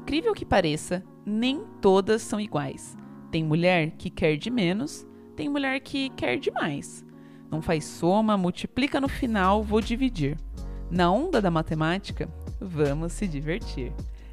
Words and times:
Incrível 0.00 0.32
que 0.32 0.46
pareça, 0.46 1.04
nem 1.26 1.62
todas 1.78 2.22
são 2.22 2.40
iguais. 2.40 2.96
Tem 3.30 3.44
mulher 3.44 3.90
que 3.98 4.08
quer 4.08 4.38
de 4.38 4.50
menos, 4.50 5.06
tem 5.36 5.46
mulher 5.46 5.78
que 5.80 6.08
quer 6.10 6.38
de 6.38 6.50
mais. 6.50 7.04
Não 7.50 7.60
faz 7.60 7.84
soma, 7.84 8.34
multiplica 8.34 8.98
no 8.98 9.08
final, 9.08 9.62
vou 9.62 9.78
dividir. 9.78 10.38
Na 10.90 11.12
onda 11.12 11.38
da 11.38 11.50
matemática, 11.50 12.30
vamos 12.58 13.12
se 13.12 13.28
divertir. 13.28 13.92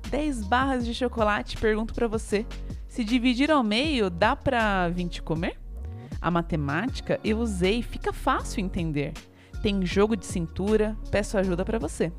10 0.10 0.46
barras 0.46 0.86
de 0.86 0.94
chocolate, 0.94 1.58
pergunto 1.58 1.94
para 1.94 2.08
você. 2.08 2.46
Se 2.88 3.04
dividir 3.04 3.52
ao 3.52 3.62
meio, 3.62 4.10
dá 4.10 4.38
para 4.38 4.88
20 4.88 5.22
comer? 5.22 5.60
A 6.22 6.32
matemática 6.32 7.20
eu 7.26 7.40
usei, 7.40 7.84
fica 7.84 8.14
fácil 8.14 8.64
entender. 8.64 9.12
Tem 9.62 9.86
jogo 9.86 10.16
de 10.16 10.26
cintura, 10.26 10.98
peço 11.12 11.38
ajuda 11.38 11.66
para 11.66 11.78
você. 11.78 12.12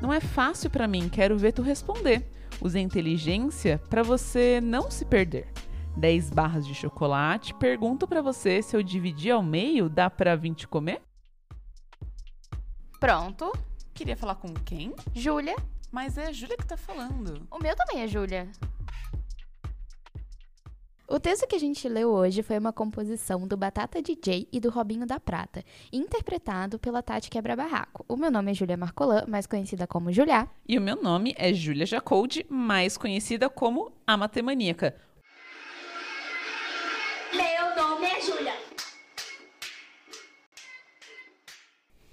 Não 0.00 0.10
é 0.10 0.18
fácil 0.18 0.70
para 0.70 0.88
mim, 0.88 1.10
quero 1.10 1.36
ver 1.36 1.52
tu 1.52 1.60
responder. 1.60 2.26
Use 2.60 2.78
a 2.78 2.80
inteligência 2.80 3.80
para 3.90 4.02
você 4.02 4.60
não 4.60 4.90
se 4.90 5.04
perder. 5.04 5.46
10 5.96 6.30
barras 6.30 6.66
de 6.66 6.74
chocolate, 6.74 7.54
pergunto 7.54 8.06
para 8.06 8.20
você 8.20 8.60
se 8.62 8.76
eu 8.76 8.82
dividir 8.82 9.30
ao 9.30 9.42
meio, 9.42 9.88
dá 9.88 10.10
para 10.10 10.36
20 10.36 10.68
comer? 10.68 11.00
Pronto. 13.00 13.52
Queria 13.94 14.16
falar 14.16 14.34
com 14.34 14.52
quem? 14.52 14.94
Júlia. 15.14 15.56
Mas 15.90 16.18
é 16.18 16.26
a 16.26 16.32
Júlia 16.32 16.56
que 16.56 16.66
tá 16.66 16.76
falando. 16.76 17.46
O 17.50 17.58
meu 17.58 17.74
também 17.74 18.02
é 18.02 18.08
Júlia. 18.08 18.50
O 21.08 21.20
texto 21.20 21.46
que 21.46 21.54
a 21.54 21.58
gente 21.58 21.88
leu 21.88 22.10
hoje 22.10 22.42
foi 22.42 22.58
uma 22.58 22.72
composição 22.72 23.46
do 23.46 23.56
Batata 23.56 24.02
DJ 24.02 24.48
e 24.52 24.58
do 24.58 24.70
Robinho 24.70 25.06
da 25.06 25.20
Prata, 25.20 25.62
interpretado 25.92 26.80
pela 26.80 27.00
Tati 27.00 27.30
Quebra 27.30 27.54
Barraco. 27.54 28.04
O 28.08 28.16
meu 28.16 28.28
nome 28.28 28.50
é 28.50 28.54
Júlia 28.54 28.76
Marcolan, 28.76 29.24
mais 29.28 29.46
conhecida 29.46 29.86
como 29.86 30.12
Julia. 30.12 30.48
E 30.68 30.76
o 30.76 30.80
meu 30.80 31.00
nome 31.00 31.32
é 31.38 31.54
Júlia 31.54 31.86
Jacoldi, 31.86 32.44
mais 32.48 32.98
conhecida 32.98 33.48
como 33.48 33.92
a 34.04 34.16
Matemaníaca. 34.16 34.96
Meu 37.32 37.76
nome 37.76 38.06
é 38.06 38.20
Júlia. 38.20 38.54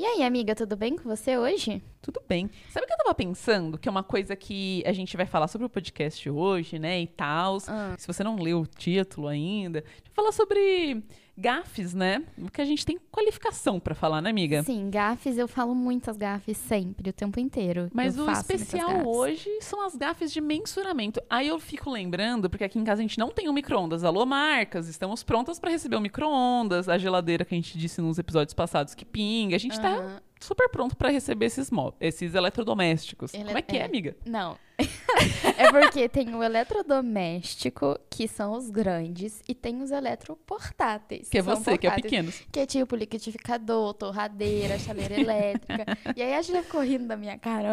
E 0.04 0.06
aí, 0.06 0.22
amiga, 0.22 0.54
tudo 0.54 0.76
bem 0.76 0.98
com 0.98 1.08
você 1.08 1.38
hoje? 1.38 1.82
Tudo 2.02 2.22
bem. 2.28 2.50
Sabe 2.68 2.84
o 2.84 2.88
que 2.88 2.94
eu 2.94 2.98
tava 2.98 3.16
pensando? 3.16 3.78
Que 3.78 3.88
é 3.88 3.92
uma 3.92 4.04
coisa 4.04 4.36
que 4.36 4.84
a 4.86 4.92
gente 4.92 5.16
vai 5.16 5.26
falar 5.26 5.48
sobre 5.48 5.66
o 5.66 5.70
podcast 5.70 6.30
hoje, 6.30 6.78
né? 6.78 7.00
E 7.00 7.08
tal. 7.08 7.60
Ah. 7.70 7.96
Se 7.98 8.06
você 8.06 8.22
não 8.22 8.36
leu 8.36 8.60
o 8.60 8.68
título 8.68 9.30
ainda, 9.30 9.80
a 9.80 9.82
gente 9.82 10.12
vai 10.14 10.14
falar 10.14 10.34
sobre 10.34 11.02
gafes, 11.38 11.94
né? 11.94 12.24
Porque 12.40 12.62
a 12.62 12.66
gente 12.66 12.86
tem 12.86 12.98
qualificação 13.12 13.80
pra 13.80 13.96
falar, 13.96 14.22
né, 14.22 14.30
amiga? 14.30 14.62
Sim, 14.64 14.90
gafes, 14.90 15.38
eu 15.38 15.48
falo 15.48 15.74
muitas 15.74 16.16
gafes 16.18 16.58
sempre, 16.58 17.10
o 17.10 17.14
tempo 17.14 17.40
inteiro. 17.40 17.90
Mas 17.94 18.16
Eu 18.18 18.26
o 18.26 18.32
especial 18.32 19.06
hoje 19.08 19.50
são 19.62 19.86
as 19.86 19.96
gafes 19.96 20.32
de 20.32 20.40
mensuramento. 20.40 21.22
Aí 21.30 21.48
eu 21.48 21.60
fico 21.60 21.90
lembrando, 21.90 22.50
porque 22.50 22.64
aqui 22.64 22.78
em 22.80 22.84
casa 22.84 23.02
a 23.02 23.04
gente 23.04 23.18
não 23.18 23.30
tem 23.32 23.50
um 23.50 23.54
micro-ondas. 23.54 24.04
Alô, 24.04 24.26
marcas, 24.26 24.88
estamos 24.88 25.24
prontas 25.24 25.60
pra 25.60 25.72
receber 25.72 25.96
o 25.96 26.02
micro-ondas, 26.02 26.88
a 26.88 26.98
geladeira 26.98 27.44
que 27.44 27.56
a 27.56 27.58
gente 27.58 27.78
disse 27.78 28.00
nos 28.02 28.20
episódios 28.20 28.54
passados 28.54 28.94
que 28.94 29.04
pinga. 29.06 29.56
A 29.56 29.60
gente 29.60 29.80
tá 29.80 29.96
Aham. 29.96 30.22
super 30.40 30.70
pronto 30.70 30.96
pra 30.96 31.10
receber 31.10 31.48
esses, 31.48 31.70
esses 32.00 32.36
eletrodomésticos. 32.36 33.34
Ele- 33.34 33.46
Como 33.46 33.58
é 33.58 33.62
que 33.62 33.76
é, 33.78 33.82
é. 33.82 33.86
amiga? 33.86 34.16
Não. 34.26 34.56
é 35.58 35.72
porque 35.72 36.10
tem 36.10 36.34
o 36.36 36.44
eletrodoméstico, 36.44 37.98
que 38.10 38.28
são 38.28 38.54
os 38.54 38.70
grandes, 38.70 39.42
e 39.48 39.54
tem 39.54 39.82
os 39.82 39.92
eletroportáteis. 39.92 41.30
Que 41.30 41.38
é 41.38 41.42
você, 41.42 41.78
que 41.78 41.88
é 41.88 41.92
pequenos. 41.92 42.42
Que 42.52 42.62
é 42.62 42.66
tipo 42.66 42.96
liquidificador, 42.96 43.94
torradeira, 43.94 44.78
chaleira 44.80 45.20
elétrica. 45.20 45.86
e 46.16 46.22
aí 46.22 46.34
a 46.34 46.42
Julia 46.42 46.64
ficou 46.64 46.82
rindo 46.82 47.08
da 47.08 47.16
minha 47.16 47.38
cara 47.38 47.70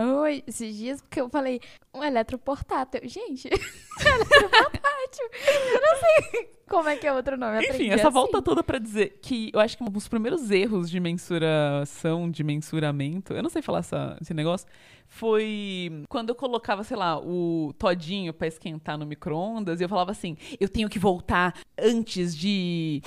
esses 0.47 0.77
dias, 0.77 1.01
porque 1.01 1.21
eu 1.21 1.29
falei, 1.29 1.61
um 1.95 2.05
eletroportátil. 2.05 3.01
Gente, 3.09 3.49
eletroportátil. 4.01 5.31
Eu 5.75 5.81
não 5.81 5.97
sei 6.01 6.51
como 6.69 6.89
é 6.89 6.97
que 6.97 7.07
é 7.07 7.13
outro 7.13 7.37
nome. 7.37 7.67
Enfim, 7.67 7.91
essa 7.91 8.09
assim. 8.09 8.15
volta 8.15 8.41
toda 8.41 8.63
pra 8.63 8.79
dizer 8.79 9.19
que 9.21 9.51
eu 9.53 9.59
acho 9.61 9.77
que 9.77 9.83
um 9.83 9.89
dos 9.91 10.07
primeiros 10.07 10.51
erros 10.51 10.89
de 10.89 11.01
mensuração, 11.01 12.31
de 12.31 12.45
mensuramento, 12.45 13.33
eu 13.33 13.43
não 13.43 13.51
sei 13.51 13.61
falar 13.63 13.81
essa- 13.81 14.17
esse 14.21 14.33
negócio, 14.33 14.69
foi 15.13 16.05
quando 16.09 16.29
eu 16.31 16.35
colocava, 16.37 16.85
sei 16.85 16.97
lá, 16.97 17.19
o 17.19 17.75
todinho 17.77 18.33
pra 18.33 18.47
esquentar 18.47 18.97
no 18.97 19.05
micro-ondas 19.05 19.81
e 19.81 19.85
eu 19.85 19.89
falava 19.89 20.13
assim: 20.13 20.37
eu 20.59 20.69
tenho 20.69 20.89
que 20.89 20.99
voltar 20.99 21.55
antes 21.79 22.35
de. 22.35 23.03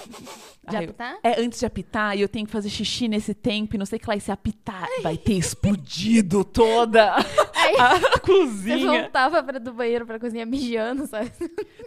De 0.69 0.75
Ai, 0.78 0.84
apitar? 0.86 1.18
É, 1.24 1.41
antes 1.41 1.59
de 1.59 1.66
apitar, 1.66 2.18
e 2.18 2.22
eu 2.22 2.30
tenho 2.30 2.46
que 2.46 2.52
fazer 2.52 2.69
xixi 2.69 3.08
nesse 3.08 3.34
tempo, 3.34 3.75
e 3.75 3.78
não 3.78 3.86
sei 3.86 3.97
o 3.97 4.00
que 4.00 4.08
lá, 4.08 4.16
e 4.16 4.22
se 4.22 4.31
apitar, 4.31 4.88
vai 5.02 5.18
ter 5.18 5.34
explodido 5.34 6.44
toda 6.46 7.16
Aí 7.56 7.75
a 7.78 7.96
você 7.97 8.20
cozinha. 8.20 9.02
voltava 9.02 9.41
pra, 9.44 9.59
do 9.59 9.74
banheiro 9.74 10.06
pra 10.06 10.20
cozinha 10.20 10.46
mijando, 10.46 11.08
sabe? 11.08 11.31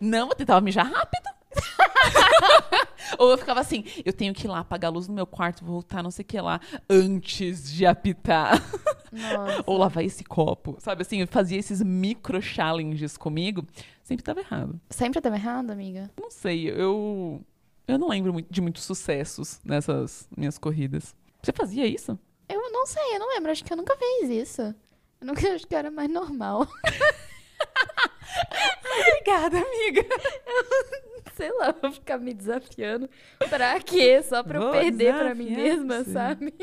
Não, 0.01 0.29
eu 0.29 0.35
tentava 0.35 0.61
mijar 0.61 0.91
rápido. 0.91 1.27
Ou 3.19 3.31
eu 3.31 3.39
ficava 3.39 3.61
assim, 3.61 3.85
eu 4.05 4.13
tenho 4.13 4.35
que 4.35 4.47
ir 4.47 4.51
lá 4.51 4.61
apagar 4.61 4.91
a 4.91 4.95
luz 4.95 5.09
no 5.09 5.15
meu 5.15 5.27
quarto, 5.27 5.65
voltar, 5.65 6.03
não 6.03 6.11
sei 6.11 6.23
o 6.25 6.27
que 6.27 6.41
lá, 6.41 6.61
antes 6.89 7.71
de 7.71 7.87
apitar. 7.87 8.61
Nossa. 9.13 9.63
Ou 9.67 9.79
lavar 9.79 10.05
esse 10.05 10.25
copo. 10.25 10.77
Sabe 10.79 11.03
assim, 11.03 11.21
eu 11.21 11.29
fazia 11.29 11.59
esses 11.59 11.83
micro 11.83 12.43
challenges 12.43 13.17
comigo, 13.17 13.67
sempre 14.03 14.25
tava 14.25 14.41
errado. 14.41 14.81
Sempre 14.91 15.21
tava 15.21 15.37
errado, 15.37 15.71
amiga? 15.71 16.11
Não 16.21 16.31
sei, 16.31 16.69
eu. 16.69 17.41
Eu 17.89 17.99
não 17.99 18.09
lembro 18.09 18.45
de 18.51 18.61
muitos 18.61 18.83
sucessos 18.83 19.61
nessas 19.65 20.29
minhas 20.37 20.59
corridas. 20.59 21.15
Você 21.41 21.53
fazia 21.53 21.87
isso? 21.87 22.19
Eu 22.49 22.73
não 22.73 22.85
sei, 22.87 23.15
eu 23.15 23.21
não 23.21 23.29
lembro. 23.29 23.53
Acho 23.53 23.65
que 23.65 23.73
eu 23.73 23.77
nunca 23.77 23.97
fiz 23.97 24.29
isso. 24.29 24.63
Eu 25.21 25.27
nunca 25.27 25.47
acho 25.55 25.67
que 25.67 25.75
era 25.75 25.91
mais 25.91 26.11
normal. 26.11 26.67
Obrigada, 28.99 29.59
amiga. 29.59 30.05
Sei 31.35 31.51
lá, 31.53 31.75
vou 31.81 31.93
ficar 31.93 32.19
me 32.19 32.33
desafiando. 32.33 33.09
Pra 33.51 33.81
quê? 33.81 34.23
Só 34.23 34.43
pra 34.43 34.59
eu 34.59 34.63
Vou 34.63 34.73
perder 34.73 35.15
pra 35.15 35.35
mim 35.35 35.51
mesma, 35.51 36.05
sabe? 36.05 36.55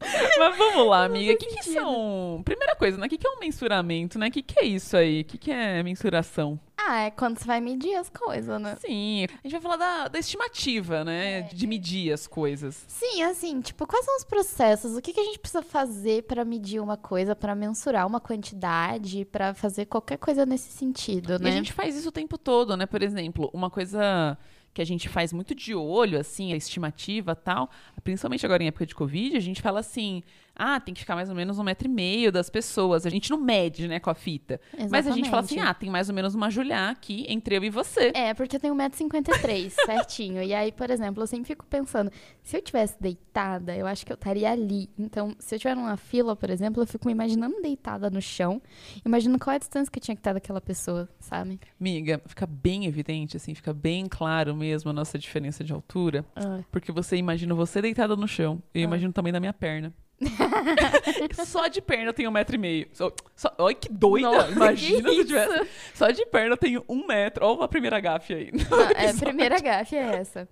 Mas 0.00 0.56
vamos 0.56 0.86
lá, 0.86 1.04
amiga. 1.04 1.32
O 1.32 1.36
que, 1.36 1.46
que 1.46 1.62
são. 1.64 2.40
Primeira 2.44 2.76
coisa, 2.76 2.96
né? 2.96 3.06
O 3.06 3.08
que, 3.10 3.18
que 3.18 3.26
é 3.26 3.30
um 3.30 3.40
mensuramento, 3.40 4.18
né? 4.18 4.28
O 4.28 4.30
que, 4.30 4.42
que 4.42 4.60
é 4.60 4.64
isso 4.64 4.96
aí? 4.96 5.22
O 5.22 5.24
que, 5.24 5.38
que 5.38 5.50
é 5.50 5.82
mensuração? 5.82 6.58
Ah, 6.76 7.00
é 7.00 7.10
quando 7.10 7.36
você 7.38 7.44
vai 7.44 7.60
medir 7.60 7.94
as 7.96 8.08
coisas, 8.08 8.60
né? 8.60 8.76
Sim, 8.80 9.24
a 9.24 9.46
gente 9.48 9.52
vai 9.52 9.60
falar 9.60 9.76
da, 9.76 10.08
da 10.08 10.18
estimativa, 10.18 11.04
né? 11.04 11.42
De 11.42 11.66
medir 11.66 12.12
as 12.12 12.26
coisas. 12.26 12.84
Sim, 12.86 13.22
assim, 13.24 13.60
tipo, 13.60 13.86
quais 13.86 14.04
são 14.04 14.16
os 14.16 14.24
processos? 14.24 14.96
O 14.96 15.02
que, 15.02 15.12
que 15.12 15.20
a 15.20 15.24
gente 15.24 15.38
precisa 15.38 15.62
fazer 15.62 16.22
pra 16.22 16.44
medir 16.44 16.80
uma 16.80 16.96
coisa, 16.96 17.34
pra 17.34 17.54
mensurar 17.54 18.06
uma 18.06 18.20
quantidade, 18.20 19.24
pra 19.26 19.52
fazer 19.52 19.86
qualquer 19.86 20.16
coisa 20.18 20.46
nesse 20.46 20.70
sentido, 20.72 21.34
E 21.34 21.38
né? 21.42 21.50
a 21.50 21.52
gente 21.52 21.72
faz 21.72 21.96
isso 21.96 22.08
o 22.08 22.12
tempo 22.12 22.38
todo, 22.38 22.76
né? 22.76 22.86
Por 22.86 23.02
exemplo, 23.02 23.50
uma 23.52 23.68
coisa 23.68 24.38
que 24.78 24.82
a 24.82 24.86
gente 24.86 25.08
faz 25.08 25.32
muito 25.32 25.56
de 25.56 25.74
olho, 25.74 26.20
assim, 26.20 26.52
a 26.52 26.56
estimativa 26.56 27.34
tal, 27.34 27.68
principalmente 28.04 28.46
agora 28.46 28.62
em 28.62 28.68
época 28.68 28.86
de 28.86 28.94
Covid, 28.94 29.36
a 29.36 29.40
gente 29.40 29.60
fala 29.60 29.80
assim, 29.80 30.22
ah, 30.58 30.80
tem 30.80 30.92
que 30.92 31.00
ficar 31.00 31.14
mais 31.14 31.28
ou 31.30 31.34
menos 31.36 31.58
um 31.58 31.62
metro 31.62 31.86
e 31.86 31.90
meio 31.90 32.32
das 32.32 32.50
pessoas. 32.50 33.06
A 33.06 33.10
gente 33.10 33.30
não 33.30 33.38
mede, 33.38 33.86
né, 33.86 34.00
com 34.00 34.10
a 34.10 34.14
fita. 34.14 34.60
Mas 34.90 35.06
a 35.06 35.12
gente 35.12 35.30
fala 35.30 35.42
assim, 35.42 35.54
Exatamente. 35.54 35.70
ah, 35.76 35.80
tem 35.80 35.88
mais 35.90 36.08
ou 36.08 36.14
menos 36.14 36.34
uma 36.34 36.50
Juliá 36.50 36.90
aqui 36.90 37.24
entre 37.28 37.56
eu 37.56 37.62
e 37.64 37.70
você. 37.70 38.10
É, 38.14 38.34
porque 38.34 38.56
eu 38.56 38.60
tenho 38.60 38.74
1,53m, 38.74 39.70
certinho. 39.86 40.42
E 40.42 40.52
aí, 40.52 40.72
por 40.72 40.90
exemplo, 40.90 41.22
eu 41.22 41.26
sempre 41.26 41.46
fico 41.46 41.64
pensando, 41.66 42.10
se 42.42 42.56
eu 42.56 42.60
tivesse 42.62 42.96
deitada, 43.00 43.76
eu 43.76 43.86
acho 43.86 44.04
que 44.04 44.12
eu 44.12 44.16
estaria 44.16 44.50
ali. 44.50 44.90
Então, 44.98 45.34
se 45.38 45.54
eu 45.54 45.56
estiver 45.56 45.76
numa 45.76 45.96
fila, 45.96 46.34
por 46.34 46.50
exemplo, 46.50 46.82
eu 46.82 46.86
fico 46.86 47.06
me 47.06 47.12
imaginando 47.12 47.60
deitada 47.62 48.10
no 48.10 48.20
chão, 48.20 48.60
imaginando 49.04 49.38
qual 49.38 49.52
é 49.52 49.56
a 49.56 49.58
distância 49.60 49.90
que 49.90 49.98
eu 49.98 50.02
tinha 50.02 50.14
que 50.16 50.20
estar 50.20 50.32
daquela 50.32 50.60
pessoa, 50.60 51.08
sabe? 51.20 51.60
Miga, 51.78 52.20
fica 52.26 52.46
bem 52.46 52.86
evidente, 52.86 53.36
assim, 53.36 53.54
fica 53.54 53.72
bem 53.72 54.06
claro 54.08 54.56
mesmo 54.56 54.90
a 54.90 54.92
nossa 54.92 55.18
diferença 55.18 55.62
de 55.62 55.72
altura. 55.72 56.24
Ah. 56.34 56.60
Porque 56.70 56.90
você 56.90 57.16
imagina 57.16 57.54
você 57.54 57.80
deitada 57.80 58.16
no 58.16 58.26
chão. 58.26 58.62
Eu 58.74 58.80
Ah. 58.82 58.84
imagino 58.84 59.12
também 59.12 59.32
da 59.32 59.38
minha 59.40 59.52
perna. 59.52 59.94
só 61.46 61.68
de 61.68 61.80
perna 61.80 62.06
eu 62.06 62.12
tenho 62.12 62.28
um 62.28 62.32
metro 62.32 62.54
e 62.54 62.58
meio. 62.58 62.88
Só, 62.92 63.12
só- 63.36 63.54
olha 63.58 63.74
que 63.74 63.88
doida! 63.88 64.30
Nossa, 64.30 64.50
imagina 64.50 65.08
que 65.08 65.14
se 65.14 65.20
eu 65.20 65.26
tivesse. 65.26 65.70
Só 65.94 66.10
de 66.10 66.26
perna 66.26 66.52
eu 66.54 66.56
tenho 66.56 66.84
um 66.88 67.06
metro. 67.06 67.46
Olha 67.46 67.64
a 67.64 67.68
primeira 67.68 68.00
gafe 68.00 68.34
aí. 68.34 68.50
Não, 68.52 68.80
é, 68.96 69.10
a 69.10 69.14
primeira 69.14 69.60
gafe 69.60 69.96
é 69.96 70.16
essa. 70.16 70.48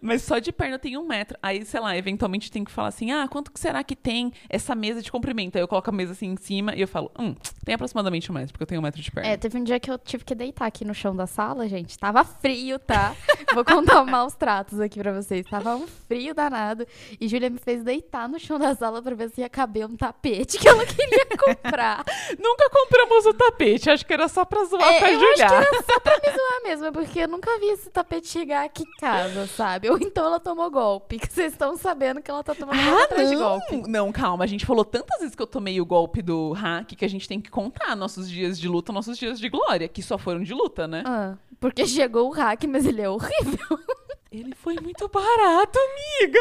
Mas 0.00 0.22
só 0.22 0.38
de 0.38 0.52
perna 0.52 0.74
eu 0.74 0.78
tenho 0.78 1.00
um 1.00 1.06
metro. 1.06 1.38
Aí, 1.42 1.64
sei 1.64 1.80
lá, 1.80 1.96
eventualmente 1.96 2.50
tem 2.50 2.64
que 2.64 2.70
falar 2.70 2.88
assim: 2.88 3.12
ah, 3.12 3.28
quanto 3.28 3.52
que 3.52 3.60
será 3.60 3.82
que 3.84 3.94
tem 3.94 4.32
essa 4.48 4.74
mesa 4.74 5.00
de 5.00 5.10
comprimento? 5.10 5.56
Aí 5.56 5.62
eu 5.62 5.68
coloco 5.68 5.88
a 5.88 5.92
mesa 5.92 6.12
assim 6.12 6.26
em 6.26 6.36
cima 6.36 6.74
e 6.74 6.80
eu 6.80 6.88
falo: 6.88 7.10
hum, 7.18 7.34
tem 7.64 7.74
aproximadamente 7.74 8.30
um 8.30 8.34
metro, 8.34 8.52
porque 8.52 8.64
eu 8.64 8.66
tenho 8.66 8.80
um 8.80 8.84
metro 8.84 9.00
de 9.00 9.10
perna. 9.10 9.30
É, 9.30 9.36
teve 9.36 9.58
um 9.58 9.64
dia 9.64 9.78
que 9.78 9.90
eu 9.90 9.98
tive 9.98 10.24
que 10.24 10.34
deitar 10.34 10.66
aqui 10.66 10.84
no 10.84 10.94
chão 10.94 11.14
da 11.14 11.26
sala, 11.26 11.68
gente. 11.68 11.98
Tava 11.98 12.24
frio, 12.24 12.78
tá? 12.78 13.14
Vou 13.54 13.64
contar 13.64 14.04
maus 14.04 14.34
tratos 14.34 14.80
aqui 14.80 14.98
pra 14.98 15.12
vocês. 15.12 15.46
Tava 15.46 15.76
um 15.76 15.86
frio 15.86 16.34
danado. 16.34 16.86
E 17.20 17.28
Júlia 17.28 17.48
me 17.50 17.58
fez 17.58 17.82
deitar 17.82 18.28
no 18.28 18.38
chão 18.38 18.58
da 18.58 18.74
sala 18.74 18.95
pra 19.02 19.14
ver 19.14 19.30
se 19.30 19.40
ia 19.40 19.48
caber 19.48 19.86
um 19.86 19.96
tapete 19.96 20.58
que 20.58 20.68
ela 20.68 20.84
queria 20.84 21.26
comprar. 21.38 22.04
Nunca 22.38 22.70
compramos 22.70 23.26
o 23.26 23.34
tapete, 23.34 23.90
acho 23.90 24.04
que 24.04 24.12
era 24.12 24.28
só 24.28 24.44
pra 24.44 24.64
zoar 24.64 24.82
É, 24.82 24.98
com 24.98 25.04
a 25.04 25.12
eu 25.12 25.20
acho 25.20 25.28
que 25.34 25.42
Julia. 25.42 25.56
era 25.56 25.82
só 25.82 26.00
pra 26.00 26.16
me 26.18 26.36
zoar 26.36 26.62
mesmo, 26.64 26.92
porque 26.92 27.20
eu 27.20 27.28
nunca 27.28 27.58
vi 27.58 27.66
esse 27.70 27.90
tapete 27.90 28.28
chegar 28.28 28.64
aqui 28.64 28.82
em 28.82 29.00
casa, 29.00 29.46
sabe? 29.46 29.90
Ou 29.90 29.98
então 29.98 30.26
ela 30.26 30.40
tomou 30.40 30.70
golpe, 30.70 31.18
que 31.18 31.32
vocês 31.32 31.52
estão 31.52 31.76
sabendo 31.76 32.20
que 32.22 32.30
ela 32.30 32.42
tá 32.44 32.54
tomando 32.54 32.76
golpe 32.76 33.00
Ah, 33.00 33.04
atrás 33.04 33.28
de 33.30 33.36
não! 33.36 33.42
golpe. 33.58 33.88
Não, 33.90 34.12
calma. 34.12 34.44
A 34.44 34.46
gente 34.46 34.66
falou 34.66 34.84
tantas 34.84 35.20
vezes 35.20 35.34
que 35.34 35.42
eu 35.42 35.46
tomei 35.46 35.80
o 35.80 35.86
golpe 35.86 36.22
do 36.22 36.52
hack 36.52 36.94
que 36.96 37.04
a 37.04 37.08
gente 37.08 37.28
tem 37.28 37.40
que 37.40 37.50
contar 37.50 37.94
nossos 37.96 38.28
dias 38.28 38.58
de 38.58 38.68
luta, 38.68 38.92
nossos 38.92 39.18
dias 39.18 39.38
de 39.38 39.48
glória, 39.48 39.88
que 39.88 40.02
só 40.02 40.16
foram 40.18 40.42
de 40.42 40.52
luta, 40.54 40.86
né? 40.86 41.02
Ah, 41.06 41.34
porque 41.60 41.86
chegou 41.86 42.28
o 42.28 42.32
hack, 42.32 42.64
mas 42.64 42.84
ele 42.86 43.02
é 43.02 43.08
horrível. 43.08 43.58
Ele 44.30 44.54
foi 44.54 44.74
muito 44.80 45.08
barato, 45.08 45.78
amiga! 45.78 46.40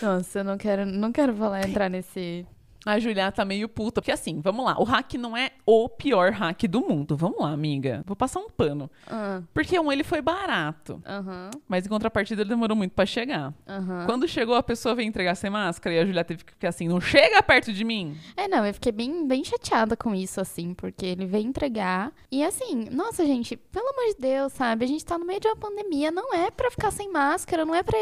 Nossa, 0.00 0.40
eu 0.40 0.44
não 0.44 0.56
quero, 0.56 0.86
não 0.86 1.12
quero 1.12 1.34
falar, 1.34 1.66
entrar 1.68 1.88
nesse... 1.88 2.46
A 2.88 2.98
Julia 2.98 3.30
tá 3.30 3.44
meio 3.44 3.68
puta. 3.68 4.00
Porque 4.00 4.10
assim, 4.12 4.40
vamos 4.40 4.64
lá. 4.64 4.78
O 4.80 4.84
hack 4.84 5.14
não 5.14 5.36
é 5.36 5.50
o 5.66 5.88
pior 5.88 6.32
hack 6.32 6.62
do 6.68 6.80
mundo. 6.80 7.16
Vamos 7.16 7.38
lá, 7.40 7.50
amiga. 7.52 8.02
Vou 8.06 8.16
passar 8.16 8.40
um 8.40 8.48
pano. 8.48 8.90
Ah, 9.06 9.42
Porque 9.52 9.78
um, 9.78 9.90
ele 9.92 10.02
foi 10.04 10.20
barato. 10.22 11.02
Mas 11.68 11.84
em 11.86 11.88
contrapartida, 11.88 12.42
ele 12.42 12.48
demorou 12.50 12.76
muito 12.76 12.92
pra 12.92 13.04
chegar. 13.06 13.52
Quando 14.06 14.26
chegou, 14.26 14.54
a 14.54 14.62
pessoa 14.62 14.94
veio 14.94 15.06
entregar 15.08 15.34
sem 15.34 15.50
máscara 15.50 15.94
e 15.96 15.98
a 15.98 16.06
Julia 16.06 16.24
teve 16.24 16.44
que 16.44 16.52
ficar 16.52 16.68
assim, 16.70 16.88
não 16.88 17.00
chega 17.00 17.42
perto 17.42 17.72
de 17.72 17.84
mim. 17.84 18.16
É, 18.36 18.48
não, 18.48 18.64
eu 18.64 18.72
fiquei 18.74 18.92
bem, 18.92 19.26
bem 19.26 19.44
chateada 19.44 19.96
com 19.96 20.14
isso, 20.14 20.40
assim, 20.40 20.74
porque 20.74 21.04
ele 21.04 21.26
veio 21.26 21.46
entregar. 21.46 22.12
E 22.30 22.42
assim, 22.44 22.88
nossa, 22.90 23.24
gente, 23.26 23.56
pelo 23.56 23.86
amor 23.88 24.14
de 24.14 24.20
Deus, 24.20 24.52
sabe? 24.52 24.84
A 24.84 24.88
gente 24.88 25.04
tá 25.04 25.18
no 25.18 25.26
meio 25.26 25.40
de 25.40 25.48
uma 25.48 25.56
pandemia, 25.56 26.10
não 26.10 26.32
é 26.34 26.50
pra 26.50 26.70
ficar 26.70 26.90
sem 26.90 27.10
máscara, 27.10 27.64
não 27.64 27.74
é 27.74 27.82
pra 27.82 27.98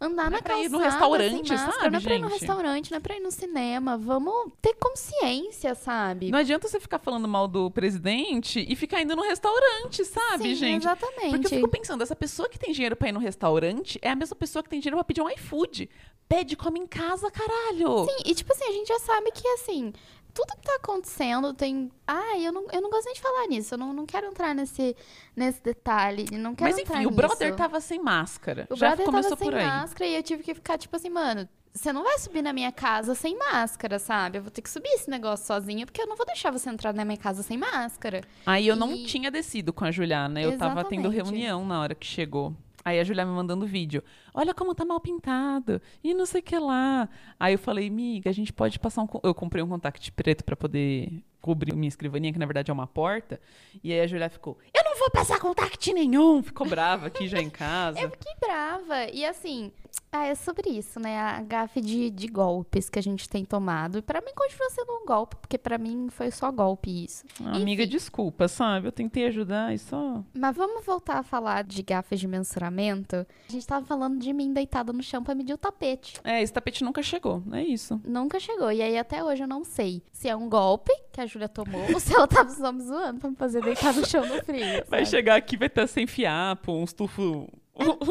andar 0.00 0.24
Não 0.24 0.30
na 0.32 0.38
é 0.38 0.42
pra 0.42 0.54
ir 0.58 0.70
calçada 0.70 0.76
no 0.78 0.78
restaurante, 0.84 1.52
máscara, 1.52 1.72
sabe, 1.72 1.90
não 1.90 1.98
é 1.98 2.02
pra 2.02 2.14
ir 2.14 2.18
no 2.20 2.28
gente? 2.28 2.38
restaurante, 2.40 2.90
não 2.90 2.96
é 2.98 3.00
pra 3.00 3.16
ir 3.16 3.20
no 3.20 3.30
cinema. 3.30 3.96
Vamos 3.98 4.27
ter 4.60 4.74
consciência, 4.74 5.74
sabe? 5.74 6.30
Não 6.30 6.38
adianta 6.38 6.68
você 6.68 6.78
ficar 6.80 6.98
falando 6.98 7.26
mal 7.28 7.46
do 7.48 7.70
presidente 7.70 8.64
e 8.68 8.74
ficar 8.76 9.00
indo 9.02 9.14
no 9.16 9.22
restaurante, 9.22 10.04
sabe, 10.04 10.44
Sim, 10.50 10.54
gente? 10.54 10.82
exatamente. 10.82 11.30
Porque 11.30 11.46
eu 11.46 11.50
fico 11.58 11.68
pensando, 11.68 12.02
essa 12.02 12.16
pessoa 12.16 12.48
que 12.48 12.58
tem 12.58 12.72
dinheiro 12.72 12.96
pra 12.96 13.08
ir 13.08 13.12
no 13.12 13.20
restaurante 13.20 13.98
é 14.02 14.10
a 14.10 14.16
mesma 14.16 14.36
pessoa 14.36 14.62
que 14.62 14.68
tem 14.68 14.80
dinheiro 14.80 14.96
pra 14.96 15.04
pedir 15.04 15.20
um 15.22 15.30
iFood. 15.30 15.88
Pede 16.28 16.54
e 16.54 16.56
come 16.56 16.78
em 16.80 16.86
casa, 16.86 17.30
caralho. 17.30 18.04
Sim, 18.04 18.22
e 18.26 18.34
tipo 18.34 18.52
assim, 18.52 18.64
a 18.64 18.72
gente 18.72 18.88
já 18.88 18.98
sabe 18.98 19.30
que 19.32 19.48
assim, 19.48 19.92
tudo 20.34 20.54
que 20.56 20.62
tá 20.62 20.74
acontecendo 20.76 21.54
tem. 21.54 21.90
Ah, 22.06 22.38
eu 22.38 22.52
não, 22.52 22.66
eu 22.70 22.80
não 22.82 22.90
gosto 22.90 23.06
nem 23.06 23.14
de 23.14 23.20
falar 23.20 23.46
nisso. 23.46 23.74
Eu 23.74 23.78
não, 23.78 23.92
não 23.92 24.06
quero 24.06 24.26
entrar 24.26 24.54
nesse, 24.54 24.94
nesse 25.34 25.62
detalhe. 25.62 26.26
Não 26.32 26.54
quero 26.54 26.70
Mas 26.70 26.78
enfim, 26.78 27.06
o 27.06 27.10
brother 27.10 27.48
nisso. 27.48 27.56
tava 27.58 27.80
sem 27.80 27.98
máscara. 27.98 28.66
O 28.70 28.76
Já 28.76 28.88
brother 28.88 29.06
começou 29.06 29.30
tava 29.30 29.42
sem 29.42 29.50
por 29.50 29.58
aí. 29.58 29.66
máscara 29.66 30.06
e 30.10 30.14
eu 30.16 30.22
tive 30.22 30.42
que 30.42 30.54
ficar 30.54 30.76
tipo 30.78 30.94
assim, 30.94 31.08
mano, 31.08 31.48
você 31.78 31.92
não 31.92 32.02
vai 32.04 32.18
subir 32.18 32.42
na 32.42 32.52
minha 32.52 32.72
casa 32.72 33.14
sem 33.14 33.38
máscara, 33.38 33.98
sabe? 33.98 34.38
Eu 34.38 34.42
vou 34.42 34.50
ter 34.50 34.62
que 34.62 34.68
subir 34.70 34.88
esse 34.90 35.08
negócio 35.08 35.46
sozinha, 35.46 35.86
porque 35.86 36.00
eu 36.02 36.06
não 36.06 36.16
vou 36.16 36.26
deixar 36.26 36.50
você 36.50 36.68
entrar 36.68 36.92
na 36.92 37.04
minha 37.04 37.16
casa 37.18 37.42
sem 37.42 37.56
máscara. 37.56 38.22
Aí 38.44 38.66
eu 38.66 38.76
não 38.76 38.92
E- 38.92 39.04
tinha 39.06 39.30
descido 39.30 39.72
com 39.72 39.84
a 39.84 39.90
Julia, 39.90 40.28
né? 40.28 40.44
Eu 40.44 40.58
tava 40.58 40.84
tendo 40.84 41.08
Exatamente. 41.08 41.16
reunião 41.24 41.64
na 41.66 41.80
hora 41.80 41.94
que 41.94 42.06
chegou. 42.06 42.54
Aí 42.84 42.98
a 42.98 43.04
Julia 43.04 43.24
me 43.24 43.32
mandando 43.32 43.66
vídeo. 43.66 44.02
Olha 44.32 44.54
como 44.54 44.74
tá 44.74 44.84
mal 44.84 44.98
pintado. 44.98 45.80
E 46.02 46.14
não 46.14 46.24
sei 46.24 46.40
o 46.40 46.44
que 46.44 46.58
lá. 46.58 47.08
Aí 47.38 47.52
eu 47.54 47.58
falei, 47.58 47.90
miga, 47.90 48.30
a 48.30 48.32
gente 48.32 48.52
pode 48.52 48.78
passar 48.78 49.02
um. 49.02 49.08
Eu 49.22 49.34
comprei 49.34 49.62
um 49.62 49.68
contact 49.68 50.10
preto 50.12 50.42
pra 50.44 50.56
poder 50.56 51.22
cobrir 51.40 51.74
minha 51.74 51.88
escrivaninha, 51.88 52.32
que 52.32 52.38
na 52.38 52.46
verdade 52.46 52.70
é 52.70 52.74
uma 52.74 52.86
porta. 52.86 53.40
E 53.82 53.92
aí 53.92 54.00
a 54.00 54.06
Julia 54.06 54.28
ficou, 54.28 54.58
eu 54.74 54.82
não 54.84 54.98
vou 54.98 55.10
passar 55.10 55.38
contact 55.38 55.92
nenhum. 55.92 56.42
Ficou 56.42 56.66
brava 56.66 57.06
aqui 57.06 57.28
já 57.28 57.40
em 57.40 57.50
casa. 57.50 57.98
Eu 58.00 58.10
fiquei 58.10 58.34
brava. 58.40 59.04
E 59.12 59.24
assim, 59.24 59.72
ah, 60.10 60.26
é 60.26 60.34
sobre 60.34 60.70
isso, 60.70 60.98
né? 60.98 61.18
A 61.18 61.42
gafe 61.42 61.80
de, 61.80 62.10
de 62.10 62.26
golpes 62.26 62.88
que 62.88 62.98
a 62.98 63.02
gente 63.02 63.28
tem 63.28 63.44
tomado. 63.44 63.98
E 63.98 64.02
pra 64.02 64.20
mim 64.20 64.32
continua 64.34 64.70
sendo 64.70 64.92
um 64.92 65.04
golpe, 65.04 65.36
porque 65.36 65.58
pra 65.58 65.78
mim 65.78 66.08
foi 66.10 66.30
só 66.30 66.50
golpe 66.50 67.04
isso. 67.04 67.24
Amiga, 67.44 67.82
Enfim. 67.82 67.92
desculpa, 67.92 68.48
sabe? 68.48 68.88
Eu 68.88 68.92
tentei 68.92 69.26
ajudar 69.26 69.74
e 69.74 69.78
só. 69.78 70.22
Mas 70.34 70.56
vamos 70.56 70.84
voltar 70.84 71.18
a 71.18 71.22
falar 71.22 71.64
de 71.64 71.82
gafes 71.82 72.18
de 72.18 72.26
mensuramento. 72.26 73.26
A 73.48 73.52
gente 73.52 73.66
tava 73.66 73.84
falando 73.84 74.18
de 74.18 74.32
mim 74.32 74.52
deitada 74.52 74.92
no 74.92 75.02
chão 75.02 75.22
pra 75.22 75.34
medir 75.34 75.52
o 75.52 75.58
tapete. 75.58 76.20
É, 76.24 76.42
esse 76.42 76.52
tapete 76.52 76.82
nunca 76.82 77.02
chegou. 77.02 77.42
É 77.52 77.62
isso. 77.62 78.00
Nunca 78.04 78.40
chegou. 78.40 78.72
E 78.72 78.80
aí 78.80 78.98
até 78.98 79.22
hoje 79.22 79.42
eu 79.44 79.48
não 79.48 79.62
sei 79.64 80.02
se 80.12 80.28
é 80.28 80.34
um 80.34 80.48
golpe 80.48 80.92
que 81.18 81.22
a 81.22 81.26
Júlia 81.26 81.48
tomou 81.48 81.84
ou 81.92 81.98
se 81.98 82.14
ela 82.14 82.28
tava 82.28 82.48
só 82.50 82.70
me 82.70 82.80
zoando 82.80 83.18
pra 83.18 83.28
me 83.30 83.36
fazer 83.36 83.60
deitar 83.60 83.92
no 83.92 84.06
chão 84.06 84.24
no 84.24 84.40
frio. 84.44 84.84
Vai 84.88 85.04
sabe? 85.04 85.06
chegar 85.06 85.34
aqui, 85.36 85.56
vai 85.56 85.66
estar 85.66 85.86
sem 85.88 86.06
fiapo, 86.06 86.72
um 86.72 86.84
estufo. 86.84 87.48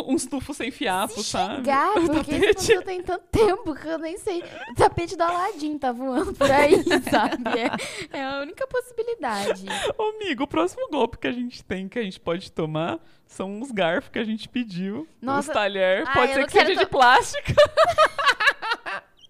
Um 0.06 0.16
estufo 0.16 0.54
sem 0.54 0.72
fiapo, 0.72 1.22
sabe? 1.24 1.56
Chegar, 1.58 1.94
porque 2.08 2.36
esse 2.36 2.74
assunto 2.74 2.86
tem 2.86 3.02
tanto 3.02 3.26
tempo 3.32 3.76
que 3.76 3.88
eu 3.88 3.98
nem 3.98 4.18
sei. 4.18 4.42
O 4.72 4.76
tapete 4.76 5.16
do 5.16 5.24
Aladim 5.24 5.78
tá 5.78 5.92
voando 5.92 6.34
por 6.34 6.50
aí, 6.50 6.84
sabe? 7.10 7.44
É, 8.12 8.18
é 8.18 8.24
a 8.26 8.40
única 8.42 8.66
possibilidade. 8.68 9.66
Ô, 9.98 10.04
amigo, 10.16 10.44
o 10.44 10.48
próximo 10.48 10.88
golpe 10.90 11.18
que 11.18 11.28
a 11.28 11.34
gente 11.34 11.64
tem, 11.64 11.88
que 11.90 12.00
a 12.00 12.04
gente 12.04 12.20
pode 12.20 12.50
tomar, 12.52 13.00
são 13.26 13.60
os 13.62 13.72
garfos 13.72 14.10
que 14.10 14.20
a 14.20 14.24
gente 14.24 14.48
pediu. 14.48 15.06
Nossa. 15.22 15.52
Os 15.52 15.54
talher. 15.54 16.04
Ai, 16.08 16.14
Pode 16.14 16.34
ser 16.34 16.46
que 16.46 16.52
seja 16.52 16.66
quero 16.66 16.78
de 16.80 16.86
to- 16.86 16.90
plástico. 16.90 17.52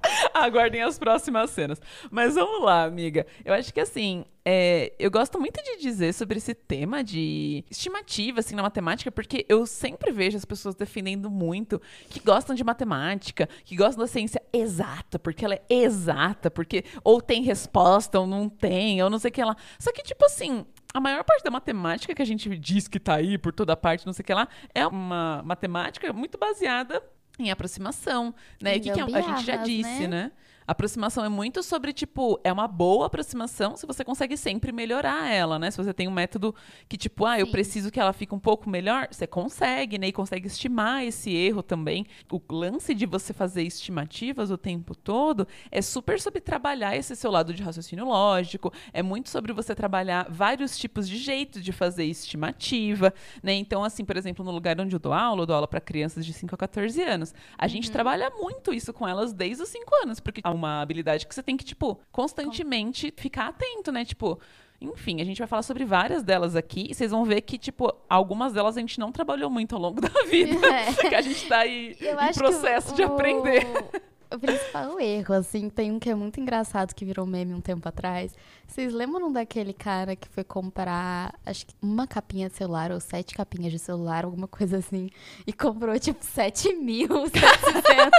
Aguardem 0.34 0.82
as 0.82 0.98
próximas 0.98 1.50
cenas. 1.50 1.82
Mas 2.10 2.36
vamos 2.36 2.64
lá, 2.64 2.84
amiga. 2.84 3.26
Eu 3.44 3.54
acho 3.54 3.74
que 3.74 3.80
assim, 3.80 4.26
é, 4.46 4.94
eu 4.98 5.12
gosto 5.12 5.40
muito 5.40 5.62
de 5.62 5.78
dizer 5.78 6.14
sobre 6.14 6.38
esse 6.38 6.54
tema 6.54 7.04
de 7.04 7.66
estimativa, 7.70 8.40
assim, 8.40 8.56
na 8.56 8.64
matemática, 8.64 9.12
porque 9.12 9.46
eu 9.50 9.66
sempre 9.66 10.12
vejo 10.12 10.38
as 10.38 10.46
pessoas 10.46 10.74
defendendo 10.74 11.30
muito 11.30 11.82
que 12.10 12.20
gostam 12.20 12.56
de 12.56 12.64
matemática, 12.64 13.50
que 13.66 13.76
gostam 13.76 14.06
da 14.06 14.08
ciência 14.08 14.42
exata, 14.54 15.20
porque 15.20 15.44
ela 15.44 15.56
é 15.56 15.64
exata, 15.70 16.50
porque 16.50 16.86
ou 17.04 17.22
tem 17.22 17.44
resposta 17.44 18.20
ou 18.20 18.26
não 18.26 18.48
tem, 18.48 19.04
ou 19.04 19.10
não 19.10 19.20
sei 19.20 19.30
o 19.30 19.34
que 19.34 19.44
lá. 19.44 19.56
Só 19.78 19.92
que, 19.92 20.02
tipo 20.02 20.24
assim, 20.26 20.66
a 20.94 21.00
maior 21.00 21.24
parte 21.24 21.44
da 21.44 21.52
matemática 21.52 22.16
que 22.16 22.22
a 22.22 22.26
gente 22.26 22.58
diz 22.58 22.88
que 22.88 23.00
tá 23.00 23.16
aí 23.16 23.38
por 23.38 23.54
toda 23.54 23.76
parte, 23.76 24.06
não 24.06 24.14
sei 24.14 24.24
o 24.24 24.26
que 24.26 24.34
lá, 24.34 24.48
é 24.74 24.88
uma 24.88 25.42
matemática 25.44 26.14
muito 26.14 26.38
baseada 26.38 27.04
em 27.40 27.52
aproximação, 27.52 28.34
né? 28.62 28.76
E 28.76 28.80
o 28.80 28.82
que, 28.82 28.92
que 28.92 29.00
é- 29.00 29.18
a 29.18 29.22
gente 29.22 29.46
já 29.46 29.58
disse, 29.58 30.08
né? 30.08 30.08
né? 30.08 30.32
Aproximação 30.68 31.24
é 31.24 31.30
muito 31.30 31.64
sobre, 31.64 31.94
tipo, 31.94 32.40
é 32.44 32.52
uma 32.52 32.68
boa 32.68 33.06
aproximação 33.06 33.78
se 33.78 33.88
você 33.88 34.04
consegue 34.04 34.36
sempre 34.36 34.74
melhorar 34.74 35.32
ela, 35.32 35.58
né? 35.58 35.72
Se 35.72 35.78
você 35.78 35.94
tem 35.94 36.10
um 36.10 36.12
método 36.12 36.54
que, 36.90 36.98
tipo, 36.98 37.26
ah, 37.26 37.40
eu 37.40 37.46
Sim. 37.46 37.52
preciso 37.54 37.90
que 37.90 38.00
ela 38.00 38.12
fique 38.12 38.36
um 38.36 38.40
pouco 38.40 38.70
melhor, 38.70 39.08
você 39.10 39.26
consegue, 39.26 39.98
né? 39.98 40.08
E 40.08 40.12
consegue 40.12 40.48
estimar 40.48 41.06
esse 41.06 41.34
erro 41.34 41.64
também. 41.64 42.06
O 42.30 42.42
lance 42.54 42.94
de 42.94 43.06
você 43.06 43.32
fazer 43.32 43.64
estimativas 43.64 44.52
o 44.52 44.58
tempo 44.58 44.94
todo 44.94 45.48
é 45.72 45.82
super 45.82 46.20
sobre 46.20 46.42
trabalhar 46.42 46.98
esse 46.98 47.16
seu 47.16 47.32
lado 47.32 47.54
de 47.54 47.64
raciocínio 47.64 48.06
lógico, 48.06 48.74
é 48.92 49.02
muito 49.02 49.30
sobre 49.30 49.54
você 49.54 49.74
trabalhar 49.74 50.28
vários 50.30 50.78
tipos 50.78 51.08
de 51.08 51.18
jeitos 51.18 51.64
de 51.64 51.72
fazer 51.72 52.04
estimativa, 52.04 53.14
né? 53.42 53.54
Então, 53.54 53.86
assim, 53.86 54.04
por 54.04 54.18
exemplo, 54.18 54.44
no 54.44 54.52
lugar 54.52 54.80
onde 54.82 54.94
eu 54.94 55.00
dou 55.00 55.14
aula, 55.14 55.44
eu 55.44 55.46
dou 55.46 55.56
aula 55.56 55.68
para 55.68 55.80
crianças 55.80 56.26
de 56.26 56.34
5 56.34 56.54
a 56.54 56.58
14 56.58 57.02
anos. 57.04 57.34
A 57.58 57.68
gente 57.68 57.90
trabalha 57.90 58.30
muito 58.32 58.74
isso 58.74 58.92
com 58.92 59.08
elas 59.08 59.32
desde 59.32 59.64
os 59.64 59.70
5 59.70 59.96
anos, 60.04 60.20
porque 60.20 60.42
uma 60.58 60.82
habilidade 60.82 61.26
que 61.28 61.34
você 61.34 61.42
tem 61.44 61.56
que, 61.56 61.64
tipo, 61.64 62.00
constantemente 62.12 63.14
ficar 63.16 63.48
atento, 63.50 63.92
né? 63.92 64.04
Tipo, 64.04 64.40
enfim, 64.82 65.22
a 65.22 65.24
gente 65.24 65.40
vai 65.40 65.48
falar 65.48 65.62
sobre 65.64 65.86
várias 65.86 66.24
delas 66.24 66.56
aqui 66.56 66.88
e 66.90 66.94
vocês 66.94 67.12
vão 67.12 67.24
ver 67.26 67.42
que, 67.42 67.58
tipo, 67.58 67.92
algumas 68.10 68.54
delas 68.54 68.78
a 68.78 68.80
gente 68.80 69.00
não 69.00 69.12
trabalhou 69.12 69.50
muito 69.50 69.74
ao 69.76 69.82
longo 69.82 70.00
da 70.02 70.10
vida. 70.30 70.68
É. 70.68 70.94
que 71.10 71.16
a 71.16 71.22
gente 71.22 71.48
tá 71.48 71.60
aí 71.60 71.96
Eu 72.00 72.20
em 72.20 72.34
processo 72.34 72.92
o- 72.92 72.96
de 72.96 73.04
aprender. 73.04 73.66
O 74.30 74.38
principal 74.38 75.00
erro, 75.00 75.34
assim, 75.34 75.70
tem 75.70 75.92
um 75.92 76.00
que 76.00 76.10
é 76.10 76.16
muito 76.16 76.40
engraçado 76.40 76.94
que 76.94 77.06
virou 77.06 77.26
meme 77.26 77.54
um 77.54 77.62
tempo 77.62 77.88
atrás. 77.88 78.36
Vocês 78.68 78.94
lembram 78.94 79.32
daquele 79.32 79.72
cara 79.72 80.18
que 80.18 80.28
foi 80.28 80.44
comprar, 80.44 81.34
acho 81.46 81.66
que 81.66 81.74
uma 81.82 82.06
capinha 82.06 82.50
de 82.50 82.56
celular 82.56 82.92
ou 82.92 83.00
sete 83.00 83.34
capinhas 83.34 83.72
de 83.72 83.80
celular, 83.80 84.26
alguma 84.26 84.48
coisa 84.48 84.78
assim, 84.80 85.10
e 85.46 85.54
comprou 85.54 85.98
tipo 85.98 86.24
7 86.24 86.74
mil, 86.76 87.08
700 87.32 88.12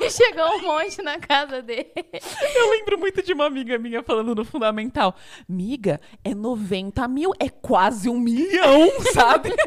e 0.00 0.10
chegou 0.10 0.46
um 0.56 0.62
monte 0.62 1.02
na 1.02 1.18
casa 1.18 1.60
dele. 1.60 1.90
Eu 2.54 2.70
lembro 2.70 2.98
muito 2.98 3.20
de 3.20 3.32
uma 3.32 3.46
amiga 3.46 3.76
minha 3.78 4.02
falando 4.04 4.34
no 4.34 4.44
Fundamental. 4.44 5.16
Miga, 5.48 6.00
é 6.22 6.32
90 6.32 7.08
mil, 7.08 7.32
é 7.40 7.48
quase 7.48 8.08
um 8.08 8.18
milhão, 8.18 8.88
sabe? 9.12 9.50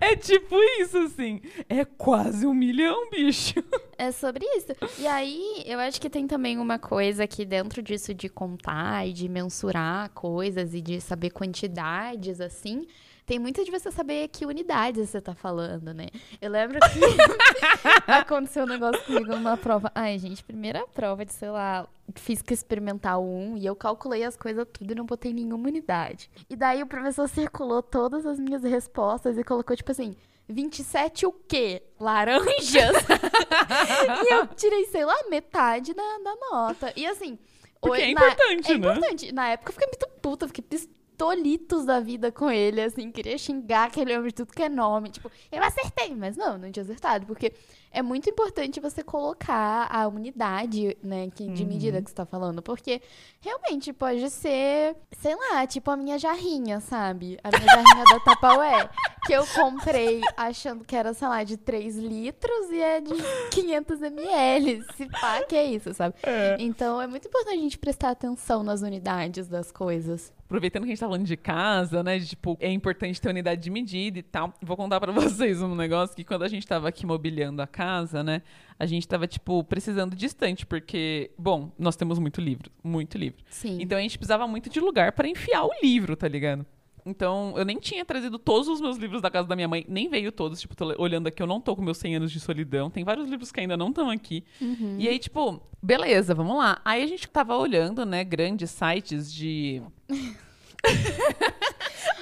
É 0.00 0.14
tipo 0.16 0.56
isso, 0.80 0.98
assim. 0.98 1.40
É 1.68 1.84
quase 1.84 2.46
um 2.46 2.54
milhão, 2.54 3.10
bicho. 3.10 3.54
É 3.98 4.10
sobre 4.12 4.44
isso. 4.56 4.72
E 4.98 5.06
aí, 5.06 5.62
eu 5.66 5.78
acho 5.78 6.00
que 6.00 6.10
tem 6.10 6.26
também 6.26 6.58
uma 6.58 6.78
coisa 6.78 7.26
que 7.26 7.44
dentro 7.44 7.82
disso 7.82 8.14
de 8.14 8.28
contar 8.28 9.06
e 9.06 9.12
de 9.12 9.28
mensurar 9.28 10.10
coisas 10.10 10.74
e 10.74 10.80
de 10.80 11.00
saber 11.00 11.30
quantidades, 11.30 12.40
assim, 12.40 12.86
tem 13.26 13.38
muito 13.38 13.64
de 13.64 13.70
você 13.70 13.90
saber 13.90 14.28
que 14.28 14.44
unidades 14.44 15.08
você 15.08 15.20
tá 15.20 15.34
falando, 15.34 15.94
né? 15.94 16.08
Eu 16.40 16.50
lembro 16.50 16.78
que 16.80 17.00
aconteceu 18.10 18.64
um 18.64 18.68
negócio 18.68 19.02
comigo 19.04 19.34
numa 19.34 19.56
prova. 19.56 19.90
Ai, 19.94 20.18
gente, 20.18 20.42
primeira 20.44 20.86
prova 20.88 21.24
de, 21.24 21.32
sei 21.32 21.50
lá, 21.50 21.86
física 22.14 22.52
experimental 22.52 23.24
1 23.24 23.56
e 23.58 23.66
eu 23.66 23.74
calculei 23.74 24.24
as 24.24 24.36
coisas 24.36 24.66
tudo 24.72 24.92
e 24.92 24.94
não 24.94 25.06
botei 25.06 25.32
nenhuma 25.32 25.68
unidade. 25.68 26.30
E 26.48 26.56
daí 26.56 26.82
o 26.82 26.86
professor 26.86 27.28
circulou 27.28 27.82
todas 27.82 28.26
as 28.26 28.38
minhas 28.38 28.62
respostas 28.62 29.38
e 29.38 29.44
colocou, 29.44 29.74
tipo 29.76 29.90
assim, 29.90 30.14
27 30.48 31.24
o 31.26 31.32
quê? 31.32 31.82
Laranjas? 31.98 32.52
e 34.28 34.32
eu 34.34 34.46
tirei, 34.48 34.84
sei 34.86 35.04
lá, 35.04 35.14
metade 35.30 35.94
da, 35.94 36.02
da 36.22 36.34
nota. 36.50 36.92
E 36.96 37.06
assim. 37.06 37.38
Porque 37.80 38.00
é 38.02 38.06
na- 38.06 38.10
importante, 38.12 38.66
é 38.72 38.78
né? 38.78 38.78
importante. 38.78 39.32
Na 39.32 39.48
época 39.48 39.70
eu 39.70 39.72
fiquei 39.74 39.88
muito 39.88 40.08
puta, 40.20 40.46
fiquei 40.46 40.64
pis- 40.64 40.88
tolitos 41.16 41.84
da 41.84 42.00
vida 42.00 42.30
com 42.32 42.50
ele, 42.50 42.80
assim, 42.80 43.10
queria 43.10 43.36
xingar 43.38 43.84
aquele 43.88 44.12
homem 44.16 44.28
de 44.28 44.34
tudo 44.34 44.52
que 44.52 44.62
é 44.62 44.68
nome. 44.68 45.10
Tipo, 45.10 45.30
eu 45.50 45.62
acertei, 45.62 46.14
mas 46.14 46.36
não, 46.36 46.58
não 46.58 46.70
tinha 46.70 46.82
acertado, 46.82 47.26
porque 47.26 47.52
é 47.90 48.02
muito 48.02 48.28
importante 48.28 48.80
você 48.80 49.02
colocar 49.04 49.86
a 49.90 50.06
unidade, 50.08 50.96
né, 51.02 51.30
que, 51.34 51.48
de 51.48 51.62
Uhum. 51.62 51.68
medida 51.68 52.02
que 52.02 52.10
você 52.10 52.14
tá 52.16 52.26
falando, 52.26 52.60
porque 52.60 53.00
realmente 53.40 53.92
pode 53.92 54.28
ser, 54.30 54.96
sei 55.12 55.34
lá, 55.36 55.66
tipo 55.66 55.90
a 55.90 55.96
minha 55.96 56.18
jarrinha, 56.18 56.80
sabe? 56.80 57.38
A 57.44 57.50
minha 57.50 57.66
jarrinha 57.72 58.04
da 58.04 58.20
Tupperware, 58.20 58.90
que 59.26 59.32
eu 59.32 59.46
comprei 59.46 60.20
achando 60.36 60.84
que 60.84 60.96
era, 60.96 61.14
sei 61.14 61.28
lá, 61.28 61.44
de 61.44 61.56
3 61.56 61.96
litros 61.96 62.70
e 62.70 62.80
é 62.80 63.00
de 63.00 63.14
500 63.52 64.02
ml. 64.02 64.84
Se 64.96 65.06
pá, 65.06 65.42
que 65.44 65.54
é 65.54 65.64
isso, 65.64 65.94
sabe? 65.94 66.14
Então 66.58 67.00
é 67.00 67.06
muito 67.06 67.28
importante 67.28 67.54
a 67.58 67.60
gente 67.62 67.78
prestar 67.78 68.10
atenção 68.10 68.62
nas 68.64 68.82
unidades 68.82 69.46
das 69.48 69.70
coisas. 69.70 70.32
Aproveitando 70.44 70.82
que 70.82 70.88
a 70.88 70.92
gente 70.92 71.00
tá 71.00 71.06
falando 71.06 71.24
de 71.24 71.36
casa, 71.36 72.02
né? 72.02 72.18
De, 72.18 72.26
tipo, 72.26 72.56
é 72.60 72.70
importante 72.70 73.20
ter 73.20 73.28
unidade 73.28 73.62
de 73.62 73.70
medida 73.70 74.18
e 74.18 74.22
tal. 74.22 74.52
Vou 74.62 74.76
contar 74.76 75.00
pra 75.00 75.10
vocês 75.12 75.62
um 75.62 75.74
negócio 75.74 76.14
que 76.14 76.24
quando 76.24 76.42
a 76.42 76.48
gente 76.48 76.66
tava 76.66 76.88
aqui 76.88 77.06
mobiliando 77.06 77.62
a 77.62 77.66
casa, 77.66 78.22
né? 78.22 78.42
A 78.78 78.86
gente 78.86 79.06
tava, 79.08 79.26
tipo, 79.26 79.64
precisando 79.64 80.14
distante, 80.14 80.66
porque, 80.66 81.30
bom, 81.38 81.72
nós 81.78 81.96
temos 81.96 82.18
muito 82.18 82.40
livro, 82.40 82.70
muito 82.82 83.16
livro. 83.16 83.42
Sim. 83.48 83.78
Então 83.80 83.96
a 83.96 84.00
gente 84.00 84.18
precisava 84.18 84.46
muito 84.46 84.68
de 84.68 84.80
lugar 84.80 85.12
pra 85.12 85.26
enfiar 85.26 85.64
o 85.64 85.70
livro, 85.82 86.14
tá 86.16 86.28
ligado? 86.28 86.66
Então, 87.06 87.52
eu 87.56 87.64
nem 87.64 87.78
tinha 87.78 88.04
trazido 88.04 88.38
todos 88.38 88.66
os 88.66 88.80
meus 88.80 88.96
livros 88.96 89.20
da 89.20 89.30
casa 89.30 89.46
da 89.46 89.54
minha 89.54 89.68
mãe, 89.68 89.84
nem 89.88 90.08
veio 90.08 90.32
todos. 90.32 90.60
Tipo, 90.60 90.74
tô 90.74 90.94
olhando 91.00 91.26
aqui, 91.26 91.42
eu 91.42 91.46
não 91.46 91.60
tô 91.60 91.76
com 91.76 91.82
meus 91.82 91.98
100 91.98 92.16
anos 92.16 92.32
de 92.32 92.40
solidão. 92.40 92.88
Tem 92.90 93.04
vários 93.04 93.28
livros 93.28 93.52
que 93.52 93.60
ainda 93.60 93.76
não 93.76 93.88
estão 93.90 94.08
aqui. 94.08 94.42
Uhum. 94.60 94.96
E 94.98 95.06
aí, 95.08 95.18
tipo, 95.18 95.60
beleza, 95.82 96.34
vamos 96.34 96.56
lá. 96.56 96.80
Aí 96.84 97.02
a 97.02 97.06
gente 97.06 97.28
tava 97.28 97.56
olhando, 97.56 98.06
né, 98.06 98.24
grandes 98.24 98.70
sites 98.70 99.32
de. 99.32 99.82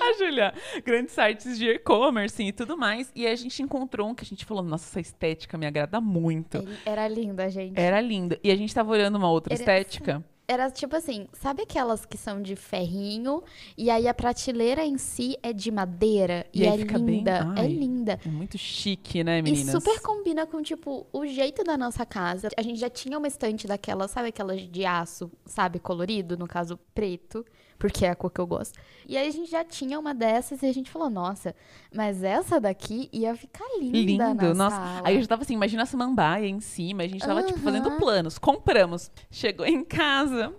a 0.01 0.13
Julia, 0.19 0.53
grandes 0.85 1.13
sites 1.13 1.59
de 1.59 1.69
e-commerce 1.69 2.43
e 2.43 2.53
tudo 2.53 2.77
mais. 2.77 3.11
E 3.15 3.27
aí 3.27 3.33
a 3.33 3.37
gente 3.37 3.63
encontrou 3.63 4.09
um 4.09 4.15
que 4.15 4.25
a 4.25 4.27
gente 4.27 4.45
falou: 4.45 4.63
nossa, 4.65 4.89
essa 4.89 5.01
estética 5.01 5.57
me 5.57 5.67
agrada 5.67 6.01
muito. 6.01 6.59
Era 6.85 7.07
linda, 7.07 7.49
gente. 7.49 7.79
Era 7.79 8.01
lindo. 8.01 8.37
E 8.43 8.51
a 8.51 8.57
gente 8.57 8.75
tava 8.75 8.91
olhando 8.91 9.17
uma 9.17 9.31
outra 9.31 9.55
Era- 9.55 9.61
estética. 9.61 10.25
Era 10.47 10.71
tipo 10.71 10.95
assim, 10.97 11.29
sabe 11.33 11.63
aquelas 11.63 12.05
que 12.05 12.19
são 12.19 12.43
de 12.43 12.57
ferrinho 12.57 13.43
e 13.79 13.89
aí 13.89 14.09
a 14.09 14.13
prateleira 14.13 14.85
em 14.85 14.99
si 14.99 15.37
é 15.43 15.53
de 15.53 15.71
madeira 15.71 16.47
E 16.53 16.63
e, 16.63 16.67
é 16.67 16.77
fica 16.77 16.99
bem- 16.99 17.19
linda, 17.19 17.31
é 17.57 17.61
ai. 17.61 17.69
linda. 17.69 18.19
É 18.25 18.29
muito 18.29 18.59
chique, 18.59 19.23
né, 19.23 19.39
E 19.39 19.43
meninas? 19.43 19.71
super 19.71 20.01
combina 20.01 20.45
com, 20.47 20.61
tipo, 20.61 21.07
o 21.13 21.27
jeito 21.27 21.63
da 21.65 21.79
nossa 21.79 22.05
casa. 22.05 22.49
A 22.57 22.63
gente 22.63 22.79
já 22.79 22.91
tinha 22.91 23.17
uma 23.17 23.29
estante 23.29 23.67
daquelas, 23.67 24.11
sabe 24.11 24.29
aquelas 24.29 24.61
de 24.61 24.85
aço, 24.85 25.31
sabe, 25.47 25.79
colorido, 25.79 26.37
no 26.37 26.47
caso 26.47 26.79
preto, 26.95 27.47
porque 27.83 28.07
é 28.07 28.11
a 28.11 28.15
cor 28.15 28.31
que 28.31 28.41
eu 28.41 28.47
gosto. 28.47 28.79
E 29.09 29.17
aí 29.17 29.27
a 29.27 29.31
gente 29.33 29.51
já 29.51 29.65
tinha 29.65 29.99
uma 29.99 30.15
dessas 30.15 30.63
e 30.63 30.67
a 30.67 30.73
gente 30.73 30.89
falou, 30.89 31.11
nossa, 31.11 31.53
mas 31.93 32.23
essa 32.23 32.61
daqui 32.61 33.09
ia 33.13 33.35
ficar 33.35 33.65
linda 33.77 34.29
Lindo, 34.29 34.55
nossa. 34.55 34.77
sala. 34.77 35.03
Aí 35.03 35.17
eu 35.17 35.21
já 35.21 35.27
tava 35.27 35.43
assim, 35.43 35.55
imagina 35.55 35.83
a 35.83 35.87
samambaia 35.87 36.47
em 36.47 36.61
cima, 36.61 37.03
a 37.03 37.09
gente 37.09 37.27
tava, 37.27 37.43
tipo, 37.43 37.59
fazendo 37.59 37.91
planos. 37.99 38.39
Compramos. 38.39 39.11
Chegou 39.33 39.67
em 39.67 39.83
casa, 39.83 40.55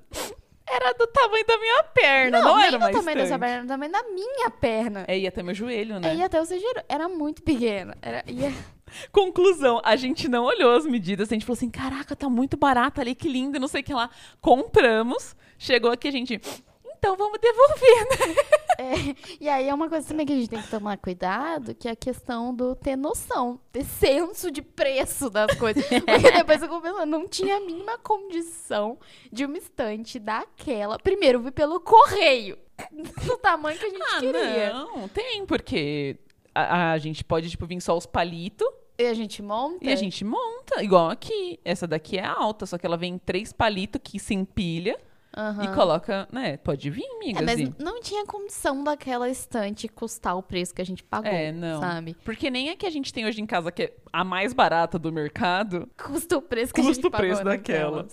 era 0.67 0.91
do 0.91 1.07
tamanho 1.07 1.45
da 1.47 1.57
minha 1.57 1.83
perna, 1.83 2.41
não, 2.41 2.55
não, 2.55 2.59
era 2.59 2.77
mais 2.77 2.93
tamanho 2.93 3.17
da 3.17 3.27
sua 3.27 3.39
perna, 3.39 3.61
no 3.61 3.67
tamanho 3.69 3.91
da 3.93 4.03
minha 4.03 4.49
perna. 4.49 5.05
É, 5.07 5.17
ia 5.17 5.29
até 5.29 5.41
meu 5.41 5.55
joelho, 5.55 6.01
né? 6.01 6.17
E 6.17 6.21
até 6.21 6.41
o 6.41 6.45
seu 6.45 6.59
giro 6.59 6.83
era 6.89 7.07
muito 7.07 7.41
pequena. 7.41 7.95
Era, 8.01 8.21
ia... 8.27 8.51
Conclusão, 9.13 9.81
a 9.81 9.95
gente 9.95 10.27
não 10.27 10.43
olhou 10.43 10.75
as 10.75 10.85
medidas, 10.85 11.31
a 11.31 11.33
gente 11.33 11.45
falou 11.45 11.55
assim, 11.55 11.69
caraca, 11.69 12.17
tá 12.17 12.27
muito 12.27 12.57
barata 12.57 12.99
ali, 12.99 13.15
que 13.15 13.29
lindo, 13.29 13.61
não 13.61 13.67
sei 13.69 13.79
o 13.79 13.83
que 13.83 13.93
lá. 13.93 14.09
Compramos, 14.41 15.37
chegou 15.57 15.89
aqui 15.89 16.09
a 16.09 16.11
gente, 16.11 16.41
então 17.03 17.17
vamos 17.17 17.37
devolver, 17.39 18.07
né? 18.09 18.35
E 19.39 19.47
aí 19.47 19.67
é 19.69 19.73
uma 19.73 19.87
coisa 19.87 20.07
também 20.07 20.25
que 20.25 20.33
a 20.33 20.35
gente 20.35 20.49
tem 20.49 20.61
que 20.61 20.69
tomar 20.69 20.97
cuidado, 20.97 21.75
que 21.75 21.87
é 21.87 21.91
a 21.91 21.95
questão 21.95 22.53
do 22.53 22.75
ter 22.75 22.95
noção, 22.95 23.59
ter 23.71 23.83
senso 23.85 24.49
de 24.49 24.61
preço 24.61 25.29
das 25.29 25.53
coisas. 25.57 25.85
Porque 25.87 26.31
depois 26.31 26.61
eu 26.61 26.67
comecei, 26.67 27.05
não 27.05 27.27
tinha 27.27 27.57
a 27.57 27.59
mínima 27.59 27.97
condição 27.99 28.97
de 29.31 29.45
uma 29.45 29.57
estante 29.57 30.17
daquela. 30.17 30.97
Primeiro, 30.97 31.39
vi 31.41 31.51
pelo 31.51 31.79
correio, 31.79 32.57
do 33.25 33.37
tamanho 33.37 33.77
que 33.77 33.85
a 33.85 33.89
gente 33.89 34.01
Ah, 34.01 34.19
queria. 34.19 34.73
não, 34.73 35.07
tem, 35.07 35.45
porque 35.45 36.17
a, 36.55 36.93
a 36.93 36.97
gente 36.97 37.23
pode, 37.23 37.49
tipo, 37.49 37.65
vir 37.67 37.79
só 37.79 37.95
os 37.95 38.05
palitos 38.07 38.67
E 38.97 39.05
a 39.05 39.13
gente 39.13 39.41
monta. 39.41 39.85
e 39.85 39.91
a 39.93 39.95
gente 39.95 40.25
monta, 40.25 40.81
igual 40.83 41.09
aqui. 41.09 41.59
Essa 41.63 41.85
daqui 41.87 42.17
é 42.17 42.25
alta, 42.25 42.65
só 42.65 42.77
que 42.77 42.85
ela 42.85 42.97
vem 42.97 43.13
em 43.13 43.17
três 43.19 43.53
palitos 43.53 44.01
que 44.03 44.19
se 44.19 44.33
empilha 44.33 44.99
Aham. 45.35 45.63
e 45.63 45.67
coloca, 45.75 46.27
né? 46.31 46.57
Pode 46.57 46.89
vir, 46.89 47.03
É, 47.03 47.15
amigas. 47.15 47.43
mas 47.45 47.59
e- 47.59 47.73
não 47.79 47.99
tinha 48.01 48.25
condição 48.25 48.83
daquela 48.83 49.27
estante 49.29 49.87
custar 49.87 50.37
o 50.37 50.43
preço 50.43 50.73
que 50.73 50.81
a 50.81 50.85
gente 50.85 51.03
pagou, 51.03 51.31
É, 51.31 51.51
não. 51.51 51.79
sabe? 51.79 52.15
Porque 52.23 52.49
nem 52.51 52.69
a 52.69 52.75
que 52.75 52.85
a 52.85 52.89
gente 52.91 53.11
tem 53.11 53.25
hoje 53.25 53.41
em 53.41 53.45
casa, 53.45 53.71
que 53.71 53.83
é 53.83 53.93
a 54.11 54.23
mais 54.23 54.53
barata 54.53 54.99
do 54.99 55.11
mercado. 55.11 55.89
Custa 55.97 56.37
o 56.37 56.41
preço 56.41 56.73
que 56.73 56.81
a 56.81 56.83
Custa 56.83 57.01
gente 57.01 57.07
o 57.07 57.11
preço 57.11 57.37
pagou 57.37 57.51
daquela. 57.51 58.05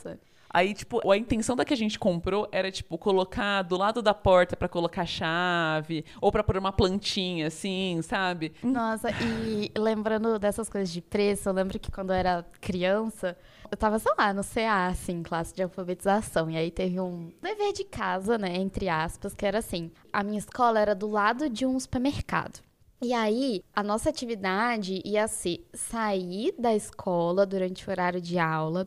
Aí, 0.52 0.74
tipo, 0.74 1.08
a 1.08 1.16
intenção 1.16 1.54
da 1.54 1.64
que 1.64 1.72
a 1.72 1.76
gente 1.76 1.98
comprou 1.98 2.48
era, 2.50 2.70
tipo, 2.72 2.98
colocar 2.98 3.62
do 3.62 3.76
lado 3.76 4.02
da 4.02 4.12
porta 4.12 4.56
pra 4.56 4.68
colocar 4.68 5.06
chave, 5.06 6.04
ou 6.20 6.32
pra 6.32 6.42
pôr 6.42 6.56
uma 6.56 6.72
plantinha, 6.72 7.46
assim, 7.46 8.00
sabe? 8.02 8.52
Nossa, 8.62 9.10
e 9.10 9.70
lembrando 9.78 10.38
dessas 10.40 10.68
coisas 10.68 10.92
de 10.92 11.00
preço, 11.00 11.48
eu 11.48 11.52
lembro 11.52 11.78
que 11.78 11.90
quando 11.90 12.10
eu 12.10 12.16
era 12.16 12.44
criança, 12.60 13.36
eu 13.70 13.76
tava, 13.76 14.00
sei 14.00 14.12
lá, 14.18 14.34
no 14.34 14.42
CA, 14.42 14.88
assim, 14.88 15.22
classe 15.22 15.54
de 15.54 15.62
alfabetização. 15.62 16.50
E 16.50 16.56
aí 16.56 16.70
teve 16.72 16.98
um 16.98 17.30
dever 17.40 17.72
de 17.72 17.84
casa, 17.84 18.36
né, 18.36 18.56
entre 18.56 18.88
aspas, 18.88 19.32
que 19.32 19.46
era 19.46 19.58
assim: 19.58 19.92
a 20.12 20.24
minha 20.24 20.38
escola 20.38 20.80
era 20.80 20.94
do 20.94 21.08
lado 21.08 21.48
de 21.48 21.64
um 21.64 21.78
supermercado. 21.78 22.60
E 23.02 23.14
aí, 23.14 23.62
a 23.74 23.82
nossa 23.82 24.10
atividade 24.10 25.00
ia 25.06 25.26
ser 25.26 25.66
sair 25.72 26.52
da 26.58 26.74
escola 26.74 27.46
durante 27.46 27.88
o 27.88 27.90
horário 27.90 28.20
de 28.20 28.38
aula, 28.38 28.86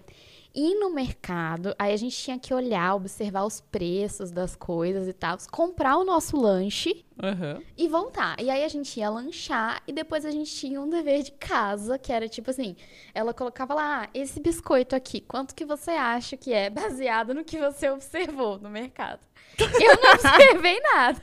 ir 0.55 0.75
no 0.75 0.93
mercado, 0.93 1.73
aí 1.79 1.93
a 1.93 1.97
gente 1.97 2.15
tinha 2.15 2.37
que 2.37 2.53
olhar, 2.53 2.95
observar 2.95 3.43
os 3.43 3.59
preços 3.59 4.29
das 4.29 4.55
coisas 4.55 5.07
e 5.07 5.13
tal, 5.13 5.37
comprar 5.51 5.97
o 5.97 6.03
nosso 6.03 6.37
lanche 6.39 7.03
Aham. 7.21 7.61
e 7.75 7.87
voltar. 7.87 8.39
E 8.39 8.49
aí 8.49 8.63
a 8.63 8.67
gente 8.67 8.99
ia 8.99 9.09
lanchar 9.09 9.81
e 9.87 9.91
depois 9.91 10.25
a 10.25 10.31
gente 10.31 10.53
tinha 10.53 10.79
um 10.79 10.89
dever 10.89 11.23
de 11.23 11.31
casa, 11.31 11.97
que 11.97 12.11
era 12.11 12.29
tipo 12.29 12.51
assim, 12.51 12.75
ela 13.13 13.33
colocava 13.33 13.73
lá, 13.73 14.03
ah, 14.03 14.09
esse 14.13 14.39
biscoito 14.39 14.95
aqui, 14.95 15.21
quanto 15.21 15.55
que 15.55 15.65
você 15.65 15.91
acha 15.91 16.37
que 16.37 16.53
é 16.53 16.69
baseado 16.69 17.33
no 17.33 17.43
que 17.43 17.57
você 17.57 17.89
observou 17.89 18.59
no 18.59 18.69
mercado? 18.69 19.19
Eu 19.59 20.01
não 20.01 20.13
observei 20.13 20.79
nada. 20.81 21.19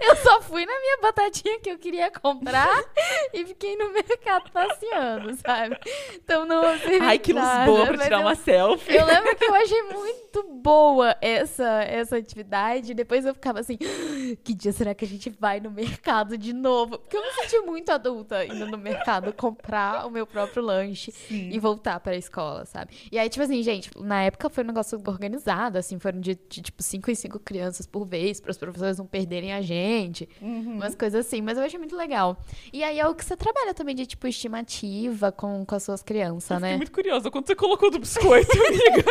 Eu 0.00 0.16
só 0.16 0.42
fui 0.42 0.64
na 0.66 0.78
minha 0.78 0.98
batatinha 1.02 1.60
que 1.60 1.70
eu 1.70 1.78
queria 1.78 2.10
comprar 2.10 2.84
e 3.32 3.44
fiquei 3.46 3.76
no 3.76 3.92
mercado 3.92 4.50
passeando, 4.50 5.34
sabe? 5.36 5.78
Então 6.14 6.44
não 6.44 6.74
observei 6.74 7.00
Ai, 7.00 7.18
que 7.18 7.32
luz 7.32 7.44
nada, 7.44 7.66
boa 7.66 7.86
pra 7.86 7.98
tirar 7.98 8.18
eu 8.18 8.22
uma 8.22 8.34
selfie. 8.34 8.94
eu 8.94 9.06
lembro 9.06 9.36
que 9.36 9.44
eu 9.44 9.54
achei 9.54 9.82
muito 9.82 10.42
boa 10.62 11.16
essa, 11.20 11.82
essa 11.84 12.16
atividade. 12.16 12.94
Depois 12.94 13.24
eu 13.24 13.34
ficava 13.34 13.60
assim, 13.60 13.76
que 14.42 14.54
dia 14.54 14.72
será 14.72 14.94
que 14.94 15.04
a 15.04 15.08
gente 15.08 15.30
vai 15.30 15.60
no 15.60 15.70
mercado 15.70 16.36
de 16.36 16.52
novo? 16.52 16.98
Porque 16.98 17.16
eu 17.16 17.22
me 17.22 17.32
senti 17.32 17.60
muito 17.60 17.90
adulta 17.90 18.44
indo 18.44 18.66
no 18.66 18.78
mercado 18.78 19.32
comprar 19.32 20.06
o 20.06 20.10
meu 20.10 20.26
próprio 20.26 20.62
lanche 20.62 21.12
e 21.30 21.58
voltar 21.58 22.00
pra 22.00 22.16
escola, 22.16 22.64
sabe? 22.64 22.96
E 23.10 23.18
aí, 23.18 23.28
tipo 23.28 23.44
assim, 23.44 23.62
gente, 23.62 23.90
na 23.96 24.22
época 24.22 24.50
foi 24.50 24.64
um 24.64 24.66
negócio 24.66 25.00
organizado, 25.06 25.78
assim, 25.78 25.98
foram 25.98 26.20
de, 26.20 26.34
de, 26.48 26.62
tipo 26.62 26.82
cinco 26.82 27.10
em 27.10 27.14
cinco 27.14 27.38
crianças 27.38 27.67
por 27.86 28.04
vez, 28.06 28.40
para 28.40 28.50
os 28.50 28.58
professores 28.58 28.98
não 28.98 29.06
perderem 29.06 29.52
a 29.52 29.60
gente, 29.62 30.28
umas 30.40 30.94
coisas 30.94 31.26
assim. 31.26 31.40
Mas 31.42 31.58
eu 31.58 31.64
achei 31.64 31.78
muito 31.78 31.96
legal. 31.96 32.36
E 32.72 32.82
aí 32.84 32.98
é 32.98 33.06
o 33.06 33.14
que 33.14 33.24
você 33.24 33.36
trabalha 33.36 33.74
também 33.74 33.94
de, 33.94 34.06
tipo, 34.06 34.26
estimativa 34.26 35.30
com, 35.32 35.64
com 35.64 35.74
as 35.74 35.82
suas 35.82 36.02
crianças, 36.02 36.50
Eu 36.50 36.56
fiquei 36.56 36.70
né? 36.70 36.76
muito 36.76 36.92
curiosa. 36.92 37.30
Quando 37.30 37.46
você 37.46 37.54
colocou 37.54 37.90
do 37.90 37.98
biscoito, 37.98 38.50
amiga? 38.66 39.04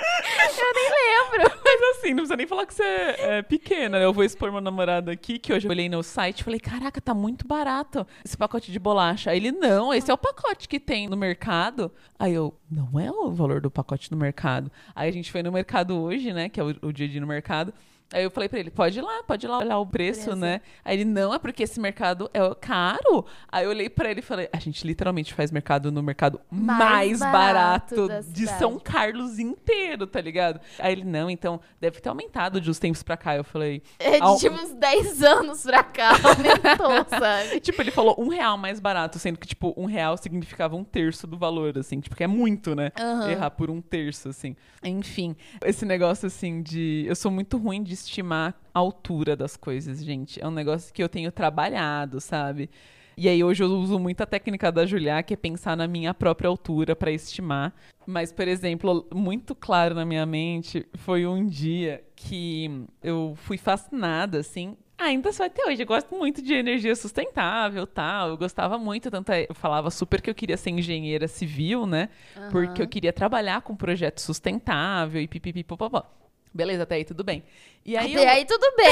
Eu 0.00 0.74
nem 0.74 0.90
lembro. 0.90 1.60
Mas 1.64 1.80
assim, 2.10 2.14
não 2.14 2.16
precisa 2.16 2.36
nem 2.36 2.46
falar 2.46 2.66
que 2.66 2.74
você 2.74 2.82
é 2.82 3.42
pequena. 3.42 3.98
Eu 3.98 4.12
vou 4.12 4.24
expor 4.24 4.50
meu 4.50 4.60
namorado 4.60 5.10
aqui, 5.10 5.38
que 5.38 5.52
hoje 5.52 5.66
eu 5.66 5.70
olhei 5.70 5.88
no 5.88 6.02
site 6.02 6.40
e 6.40 6.44
falei, 6.44 6.60
caraca, 6.60 7.00
tá 7.00 7.14
muito 7.14 7.46
barato 7.46 8.06
esse 8.24 8.36
pacote 8.36 8.72
de 8.72 8.78
bolacha. 8.78 9.30
Aí 9.30 9.38
ele, 9.38 9.52
não, 9.52 9.94
esse 9.94 10.10
é 10.10 10.14
o 10.14 10.18
pacote 10.18 10.68
que 10.68 10.80
tem 10.80 11.08
no 11.08 11.16
mercado. 11.16 11.90
Aí 12.18 12.34
eu, 12.34 12.54
não 12.70 12.98
é 12.98 13.10
o 13.10 13.30
valor 13.30 13.60
do 13.60 13.70
pacote 13.70 14.10
no 14.10 14.16
mercado. 14.16 14.70
Aí 14.94 15.08
a 15.08 15.12
gente 15.12 15.30
foi 15.30 15.42
no 15.42 15.52
mercado 15.52 15.96
hoje, 15.96 16.32
né, 16.32 16.48
que 16.48 16.60
é 16.60 16.64
o, 16.64 16.74
o 16.82 16.92
dia 16.92 17.08
de 17.08 17.16
ir 17.16 17.20
no 17.20 17.26
mercado. 17.26 17.72
Aí 18.12 18.24
eu 18.24 18.30
falei 18.30 18.48
pra 18.48 18.58
ele, 18.58 18.70
pode 18.70 18.98
ir 18.98 19.02
lá, 19.02 19.22
pode 19.22 19.46
ir 19.46 19.48
lá 19.48 19.58
olhar 19.58 19.78
o 19.78 19.86
preço, 19.86 20.34
né? 20.34 20.60
Aí 20.84 20.96
ele, 20.96 21.04
não, 21.04 21.32
é 21.32 21.38
porque 21.38 21.62
esse 21.62 21.78
mercado 21.78 22.28
é 22.34 22.40
caro. 22.60 23.24
Aí 23.50 23.64
eu 23.64 23.70
olhei 23.70 23.88
pra 23.88 24.10
ele 24.10 24.18
e 24.18 24.22
falei, 24.22 24.48
a 24.52 24.58
gente 24.58 24.84
literalmente 24.84 25.32
faz 25.32 25.52
mercado 25.52 25.92
no 25.92 26.02
mercado 26.02 26.40
mais, 26.50 27.20
Mais 27.20 27.20
barato, 27.20 28.08
barato 28.08 28.32
de 28.32 28.46
São. 28.48 28.80
Carlos 28.80 29.38
inteiro, 29.38 30.06
tá 30.06 30.20
ligado? 30.20 30.60
Aí 30.78 30.92
ele, 30.92 31.04
não, 31.04 31.30
então 31.30 31.60
deve 31.80 32.00
ter 32.00 32.08
aumentado 32.08 32.60
de 32.60 32.68
uns 32.68 32.78
tempos 32.80 33.02
pra 33.02 33.16
cá. 33.16 33.36
Eu 33.36 33.44
falei. 33.44 33.82
É 33.98 34.18
de 34.18 34.38
tipo 34.40 34.56
uns 34.56 34.74
10 34.74 35.22
anos 35.22 35.62
pra 35.62 35.84
cá, 35.84 36.10
aumentou, 36.24 37.06
sabe? 37.18 37.60
Tipo, 37.70 37.82
ele 37.82 37.90
falou 37.90 38.16
um 38.18 38.28
real 38.28 38.56
mais 38.58 38.80
barato, 38.80 39.18
sendo 39.18 39.38
que, 39.38 39.46
tipo, 39.46 39.72
um 39.76 39.84
real 39.84 40.16
significava 40.16 40.74
um 40.74 40.82
terço 40.82 41.26
do 41.26 41.38
valor, 41.38 41.78
assim, 41.78 42.00
tipo, 42.00 42.16
que 42.16 42.24
é 42.24 42.26
muito, 42.26 42.74
né? 42.74 42.90
Aham. 42.98 43.30
Errar 43.30 43.50
por 43.50 43.70
um 43.70 43.80
terço, 43.80 44.28
assim. 44.28 44.56
Enfim, 44.82 45.36
esse 45.64 45.84
negócio, 45.84 46.26
assim, 46.26 46.62
de. 46.62 47.04
Eu 47.06 47.14
sou 47.14 47.30
muito 47.30 47.56
ruim 47.56 47.82
de 47.82 47.99
estimar 48.00 48.54
a 48.74 48.78
altura 48.78 49.36
das 49.36 49.56
coisas, 49.56 50.02
gente. 50.02 50.42
É 50.42 50.46
um 50.46 50.50
negócio 50.50 50.92
que 50.92 51.02
eu 51.02 51.08
tenho 51.08 51.30
trabalhado, 51.30 52.20
sabe? 52.20 52.70
E 53.16 53.28
aí 53.28 53.44
hoje 53.44 53.62
eu 53.62 53.68
uso 53.68 53.98
muito 53.98 54.22
a 54.22 54.26
técnica 54.26 54.72
da 54.72 54.86
Julia, 54.86 55.22
que 55.22 55.34
é 55.34 55.36
pensar 55.36 55.76
na 55.76 55.86
minha 55.86 56.14
própria 56.14 56.48
altura 56.48 56.96
para 56.96 57.10
estimar. 57.10 57.74
Mas, 58.06 58.32
por 58.32 58.48
exemplo, 58.48 59.06
muito 59.14 59.54
claro 59.54 59.94
na 59.94 60.04
minha 60.04 60.24
mente 60.24 60.86
foi 60.94 61.26
um 61.26 61.46
dia 61.46 62.02
que 62.16 62.86
eu 63.02 63.34
fui 63.36 63.58
fascinada, 63.58 64.38
assim, 64.38 64.76
Ainda 65.00 65.32
só 65.32 65.46
até 65.46 65.66
hoje. 65.66 65.82
Eu 65.82 65.86
gosto 65.86 66.14
muito 66.14 66.42
de 66.42 66.52
energia 66.52 66.94
sustentável 66.94 67.86
tal. 67.86 68.28
Eu 68.28 68.36
gostava 68.36 68.76
muito, 68.76 69.10
tanto 69.10 69.32
é, 69.32 69.46
eu 69.48 69.54
falava 69.54 69.90
super 69.90 70.20
que 70.20 70.28
eu 70.28 70.34
queria 70.34 70.58
ser 70.58 70.70
engenheira 70.70 71.26
civil, 71.26 71.86
né? 71.86 72.10
Aham. 72.36 72.50
Porque 72.50 72.82
eu 72.82 72.86
queria 72.86 73.12
trabalhar 73.12 73.62
com 73.62 73.74
projeto 73.74 74.20
sustentável 74.20 75.20
e 75.20 75.26
pipipipopopó. 75.26 76.04
Beleza, 76.52 76.82
até 76.82 76.96
aí 76.96 77.04
tudo 77.04 77.22
bem. 77.22 77.44
E 77.84 77.96
aí 77.96 78.14
Até 78.14 78.24
eu... 78.24 78.28
aí 78.28 78.44
tudo 78.44 78.66
bem. 78.76 78.90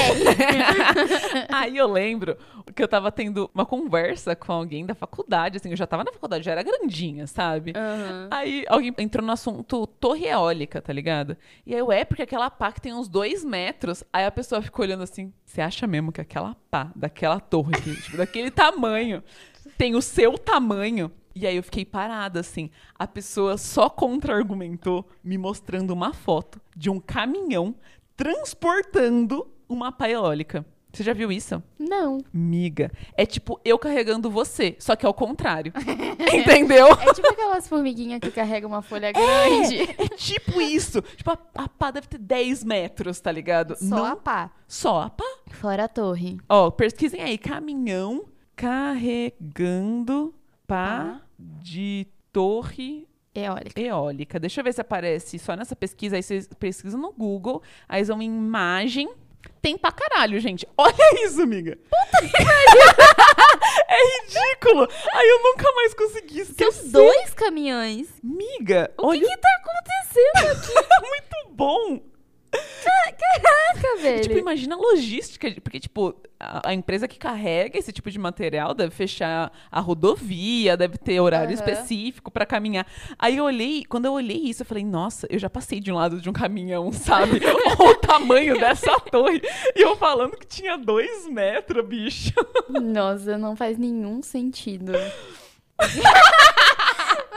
Aí 1.53 1.77
eu 1.77 1.87
lembro 1.87 2.39
que 2.75 2.83
eu 2.83 2.89
tava 2.89 3.13
tendo 3.13 3.51
uma 3.55 3.67
conversa 3.67 4.35
com 4.35 4.53
alguém 4.53 4.87
da 4.87 4.95
faculdade, 4.95 5.59
assim, 5.59 5.71
eu 5.71 5.77
já 5.77 5.87
tava 5.87 6.05
na 6.05 6.13
faculdade, 6.13 6.45
já 6.45 6.53
era 6.53 6.63
grandinha, 6.63 7.27
sabe? 7.27 7.75
Aham. 7.77 8.29
Aí 8.31 8.65
alguém 8.67 8.95
entrou 8.99 9.25
no 9.25 9.33
assunto 9.33 9.87
torre 9.87 10.27
eólica, 10.27 10.81
tá 10.81 10.93
ligado? 10.93 11.37
E 11.67 11.75
aí 11.75 11.81
eu, 11.81 11.93
é 11.93 12.05
porque 12.05 12.23
aquela 12.23 12.49
pá 12.49 12.73
que 12.73 12.81
tem 12.81 12.95
uns 12.95 13.09
dois 13.09 13.45
metros. 13.45 14.03
Aí 14.11 14.25
a 14.25 14.31
pessoa 14.31 14.63
ficou 14.63 14.85
olhando 14.85 15.03
assim, 15.03 15.33
você 15.45 15.61
acha 15.61 15.87
mesmo 15.87 16.11
que 16.11 16.21
aquela 16.21 16.57
pá 16.71 16.91
daquela 16.97 17.41
torre, 17.41 17.73
que, 17.73 17.95
tipo, 18.03 18.17
daquele 18.17 18.51
tamanho, 18.51 19.23
tem 19.77 19.97
o 19.97 20.01
seu 20.03 20.39
tamanho? 20.39 21.13
E 21.41 21.47
aí 21.47 21.57
eu 21.57 21.63
fiquei 21.63 21.85
parada, 21.85 22.41
assim. 22.41 22.69
A 22.99 23.07
pessoa 23.07 23.57
só 23.57 23.89
contra-argumentou 23.89 25.09
me 25.23 25.39
mostrando 25.39 25.93
uma 25.93 26.13
foto 26.13 26.61
de 26.77 26.91
um 26.91 26.99
caminhão 26.99 27.75
transportando 28.17 29.47
uma 29.69 29.93
pá 29.93 30.09
eólica. 30.09 30.67
Você 30.93 31.05
já 31.05 31.13
viu 31.13 31.31
isso? 31.31 31.63
Não. 31.79 32.19
Miga. 32.33 32.91
É 33.17 33.25
tipo 33.27 33.61
eu 33.65 33.79
carregando 33.79 34.31
você, 34.31 34.75
só 34.81 34.97
que 34.97 35.07
ao 35.07 35.15
contrário. 35.15 35.73
Entendeu? 36.35 36.89
É 36.89 37.13
tipo 37.15 37.29
aquelas 37.29 37.69
formiguinhas 37.69 38.21
que 38.21 38.31
carregam 38.31 38.71
uma 38.71 38.83
folha 38.83 39.13
grande. 39.13 39.83
É 39.83 40.09
tipo 40.17 40.61
isso. 40.61 41.01
Tipo, 41.03 41.31
a, 41.31 41.39
a 41.55 41.69
pá 41.69 41.91
deve 41.91 42.09
ter 42.09 42.19
10 42.19 42.65
metros, 42.65 43.21
tá 43.21 43.31
ligado? 43.31 43.77
Só 43.77 43.85
Não- 43.85 44.05
a 44.05 44.17
pá. 44.17 44.51
Só 44.67 45.03
a 45.03 45.11
pá. 45.11 45.25
Fora 45.51 45.85
a 45.85 45.89
torre. 45.89 46.39
Ó, 46.49 46.71
pesquisem 46.71 47.21
aí. 47.21 47.39
Caminhão 47.39 48.25
carregando 48.57 50.35
pá 50.67 51.19
Pá. 51.21 51.21
De 51.39 52.07
torre 52.33 53.07
Eólica. 53.35 53.81
eólica. 53.81 54.41
Deixa 54.41 54.61
eu 54.61 54.65
ver 54.65 54.73
se 54.73 54.81
aparece 54.81 55.39
só 55.39 55.55
nessa 55.55 55.77
pesquisa. 55.77 56.17
Aí 56.17 56.23
vocês 56.23 56.49
pesquisam 56.59 57.01
no 57.01 57.13
Google. 57.13 57.63
Aí 57.89 58.03
vão 58.05 58.21
em 58.21 58.27
imagem. 58.27 59.09
Tem 59.63 59.79
pra 59.79 59.93
caralho, 59.93 60.41
gente. 60.41 60.67
Olha 60.77 60.95
isso, 61.25 61.41
amiga. 61.43 61.77
Puta 61.77 62.27
que 62.27 62.37
É 63.89 64.23
ridículo. 64.23 64.89
Aí 65.13 65.29
eu 65.29 65.43
nunca 65.43 65.73
mais 65.73 65.95
consegui 65.95 66.45
São 66.45 66.69
esquecer. 66.69 66.91
dois 66.91 67.35
caminhões. 67.35 68.09
Miga, 68.23 68.91
O 68.99 69.07
olha 69.07 69.21
que, 69.21 69.27
que 69.27 69.37
tá 69.37 69.49
acontecendo 69.63 70.59
aqui, 70.59 70.75
muito 71.07 71.55
bom. 71.55 72.01
Velho? 74.01 74.23
Tipo, 74.23 74.39
imagina 74.39 74.75
a 74.75 74.79
logística, 74.79 75.51
porque, 75.63 75.81
tipo, 75.81 76.15
a, 76.39 76.71
a 76.71 76.75
empresa 76.75 77.07
que 77.07 77.19
carrega 77.19 77.79
esse 77.79 77.93
tipo 77.93 78.11
de 78.11 78.19
material 78.19 78.75
deve 78.75 78.91
fechar 78.95 79.53
a 79.71 79.81
rodovia, 79.81 80.77
deve 80.77 80.97
ter 80.97 81.21
horário 81.21 81.49
Aham. 81.49 81.55
específico 81.55 82.31
pra 82.31 82.47
caminhar. 82.47 82.87
Aí 83.19 83.37
eu 83.37 83.45
olhei, 83.45 83.85
quando 83.85 84.07
eu 84.07 84.13
olhei 84.13 84.37
isso, 84.37 84.63
eu 84.63 84.67
falei, 84.67 84.85
nossa, 84.85 85.27
eu 85.31 85.39
já 85.39 85.51
passei 85.51 85.81
de 85.81 85.93
um 85.93 85.97
lado 85.97 86.21
de 86.21 86.29
um 86.31 86.33
caminhão, 86.33 86.91
sabe? 86.93 87.41
Olha 87.79 87.91
o 87.91 87.95
tamanho 87.97 88.59
dessa 88.59 88.99
torre. 89.11 89.43
E 89.75 89.83
eu 89.83 89.97
falando 89.97 90.37
que 90.37 90.47
tinha 90.47 90.77
dois 90.77 91.29
metros, 91.29 91.87
bicho. 91.87 92.33
Nossa, 92.69 93.37
não 93.37 93.57
faz 93.57 93.77
nenhum 93.79 94.23
sentido. 94.23 94.93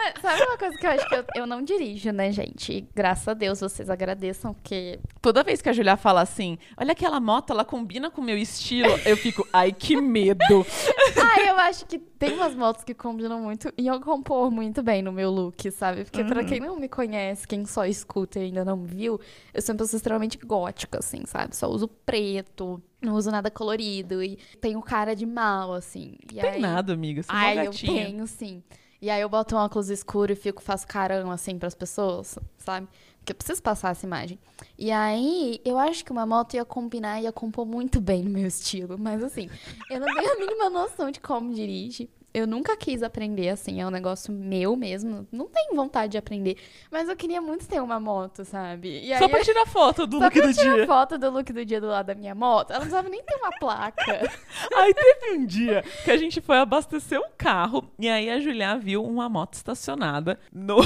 Mas 0.01 0.21
Sabe 0.21 0.43
uma 0.43 0.57
coisa 0.57 0.77
que 0.77 0.85
eu 0.85 0.91
acho 0.91 1.07
que 1.07 1.15
eu, 1.15 1.25
eu 1.35 1.47
não 1.47 1.61
dirijo, 1.61 2.11
né, 2.11 2.31
gente? 2.31 2.73
E 2.73 2.87
graças 2.95 3.27
a 3.27 3.33
Deus 3.33 3.59
vocês 3.59 3.89
agradeçam, 3.89 4.53
porque 4.53 4.99
Toda 5.21 5.43
vez 5.43 5.61
que 5.61 5.69
a 5.69 5.73
Julia 5.73 5.95
fala 5.95 6.21
assim, 6.21 6.57
olha 6.75 6.93
aquela 6.93 7.19
moto, 7.19 7.51
ela 7.51 7.63
combina 7.63 8.09
com 8.09 8.21
o 8.21 8.23
meu 8.23 8.35
estilo, 8.35 8.89
eu 9.05 9.15
fico, 9.15 9.47
ai, 9.53 9.71
que 9.71 9.95
medo. 9.95 10.41
Ah, 11.23 11.39
eu 11.41 11.57
acho 11.59 11.85
que 11.85 11.99
tem 11.99 12.33
umas 12.33 12.55
motos 12.55 12.83
que 12.83 12.93
combinam 12.93 13.39
muito 13.41 13.71
e 13.77 13.87
eu 13.87 13.99
compor 14.01 14.49
muito 14.49 14.81
bem 14.81 15.01
no 15.01 15.11
meu 15.11 15.29
look, 15.29 15.69
sabe? 15.71 16.03
Porque 16.03 16.23
pra 16.23 16.43
quem 16.43 16.59
não 16.59 16.77
me 16.77 16.89
conhece, 16.89 17.47
quem 17.47 17.65
só 17.65 17.85
escuta 17.85 18.39
e 18.39 18.43
ainda 18.43 18.65
não 18.65 18.83
viu, 18.83 19.19
eu 19.53 19.61
sou 19.61 19.73
uma 19.73 19.79
pessoa 19.79 19.97
extremamente 19.97 20.37
gótica, 20.37 20.99
assim, 20.99 21.23
sabe? 21.25 21.55
Só 21.55 21.67
uso 21.69 21.87
preto, 21.87 22.81
não 23.01 23.15
uso 23.15 23.31
nada 23.31 23.51
colorido 23.51 24.23
e 24.23 24.37
tenho 24.59 24.81
cara 24.81 25.15
de 25.15 25.25
mal, 25.25 25.73
assim. 25.73 26.15
E 26.23 26.35
Tem 26.39 26.49
aí... 26.49 26.59
nada, 26.59 26.93
amiga, 26.93 27.21
você 27.23 27.31
é 27.31 27.35
Ai, 27.35 27.67
eu 27.67 27.71
tenho, 27.71 28.27
sim. 28.27 28.63
E 29.01 29.09
aí 29.09 29.19
eu 29.21 29.29
boto 29.29 29.55
um 29.55 29.57
óculos 29.57 29.89
escuro 29.89 30.31
e 30.31 30.35
fico, 30.35 30.61
faço 30.61 30.85
carão, 30.87 31.31
assim, 31.31 31.57
pras 31.57 31.73
pessoas, 31.73 32.37
sabe? 32.57 32.87
Porque 33.17 33.31
eu 33.31 33.35
preciso 33.35 33.61
passar 33.61 33.91
essa 33.91 34.05
imagem. 34.05 34.37
E 34.77 34.91
aí, 34.91 35.59
eu 35.65 35.79
acho 35.79 36.05
que 36.05 36.11
uma 36.11 36.25
moto 36.25 36.53
ia 36.53 36.63
combinar, 36.63 37.19
ia 37.19 37.31
compor 37.31 37.65
muito 37.65 37.99
bem 37.99 38.23
no 38.23 38.29
meu 38.29 38.47
estilo. 38.47 38.97
Mas 38.99 39.23
assim, 39.23 39.49
eu 39.89 39.99
não 39.99 40.07
tenho 40.07 40.31
a 40.31 40.37
mínima 40.37 40.69
noção 40.69 41.09
de 41.09 41.19
como 41.19 41.51
dirige. 41.53 42.09
Eu 42.33 42.47
nunca 42.47 42.77
quis 42.77 43.03
aprender, 43.03 43.49
assim, 43.49 43.81
é 43.81 43.85
um 43.85 43.89
negócio 43.89 44.31
meu 44.33 44.75
mesmo. 44.75 45.27
Não 45.31 45.47
tenho 45.47 45.75
vontade 45.75 46.13
de 46.13 46.17
aprender. 46.17 46.55
Mas 46.89 47.09
eu 47.09 47.15
queria 47.15 47.41
muito 47.41 47.67
ter 47.67 47.81
uma 47.81 47.99
moto, 47.99 48.45
sabe? 48.45 49.01
E 49.05 49.17
Só 49.17 49.27
pra 49.27 49.39
eu- 49.39 49.43
tirar 49.43 49.65
foto 49.65 50.07
do 50.07 50.17
só 50.17 50.23
look 50.25 50.33
pra 50.33 50.47
do 50.47 50.53
tirar 50.53 50.75
dia. 50.75 50.87
foto 50.87 51.17
do 51.17 51.29
look 51.29 51.51
do 51.51 51.65
dia 51.65 51.81
do 51.81 51.87
lado 51.87 52.05
da 52.05 52.15
minha 52.15 52.33
moto. 52.33 52.69
Ela 52.71 52.79
não 52.79 52.85
precisava 52.87 53.09
nem 53.09 53.21
ter 53.23 53.35
uma 53.35 53.51
placa. 53.59 54.01
Aí 54.75 54.93
teve 54.93 55.31
um 55.37 55.45
dia 55.45 55.83
que 56.05 56.11
a 56.11 56.15
gente 56.17 56.39
foi 56.39 56.57
abastecer 56.57 57.19
o 57.19 57.25
carro 57.37 57.91
e 57.99 58.07
aí 58.07 58.29
a 58.29 58.39
Julia 58.39 58.77
viu 58.77 59.03
uma 59.03 59.27
moto 59.27 59.55
estacionada 59.55 60.39
no. 60.53 60.77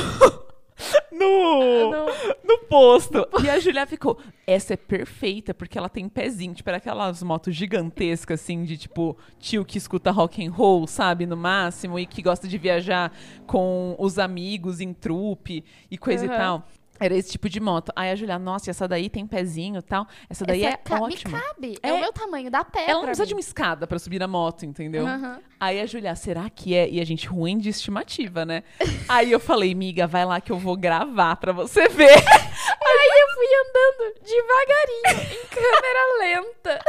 No, 1.11 1.91
No- 1.91 2.05
no 2.43 2.57
posto. 2.67 3.25
E 3.41 3.49
a 3.49 3.57
Julia 3.59 3.85
ficou, 3.88 4.19
essa 4.45 4.73
é 4.73 4.77
perfeita, 4.77 5.53
porque 5.53 5.77
ela 5.77 5.88
tem 5.88 6.09
pezinho, 6.09 6.53
tipo, 6.53 6.69
era 6.69 6.77
aquelas 6.77 7.23
motos 7.23 7.55
gigantescas, 7.55 8.41
assim, 8.41 8.63
de 8.65 8.77
tipo, 8.77 9.17
tio 9.39 9.63
que 9.63 9.77
escuta 9.77 10.11
rock 10.11 10.45
and 10.45 10.51
roll, 10.51 10.85
sabe, 10.85 11.25
no 11.25 11.38
máximo, 11.38 11.97
e 11.97 12.05
que 12.05 12.21
gosta 12.21 12.47
de 12.49 12.57
viajar 12.57 13.13
com 13.47 13.95
os 13.97 14.19
amigos 14.19 14.81
em 14.81 14.93
trupe 14.93 15.63
e 15.89 15.97
coisa 15.97 16.25
e 16.25 16.27
Aham. 16.29 16.38
tal. 16.38 16.67
Era 16.99 17.13
esse 17.15 17.31
tipo 17.31 17.49
de 17.49 17.60
moto. 17.60 17.91
Aí 17.95 18.10
a 18.12 18.15
Julia, 18.15 18.39
nossa, 18.39 18.69
e 18.69 18.71
essa 18.71 18.88
daí 18.88 19.10
tem 19.10 19.27
pezinho 19.27 19.79
e 19.79 19.81
tal. 19.81 20.08
Essa 20.29 20.45
daí 20.45 20.63
Essa 20.63 20.73
é 20.75 20.77
ca- 20.77 21.01
ótima. 21.01 21.38
Me 21.38 21.43
cabe. 21.43 21.77
É, 21.84 21.89
É. 21.89 21.93
o 21.93 21.99
meu 21.99 22.13
tamanho, 22.13 22.49
dá 22.49 22.63
pé 22.63 22.86
Ela 22.89 22.93
não 22.99 23.01
precisa 23.03 23.23
mim. 23.23 23.27
de 23.27 23.34
uma 23.34 23.39
escada 23.41 23.86
pra 23.86 23.99
subir 23.99 24.19
na 24.19 24.27
moto, 24.27 24.65
entendeu? 24.65 25.05
Aham. 25.05 25.39
Aí 25.60 25.79
a 25.81 25.86
Julia, 25.86 26.15
será 26.15 26.49
que 26.49 26.73
é? 26.75 26.88
E 26.89 26.99
a 27.01 27.05
gente 27.05 27.27
ruim 27.27 27.58
de 27.58 27.69
estimativa, 27.69 28.45
né? 28.45 28.63
Aí 29.10 29.31
eu 29.31 29.39
falei, 29.39 29.73
miga, 29.75 30.05
vai 30.08 30.25
lá 30.25 30.39
que 30.39 30.51
eu 30.51 30.58
vou 30.58 30.75
gravar 30.77 31.36
pra 31.38 31.51
você 31.51 31.88
ver. 31.89 32.12
Aí 32.15 33.10
eu 33.21 33.36
fui 33.36 33.47
andando 33.62 34.13
devagarinho, 34.21 35.43
em 35.43 35.47
câmera 35.47 36.17
lenta, 36.19 36.81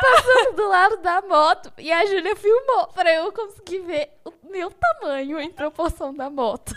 passando 0.00 0.56
do 0.56 0.68
lado 0.68 0.96
da 0.98 1.22
moto. 1.22 1.72
E 1.78 1.92
a 1.92 2.04
Júlia 2.06 2.34
filmou 2.36 2.86
pra 2.88 3.12
eu 3.14 3.30
conseguir 3.32 3.80
ver 3.80 4.10
o 4.24 4.32
meu 4.50 4.70
tamanho 4.70 5.38
em 5.40 5.50
proporção 5.50 6.14
da 6.14 6.28
moto. 6.30 6.74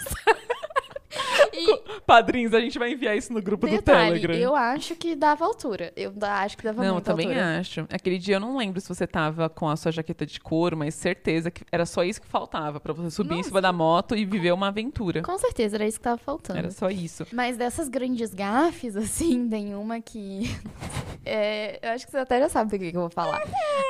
E 1.53 2.01
Padrinhos, 2.05 2.53
a 2.53 2.59
gente 2.59 2.79
vai 2.79 2.93
enviar 2.93 3.15
isso 3.15 3.31
no 3.33 3.41
grupo 3.41 3.67
do 3.67 3.71
detalhe, 3.71 4.19
Telegram. 4.19 4.35
eu 4.35 4.55
acho 4.55 4.95
que 4.95 5.15
dava 5.15 5.45
altura. 5.45 5.91
Eu 5.95 6.13
acho 6.21 6.57
que 6.57 6.63
dava 6.63 6.79
Não, 6.81 6.87
eu 6.87 6.93
muita 6.93 7.11
também 7.11 7.27
altura. 7.27 7.59
acho. 7.59 7.81
Aquele 7.91 8.17
dia 8.17 8.35
eu 8.35 8.39
não 8.39 8.57
lembro 8.57 8.79
se 8.79 8.87
você 8.87 9.05
tava 9.05 9.49
com 9.49 9.67
a 9.69 9.75
sua 9.75 9.91
jaqueta 9.91 10.25
de 10.25 10.39
couro, 10.39 10.77
mas 10.77 10.95
certeza 10.95 11.51
que 11.51 11.63
era 11.71 11.85
só 11.85 12.03
isso 12.03 12.21
que 12.21 12.27
faltava 12.27 12.79
pra 12.79 12.93
você 12.93 13.09
subir 13.11 13.33
em 13.33 13.37
Nossa. 13.37 13.49
cima 13.49 13.61
da 13.61 13.71
moto 13.73 14.15
e 14.15 14.25
viver 14.25 14.51
uma 14.53 14.69
aventura. 14.69 15.21
Com 15.21 15.37
certeza, 15.37 15.77
era 15.77 15.85
isso 15.85 15.97
que 15.99 16.03
tava 16.03 16.17
faltando. 16.17 16.57
Era 16.59 16.71
só 16.71 16.89
isso. 16.89 17.25
Mas 17.31 17.57
dessas 17.57 17.89
grandes 17.89 18.33
gafes, 18.33 18.95
assim, 18.95 19.47
tem 19.49 19.75
uma 19.75 19.99
que. 20.01 20.43
é, 21.25 21.79
eu 21.81 21.91
acho 21.91 22.05
que 22.05 22.11
você 22.11 22.17
até 22.19 22.39
já 22.39 22.49
sabe 22.49 22.71
do 22.71 22.79
que, 22.79 22.91
que 22.91 22.97
eu 22.97 23.01
vou 23.01 23.09
falar. 23.09 23.41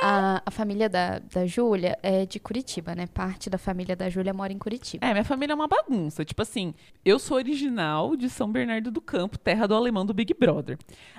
A, 0.02 0.42
a 0.44 0.50
família 0.50 0.88
da, 0.88 1.20
da 1.20 1.46
Júlia 1.46 1.98
é 2.02 2.26
de 2.26 2.40
Curitiba, 2.40 2.94
né? 2.94 3.06
Parte 3.06 3.48
da 3.48 3.58
família 3.58 3.94
da 3.94 4.08
Júlia 4.10 4.32
mora 4.34 4.52
em 4.52 4.58
Curitiba. 4.58 5.06
É, 5.06 5.12
minha 5.12 5.24
família 5.24 5.52
é 5.52 5.54
uma 5.54 5.68
bagunça. 5.68 6.24
Tipo 6.24 6.42
assim, 6.42 6.74
eu 7.04 7.11
sou 7.18 7.36
original 7.36 8.16
de 8.16 8.28
São 8.28 8.50
Bernardo 8.50 8.90
do 8.90 9.00
Campo, 9.00 9.38
terra 9.38 9.66
do 9.66 9.74
alemão 9.74 10.04
do 10.06 10.14
Big 10.14 10.34
Brother. 10.34 10.78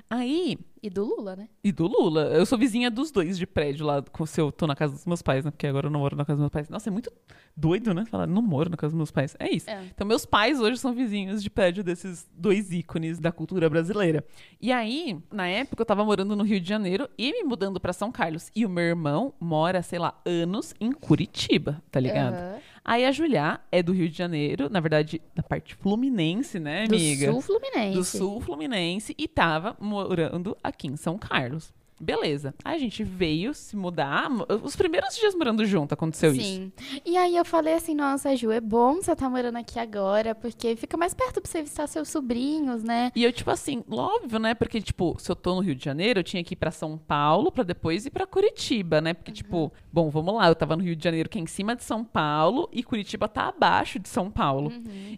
Aí, 0.10 0.58
E 0.82 0.90
do 0.90 1.06
Lula, 1.06 1.36
né? 1.36 1.48
E 1.64 1.72
do 1.72 1.88
Lula. 1.88 2.24
Eu 2.26 2.46
sou 2.46 2.58
vizinha 2.58 2.92
dos 2.92 3.10
dois 3.10 3.38
de 3.38 3.48
prédio 3.48 3.86
lá, 3.86 4.02
com 4.02 4.26
se 4.26 4.40
eu 4.42 4.52
tô 4.52 4.68
na 4.68 4.76
casa 4.76 4.94
dos 4.94 5.06
meus 5.06 5.22
pais, 5.22 5.46
né? 5.46 5.50
Porque 5.52 5.66
agora 5.66 5.88
eu 5.88 5.92
não 5.92 6.02
moro 6.02 6.16
na 6.16 6.26
casa 6.26 6.36
dos 6.36 6.42
meus 6.42 6.52
pais. 6.52 6.68
Nossa, 6.70 6.90
é 6.90 6.92
muito 6.92 7.10
doido, 7.56 7.94
né? 7.94 8.06
Falar, 8.06 8.28
não 8.28 8.42
moro 8.42 8.70
na 8.70 8.76
casa 8.76 8.92
dos 8.92 8.98
meus 8.98 9.10
pais. 9.12 9.34
É 9.40 9.50
isso. 9.50 9.70
É. 9.70 9.82
Então, 9.86 10.06
meus 10.06 10.26
pais 10.26 10.60
hoje 10.60 10.78
são 10.78 10.94
vizinhos 10.94 11.42
de 11.42 11.50
prédio 11.50 11.84
desses 11.86 12.30
dois 12.36 12.72
ícones 12.72 13.18
da 13.18 13.32
cultura 13.32 13.70
brasileira. 13.70 14.26
E 14.60 14.72
aí, 14.74 15.18
na 15.32 15.48
época, 15.48 15.82
eu 15.82 15.86
tava 15.86 16.04
morando 16.04 16.36
no 16.36 16.44
Rio 16.44 16.60
de 16.60 16.68
Janeiro 16.68 17.10
e 17.18 17.32
me 17.32 17.44
mudando 17.44 17.80
pra 17.80 17.94
São 17.94 18.12
Carlos. 18.12 18.52
E 18.54 18.66
o 18.66 18.70
meu 18.70 18.84
irmão 18.84 19.34
mora, 19.40 19.82
sei 19.82 20.00
lá, 20.00 20.20
anos 20.26 20.74
em 20.82 20.92
Curitiba, 20.92 21.82
tá 21.90 22.00
ligado? 22.00 22.34
Aham. 22.34 22.60
Aí 22.86 23.06
a 23.06 23.12
Julia 23.12 23.60
é 23.72 23.82
do 23.82 23.94
Rio 23.94 24.10
de 24.10 24.18
Janeiro, 24.18 24.70
na 24.70 24.80
verdade, 24.82 25.22
da 25.34 25.42
parte 25.42 25.74
fluminense, 25.76 26.60
né, 26.60 26.86
Do 26.86 26.96
amiga? 26.96 27.32
sul 27.32 27.42
fluminense. 27.42 27.98
do 27.98 28.04
sul 28.04 28.42
fluminense 28.42 29.16
e 29.18 29.28
tava 29.28 29.78
morando 29.80 30.58
aqui 30.62 30.88
em 30.88 30.98
São 30.98 31.18
Carlos. 31.18 31.74
Beleza. 32.00 32.54
Aí 32.64 32.76
a 32.76 32.80
gente 32.80 33.04
veio 33.04 33.54
se 33.54 33.76
mudar. 33.76 34.30
Os 34.64 34.76
primeiros 34.76 35.16
dias 35.16 35.36
morando 35.36 35.66
junto 35.66 35.94
aconteceu 35.94 36.32
isso. 36.34 36.44
Sim. 36.44 36.72
E 37.06 37.16
aí 37.18 37.36
eu 37.36 37.46
falei 37.46 37.74
assim, 37.76 37.96
nossa, 37.96 38.36
Ju, 38.36 38.52
é 38.52 38.60
bom 38.60 38.96
você 38.96 39.16
tá 39.16 39.30
morando 39.30 39.58
aqui 39.58 39.80
agora, 39.80 40.34
porque 40.36 40.76
fica 40.76 40.98
mais 40.98 41.14
perto 41.14 41.42
pra 41.42 41.50
você 41.50 41.62
visitar 41.62 41.88
seus 41.88 42.10
sobrinhos, 42.10 42.84
né? 42.84 43.12
E 43.16 43.24
eu, 43.24 43.32
tipo 43.32 43.50
assim, 43.52 43.84
óbvio, 43.90 44.40
né? 44.40 44.54
Porque, 44.54 44.82
tipo, 44.82 45.16
se 45.20 45.32
eu 45.32 45.36
tô 45.36 45.56
no 45.56 45.62
Rio 45.62 45.76
de 45.76 45.84
Janeiro, 45.84 46.20
eu 46.20 46.24
tinha 46.24 46.44
que 46.44 46.54
ir 46.54 46.58
pra 46.58 46.72
São 46.72 46.98
Paulo 46.98 47.52
pra 47.52 47.64
depois 47.64 48.06
ir 48.06 48.10
pra 48.10 48.26
Curitiba, 48.26 49.00
né? 49.02 49.14
Porque, 49.14 49.32
tipo, 49.32 49.72
bom, 49.92 50.10
vamos 50.10 50.36
lá, 50.36 50.48
eu 50.48 50.56
tava 50.56 50.76
no 50.76 50.84
Rio 50.84 50.96
de 50.96 51.04
Janeiro, 51.04 51.30
que 51.30 51.38
é 51.38 51.42
em 51.42 51.48
cima 51.48 51.76
de 51.76 51.84
São 51.84 52.04
Paulo, 52.04 52.68
e 52.72 52.84
Curitiba 52.84 53.28
tá 53.28 53.48
abaixo 53.48 54.00
de 54.00 54.10
São 54.10 54.30
Paulo. 54.30 54.72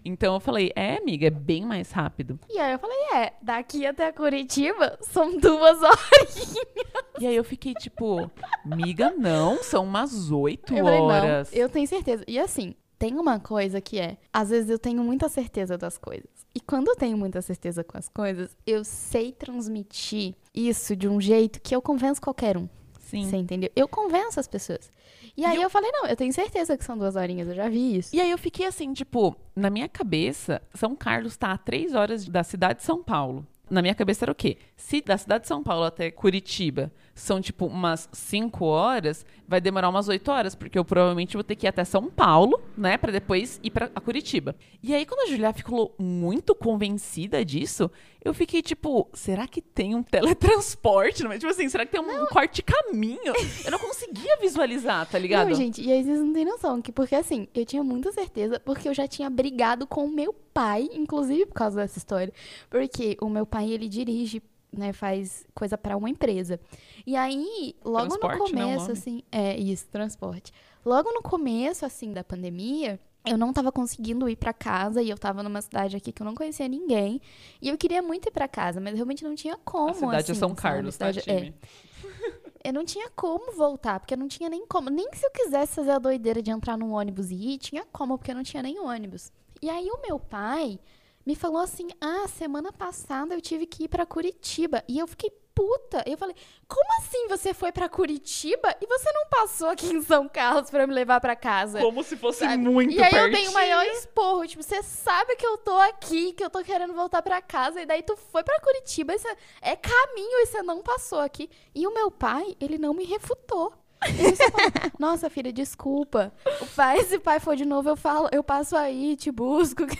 Então 0.04 0.34
eu 0.36 0.40
falei, 0.40 0.72
é, 0.76 0.98
amiga, 0.98 1.28
é 1.28 1.32
bem 1.32 1.66
mais 1.66 1.92
rápido. 1.92 2.40
E 2.50 2.58
aí 2.60 2.72
eu 2.74 2.80
falei, 2.80 2.98
é, 3.14 3.34
daqui 3.42 3.86
até 3.86 4.12
Curitiba 4.12 4.98
são 5.02 5.38
duas 5.38 5.82
horas. 5.84 6.56
E 7.17 7.25
aí 7.25 7.36
eu 7.36 7.45
fiquei, 7.45 7.73
tipo, 7.73 8.30
miga, 8.65 9.10
não, 9.12 9.63
são 9.63 9.86
umas 9.86 10.32
oito 10.32 10.73
Eu 10.75 10.84
falei, 10.84 10.99
horas. 10.99 11.49
não, 11.49 11.58
eu 11.58 11.69
tenho 11.69 11.88
certeza. 11.88 12.25
E 12.28 12.38
assim, 12.38 12.75
tem 12.99 13.15
uma 13.17 13.39
coisa 13.39 13.80
que 13.80 13.97
é, 13.99 14.17
às 14.34 14.49
vezes 14.49 14.69
eu 14.69 14.78
tenho 14.78 15.01
muita 15.01 15.30
certeza 15.30 15.78
das 15.78 15.97
coisas. 15.97 16.30
E 16.54 16.60
quando 16.60 16.89
eu 16.89 16.95
tenho 16.95 17.17
muita 17.17 17.41
certeza 17.41 17.86
com 17.86 17.97
as 17.97 18.10
coisas, 18.10 18.56
eu 18.65 18.84
sei 18.84 19.32
transmitir 19.32 20.36
isso 20.54 20.95
de 20.95 21.08
um 21.08 21.21
jeito 21.21 21.62
que 21.62 21.75
eu 21.75 21.82
convenço 21.82 22.21
qualquer 22.21 22.58
um. 22.58 22.67
Sim. 22.99 23.30
Você 23.30 23.38
entendeu? 23.38 23.69
Eu 23.75 23.88
convenço 23.88 24.39
as 24.39 24.47
pessoas. 24.47 24.91
E 25.38 25.45
aí 25.45 25.62
eu... 25.62 25.69
falei, 25.69 25.91
não, 25.91 26.08
eu 26.08 26.15
tenho 26.15 26.34
certeza 26.34 26.78
que 26.78 26.84
são 26.84 26.97
duas 26.97 27.15
horinhas, 27.15 27.47
eu 27.47 27.56
já 27.56 27.67
vi 27.67 27.97
isso. 27.97 28.15
E 28.15 28.21
aí 28.21 28.32
eu 28.32 28.38
fiquei 28.38 28.65
assim, 28.65 28.93
tipo, 28.93 29.36
na 29.56 29.69
minha 29.69 29.88
cabeça, 29.89 30.62
São 30.73 30.95
Carlos 30.95 31.36
tá 31.36 31.51
a 31.51 31.58
três 31.58 31.93
horas 31.93 32.28
da 32.28 32.43
cidade 32.43 32.80
de 32.80 32.86
São 32.86 33.04
Paulo. 33.04 33.45
Na 33.69 33.82
minha 33.82 33.95
cabeça 33.95 34.25
era 34.25 34.32
o 34.32 34.36
quê? 34.36 34.58
Se 34.75 35.01
da 35.01 35.17
cidade 35.17 35.43
de 35.43 35.47
São 35.47 35.63
Paulo 35.63 35.86
até 35.86 36.12
Curitiba 36.12 36.91
são, 37.15 37.39
tipo, 37.39 37.65
umas 37.65 38.10
5 38.12 38.65
horas, 38.65 39.25
vai 39.47 39.62
demorar 39.62 39.88
umas 39.88 40.10
8 40.10 40.30
horas, 40.30 40.54
porque 40.54 40.78
eu 40.78 40.84
provavelmente 40.84 41.36
vou 41.36 41.43
ter 41.45 41.56
que 41.56 41.65
ir 41.65 41.69
até 41.69 41.86
São 41.86 42.10
Paulo, 42.10 42.60
né, 42.78 42.97
pra 42.97 43.10
depois 43.10 43.58
ir 43.63 43.71
pra 43.71 43.89
a 43.95 44.01
Curitiba. 44.01 44.54
E 44.84 44.93
aí, 44.93 45.06
quando 45.06 45.21
a 45.21 45.32
Julia 45.32 45.54
ficou 45.54 45.95
muito 45.97 46.54
convencida 46.54 47.45
disso, 47.45 47.89
eu 48.23 48.34
fiquei, 48.34 48.62
tipo, 48.62 49.08
será 49.13 49.47
que 49.47 49.62
tem 49.62 49.95
um 49.95 50.04
teletransporte? 50.04 51.23
Tipo 51.23 51.47
assim, 51.47 51.69
será 51.69 51.86
que 51.86 51.93
tem 51.93 52.01
um 52.01 52.25
corte 52.25 52.62
caminho? 52.62 53.34
Eu 53.63 53.71
não 53.71 53.80
conseguia 53.80 54.36
visualizar, 54.41 55.08
tá 55.08 55.17
ligado? 55.17 55.47
Não, 55.47 55.56
gente, 55.56 55.82
e 55.82 55.91
aí 55.91 56.04
vocês 56.04 56.19
não 56.19 56.34
têm 56.34 56.43
noção, 56.43 56.82
que 56.82 56.91
porque 56.91 57.15
assim, 57.15 57.47
eu 57.56 57.65
tinha 57.65 57.84
muita 57.84 58.12
certeza, 58.12 58.60
porque 58.60 58.89
eu 58.89 58.93
já 58.93 59.08
tinha 59.08 59.30
brigado 59.30 59.88
com 59.88 60.06
o 60.06 60.12
meu 60.12 60.34
pai, 60.54 60.89
inclusive 60.91 61.45
por 61.45 61.54
causa 61.54 61.78
dessa 61.78 61.97
história. 61.97 62.34
Porque 62.69 63.15
o 63.21 63.30
meu 63.30 63.45
pai, 63.45 63.69
ele 63.69 63.88
dirige, 63.88 64.41
né, 64.78 64.94
faz 64.94 65.46
coisa 65.54 65.78
pra 65.78 65.96
uma 65.98 66.10
empresa. 66.10 66.60
E 67.06 67.16
aí, 67.16 67.76
logo 67.84 68.18
Transporte, 68.18 68.54
no 68.54 68.60
né, 68.60 68.64
começo, 68.76 68.92
assim, 68.92 69.24
é 69.32 69.58
isso, 69.58 69.88
transporte. 69.90 70.54
Logo 70.86 71.12
no 71.12 71.22
começo, 71.22 71.86
assim, 71.86 72.12
da 72.14 72.24
pandemia, 72.24 73.00
eu 73.26 73.38
não 73.38 73.52
tava 73.52 73.72
conseguindo 73.72 74.30
ir 74.30 74.36
pra 74.36 74.54
casa 74.54 75.02
e 75.02 75.10
eu 75.10 75.18
tava 75.18 75.42
numa 75.42 75.62
cidade 75.62 75.96
aqui 75.98 76.12
que 76.12 76.22
eu 76.22 76.26
não 76.26 76.36
conhecia 76.36 76.68
ninguém. 76.68 77.20
E 77.62 77.70
eu 77.70 77.78
queria 77.78 78.02
muito 78.02 78.28
ir 78.28 78.32
pra 78.32 78.48
casa, 78.48 78.80
mas 78.80 78.94
realmente 78.94 79.24
não 79.24 79.34
tinha 79.36 79.58
como, 79.66 79.90
a 79.90 79.94
cidade 79.94 80.32
assim, 80.32 80.32
é 80.32 80.36
São 80.36 80.50
sabe? 80.50 80.62
Carlos, 80.62 80.98
tá, 80.98 81.12
Cidade- 81.12 81.30
é. 81.30 81.36
time? 81.40 81.56
Eu 82.64 82.74
não 82.74 82.84
tinha 82.84 83.12
como 83.12 83.52
voltar, 83.52 84.00
porque 84.00 84.16
eu 84.16 84.18
não 84.18 84.28
tinha 84.28 84.50
nem 84.50 84.66
como. 84.66 84.90
Nem 84.90 85.08
se 85.14 85.24
eu 85.24 85.30
quisesse 85.30 85.76
fazer 85.76 85.92
a 85.92 86.00
doideira 86.00 86.42
de 86.42 86.50
entrar 86.50 86.76
num 86.76 86.94
ônibus 86.94 87.30
e 87.30 87.36
ir, 87.36 87.58
tinha 87.60 87.86
como, 87.92 88.18
porque 88.18 88.32
eu 88.32 88.36
não 88.36 88.42
tinha 88.42 88.64
nem 88.64 88.80
ônibus. 88.80 89.32
E 89.62 89.70
aí 89.70 89.88
o 89.88 90.02
meu 90.02 90.20
pai 90.20 90.80
me 91.26 91.36
falou 91.36 91.62
assim: 91.62 91.88
ah, 92.00 92.28
semana 92.28 92.72
passada 92.72 93.34
eu 93.34 93.42
tive 93.42 93.66
que 93.66 93.86
ir 93.86 93.88
pra 93.88 94.06
Curitiba. 94.06 94.84
E 94.88 95.00
eu 95.00 95.08
fiquei 95.08 95.32
puta. 95.56 96.04
Eu 96.06 96.18
falei: 96.18 96.36
como 96.68 96.86
assim 97.00 97.28
você 97.28 97.54
foi 97.54 97.72
pra 97.72 97.88
Curitiba 97.90 98.76
e 98.82 98.86
você 98.86 99.12
não 99.12 99.28
passou 99.30 99.70
aqui 99.70 99.88
em 99.88 100.02
São 100.02 100.28
Carlos 100.28 100.70
pra 100.70 100.86
me 100.86 100.94
levar 100.94 101.20
pra 101.22 101.36
casa? 101.36 101.80
Como 101.80 102.04
se 102.04 102.16
fosse 102.16 102.40
Sabe? 102.40 102.58
muito 102.58 102.92
E 102.94 103.02
aí 103.02 103.14
eu 103.14 103.24
dei 103.24 103.32
pertinho. 103.32 103.52
o 103.52 103.54
maior 103.54 103.86
esporro. 103.86 104.46
Tipo, 104.48 104.62
você 104.62 104.84
sabe 104.84 105.36
que 105.36 105.46
eu 105.46 105.58
tô 105.58 105.76
aqui, 105.78 106.34
que 106.34 106.44
eu 106.44 106.50
tô 106.50 106.64
querendo 106.64 106.94
voltar 106.94 107.22
pra 107.22 107.42
casa. 107.42 107.82
E 107.82 107.86
daí 107.86 108.04
tu 108.04 108.16
foi 108.16 108.44
pra 108.44 108.60
Curitiba. 108.60 109.14
é 109.62 109.76
caminho 109.76 110.40
e 110.42 110.46
você 110.46 110.62
não 110.62 110.82
passou 110.84 111.20
aqui. 111.20 111.50
E 111.74 111.88
o 111.88 111.94
meu 111.94 112.12
pai, 112.12 112.56
ele 112.60 112.78
não 112.78 112.94
me 112.94 113.06
refutou. 113.06 113.74
Nossa, 115.00 115.30
filha, 115.30 115.52
desculpa. 115.52 116.32
O 116.62 116.65
pai, 116.68 117.04
se 117.04 117.15
o 117.18 117.22
pai 117.22 117.39
for 117.39 117.56
de 117.56 117.65
novo, 117.65 117.89
eu 117.89 117.96
falo, 117.96 118.30
eu 118.32 118.44
passo 118.44 118.76
aí, 118.76 119.15
te 119.15 119.32
busco. 119.32 119.84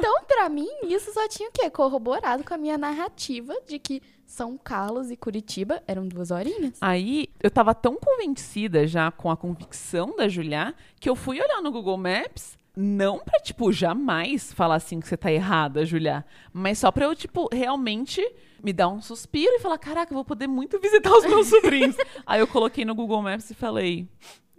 Então, 0.00 0.24
pra 0.26 0.48
mim, 0.48 0.68
isso 0.84 1.12
só 1.12 1.28
tinha 1.28 1.48
o 1.48 1.52
quê? 1.52 1.68
Corroborado 1.68 2.42
com 2.42 2.54
a 2.54 2.58
minha 2.58 2.78
narrativa 2.78 3.54
de 3.66 3.78
que 3.78 4.02
São 4.26 4.56
Carlos 4.56 5.10
e 5.10 5.16
Curitiba 5.16 5.82
eram 5.86 6.06
duas 6.08 6.30
horinhas. 6.30 6.78
Aí 6.80 7.28
eu 7.42 7.50
tava 7.50 7.74
tão 7.74 7.96
convencida 7.96 8.86
já 8.86 9.10
com 9.10 9.30
a 9.30 9.36
convicção 9.36 10.16
da 10.16 10.26
Julia 10.28 10.74
que 10.98 11.08
eu 11.08 11.14
fui 11.14 11.40
olhar 11.40 11.60
no 11.60 11.70
Google 11.70 11.98
Maps. 11.98 12.56
Não 12.76 13.18
pra, 13.18 13.40
tipo, 13.40 13.72
jamais 13.72 14.52
falar 14.52 14.76
assim 14.76 15.00
que 15.00 15.08
você 15.08 15.16
tá 15.16 15.30
errada, 15.30 15.84
Julia. 15.84 16.24
Mas 16.52 16.78
só 16.78 16.90
pra 16.92 17.04
eu, 17.04 17.14
tipo, 17.14 17.48
realmente 17.52 18.20
me 18.62 18.72
dar 18.72 18.88
um 18.88 19.00
suspiro 19.00 19.52
e 19.52 19.60
falar: 19.60 19.78
caraca, 19.78 20.12
eu 20.12 20.16
vou 20.16 20.24
poder 20.24 20.46
muito 20.46 20.78
visitar 20.78 21.12
os 21.12 21.26
meus 21.26 21.48
sobrinhos. 21.48 21.96
Aí 22.26 22.40
eu 22.40 22.46
coloquei 22.46 22.84
no 22.84 22.94
Google 22.94 23.22
Maps 23.22 23.50
e 23.50 23.54
falei: 23.54 24.08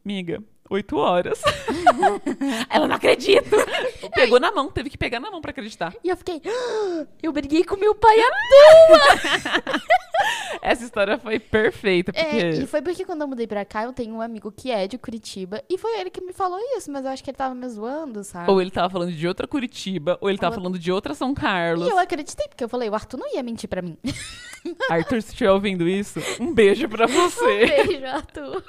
miga, 0.04 0.44
oito 0.72 0.98
horas. 0.98 1.40
Ela 2.70 2.88
não 2.88 2.96
acredita. 2.96 3.56
Pegou 4.16 4.40
na 4.40 4.52
mão, 4.52 4.72
teve 4.72 4.90
que 4.90 4.98
pegar 4.98 5.20
na 5.20 5.30
mão 5.30 5.42
pra 5.42 5.52
acreditar. 5.52 5.94
E 6.04 6.10
eu 6.10 6.18
fiquei, 6.18 6.42
"Ah, 6.46 7.06
eu 7.22 7.32
briguei 7.32 7.64
com 7.64 7.76
meu 7.78 7.94
pai 7.94 8.16
à 8.20 8.32
Essa 10.62 10.84
história 10.84 11.18
foi 11.18 11.40
perfeita, 11.40 12.14
porque. 12.14 12.26
É, 12.36 12.50
e 12.52 12.68
foi 12.68 12.82
porque 12.82 13.04
quando 13.04 13.22
eu 13.22 13.28
mudei 13.28 13.48
pra 13.48 13.66
cá, 13.66 13.84
eu 13.84 13.94
tenho 13.94 14.14
um 14.16 14.22
amigo 14.22 14.52
que 14.52 14.70
é 14.70 14.88
de 14.88 14.98
Curitiba. 14.98 15.64
E 15.70 15.78
foi 15.78 16.00
ele 16.00 16.10
que 16.12 16.22
me 16.22 16.34
falou 16.34 16.60
isso, 16.78 16.92
mas 16.92 17.04
eu 17.04 17.12
acho 17.12 17.24
que 17.24 17.32
ele 17.32 17.38
tava 17.38 17.56
me 17.56 17.68
zoando, 17.68 18.24
sabe? 18.24 18.50
Ou 18.52 18.62
ele 18.62 18.70
tava 18.70 18.90
falando 18.90 19.12
de 19.12 19.28
outra 19.28 19.48
Curitiba, 19.48 20.18
ou 20.22 20.30
ele 20.30 20.38
tava 20.38 20.56
Ou- 20.56 20.62
falando 20.62 20.78
de 20.78 20.92
outra 20.92 21.16
São 21.16 21.34
Carlos. 21.34 21.88
E 21.88 21.92
eu 21.92 21.98
acreditei, 21.98 22.48
porque 22.48 22.64
eu 22.64 22.70
falei, 22.70 22.90
o 22.90 22.94
Arthur 22.94 23.18
não 23.18 23.34
ia 23.34 23.42
mentir 23.42 23.68
pra 23.68 23.82
mim. 23.82 23.98
Arthur, 24.90 25.22
se 25.24 25.30
estiver 25.30 25.52
ouvindo 25.52 25.88
isso, 25.90 26.20
um 26.40 26.54
beijo 26.54 26.88
pra 26.88 27.08
você. 27.08 27.66
Beijo, 27.66 28.06
Arthur. 28.06 28.64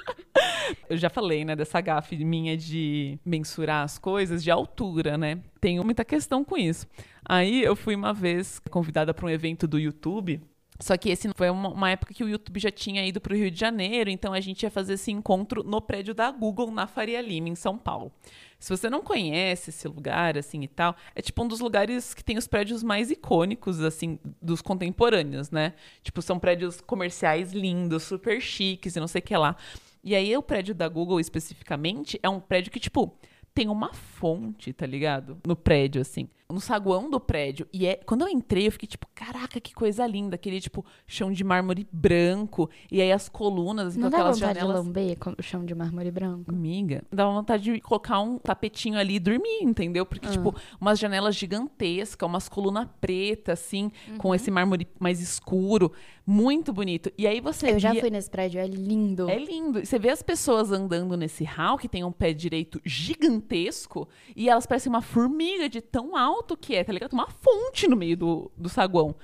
Eu 0.89 0.97
já 0.97 1.09
falei, 1.09 1.45
né, 1.45 1.55
dessa 1.55 1.79
gafe 1.95 2.23
minha 2.23 2.57
de 2.57 3.19
mensurar 3.25 3.83
as 3.83 3.97
coisas 3.97 4.43
de 4.43 4.51
altura, 4.51 5.17
né? 5.17 5.39
Tenho 5.59 5.83
muita 5.83 6.03
questão 6.03 6.43
com 6.43 6.57
isso. 6.57 6.87
Aí 7.23 7.63
eu 7.63 7.75
fui 7.75 7.95
uma 7.95 8.13
vez 8.13 8.59
convidada 8.69 9.13
para 9.13 9.25
um 9.25 9.29
evento 9.29 9.67
do 9.67 9.79
YouTube. 9.79 10.41
Só 10.79 10.97
que 10.97 11.09
esse 11.09 11.29
foi 11.35 11.49
uma, 11.49 11.91
época 11.91 12.13
que 12.13 12.23
o 12.23 12.27
YouTube 12.27 12.59
já 12.59 12.71
tinha 12.71 13.05
ido 13.05 13.21
para 13.21 13.33
o 13.33 13.37
Rio 13.37 13.49
de 13.49 13.59
Janeiro, 13.59 14.09
então 14.09 14.33
a 14.33 14.39
gente 14.41 14.63
ia 14.63 14.71
fazer 14.71 14.93
esse 14.93 15.11
encontro 15.11 15.63
no 15.63 15.79
prédio 15.79 16.13
da 16.13 16.29
Google, 16.31 16.71
na 16.71 16.87
Faria 16.87 17.21
Lima, 17.21 17.47
em 17.47 17.55
São 17.55 17.77
Paulo. 17.77 18.11
Se 18.59 18.69
você 18.69 18.89
não 18.89 19.01
conhece 19.01 19.69
esse 19.69 19.87
lugar, 19.87 20.37
assim, 20.37 20.61
e 20.61 20.67
tal, 20.67 20.95
é 21.15 21.21
tipo 21.21 21.43
um 21.43 21.47
dos 21.47 21.59
lugares 21.59 22.13
que 22.13 22.23
tem 22.23 22.37
os 22.37 22.47
prédios 22.47 22.81
mais 22.81 23.11
icônicos, 23.11 23.81
assim, 23.81 24.19
dos 24.41 24.61
contemporâneos, 24.61 25.51
né? 25.51 25.73
Tipo, 26.01 26.21
são 26.21 26.39
prédios 26.39 26.81
comerciais 26.81 27.53
lindos, 27.53 28.03
super 28.03 28.41
chiques 28.41 28.95
e 28.95 28.99
não 28.99 29.07
sei 29.07 29.19
o 29.19 29.23
que 29.23 29.37
lá. 29.37 29.55
E 30.03 30.15
aí, 30.15 30.35
o 30.35 30.43
prédio 30.43 30.75
da 30.75 30.87
Google, 30.89 31.19
especificamente, 31.19 32.19
é 32.21 32.27
um 32.27 32.39
prédio 32.39 32.71
que, 32.71 32.79
tipo, 32.79 33.17
tem 33.53 33.69
uma 33.69 33.93
fonte, 33.93 34.73
tá 34.73 34.85
ligado? 34.85 35.37
No 35.47 35.55
prédio, 35.55 36.01
assim. 36.01 36.27
No 36.53 36.59
saguão 36.61 37.09
do 37.09 37.19
prédio. 37.19 37.67
E 37.73 37.85
é. 37.87 37.95
Quando 38.05 38.21
eu 38.21 38.27
entrei, 38.29 38.67
eu 38.67 38.71
fiquei, 38.71 38.87
tipo, 38.87 39.07
caraca, 39.15 39.59
que 39.59 39.73
coisa 39.73 40.05
linda. 40.05 40.35
Aquele, 40.35 40.61
tipo, 40.61 40.85
chão 41.07 41.31
de 41.31 41.43
mármore 41.43 41.87
branco. 41.91 42.69
E 42.91 43.01
aí 43.01 43.11
as 43.11 43.27
colunas, 43.27 43.87
assim, 43.87 43.99
Não 43.99 44.07
com 44.07 44.11
dá 44.11 44.17
aquelas 44.17 44.39
vontade 44.39 44.59
janelas. 44.59 44.81
de 44.81 44.87
lamber 44.87 45.17
com 45.17 45.35
o 45.37 45.41
chão 45.43 45.65
de 45.65 45.73
mármore 45.75 46.11
branco? 46.11 46.49
Amiga, 46.51 47.03
dava 47.11 47.31
vontade 47.31 47.63
de 47.63 47.79
colocar 47.81 48.19
um 48.19 48.37
tapetinho 48.37 48.97
ali 48.97 49.15
e 49.15 49.19
dormir, 49.19 49.63
entendeu? 49.63 50.03
Ah. 50.03 50.05
Porque, 50.05 50.27
tipo, 50.29 50.55
umas 50.79 50.99
janelas 50.99 51.35
gigantescas, 51.35 52.27
umas 52.27 52.47
colunas 52.47 52.87
pretas, 53.01 53.59
assim, 53.59 53.91
com 54.17 54.33
esse 54.35 54.51
mármore 54.51 54.87
mais 54.99 55.19
escuro. 55.21 55.91
Muito 56.25 56.71
bonito. 56.71 57.11
E 57.17 57.27
aí 57.27 57.41
você 57.41 57.71
Eu 57.71 57.79
já 57.79 57.91
via- 57.91 57.99
fui 58.01 58.09
nesse 58.09 58.29
prédio, 58.29 58.59
é 58.59 58.65
lindo. 58.67 59.29
É 59.29 59.37
lindo. 59.37 59.85
Você 59.85 59.99
vê 59.99 60.09
as 60.09 60.21
pessoas 60.21 60.71
andando 60.71 61.17
nesse 61.17 61.43
hall 61.43 61.77
que 61.77 61.89
tem 61.89 62.03
um 62.03 62.11
pé 62.13 62.31
direito 62.31 62.79
gigantesco 62.85 64.07
e 64.35 64.49
elas 64.49 64.65
parecem 64.65 64.89
uma 64.89 65.01
formiga 65.01 65.67
de 65.67 65.81
tão 65.81 66.15
alto 66.15 66.42
que 66.57 66.75
é, 66.75 66.83
tá 66.83 66.91
ligado? 66.93 67.13
Uma 67.13 67.27
fonte 67.27 67.87
no 67.87 67.95
meio 67.95 68.15
do, 68.17 68.51
do 68.57 68.69
saguão. 68.69 69.15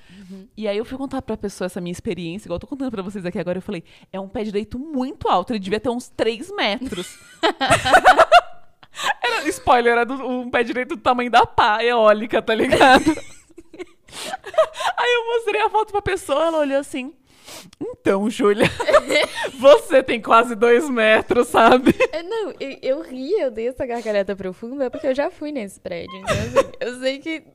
E 0.55 0.67
aí 0.67 0.77
eu 0.77 0.86
fui 0.86 0.97
contar 0.97 1.21
pra 1.21 1.36
pessoa 1.38 1.65
essa 1.65 1.79
minha 1.82 1.91
experiência, 1.91 2.47
igual 2.47 2.55
eu 2.55 2.60
tô 2.62 2.67
contando 2.67 2.91
pra 2.91 3.01
vocês 3.01 3.25
aqui 3.25 3.38
agora, 3.39 3.58
eu 3.58 3.62
falei, 3.62 3.84
é 4.12 4.19
um 4.19 4.27
pé 4.27 4.43
direito 4.43 4.77
muito 4.79 5.27
alto, 5.27 5.51
ele 5.51 5.60
devia 5.60 5.79
ter 5.79 5.89
uns 5.89 6.10
3 6.10 6.51
metros. 6.55 7.17
era, 9.23 9.47
spoiler, 9.49 9.91
era 9.93 10.05
do- 10.05 10.25
um 10.27 10.49
pé 10.49 10.63
direito 10.63 10.95
do 10.95 11.01
tamanho 11.01 11.32
da 11.32 11.45
pá 11.45 11.84
eólica, 11.84 12.41
tá 12.41 12.53
ligado? 12.53 13.10
aí 14.97 15.13
eu 15.13 15.25
mostrei 15.36 15.62
a 15.62 15.69
foto 15.69 15.91
pra 15.91 16.01
pessoa, 16.01 16.45
ela 16.47 16.60
olhou 16.60 16.79
assim, 16.79 17.13
Então, 17.80 18.30
Júlia, 18.30 18.65
você 19.60 20.02
tem 20.02 20.22
quase 20.22 20.56
dois 20.56 20.89
metros, 20.89 21.48
sabe? 21.48 21.93
É, 22.12 22.24
Não, 22.24 22.52
eu, 22.60 22.78
eu 22.82 23.02
ri, 23.02 23.34
eu 23.34 23.52
dei 23.52 23.67
essa 23.67 23.86
gargalhada 23.86 24.36
profunda 24.36 24.89
porque 24.89 25.08
eu 25.08 25.15
já 25.15 25.30
fui 25.30 25.52
nesse 25.52 25.80
prédio. 25.80 26.15
Então, 26.17 26.36
assim, 26.36 26.69
eu 26.80 27.00
sei 27.00 27.19
que. 27.19 27.43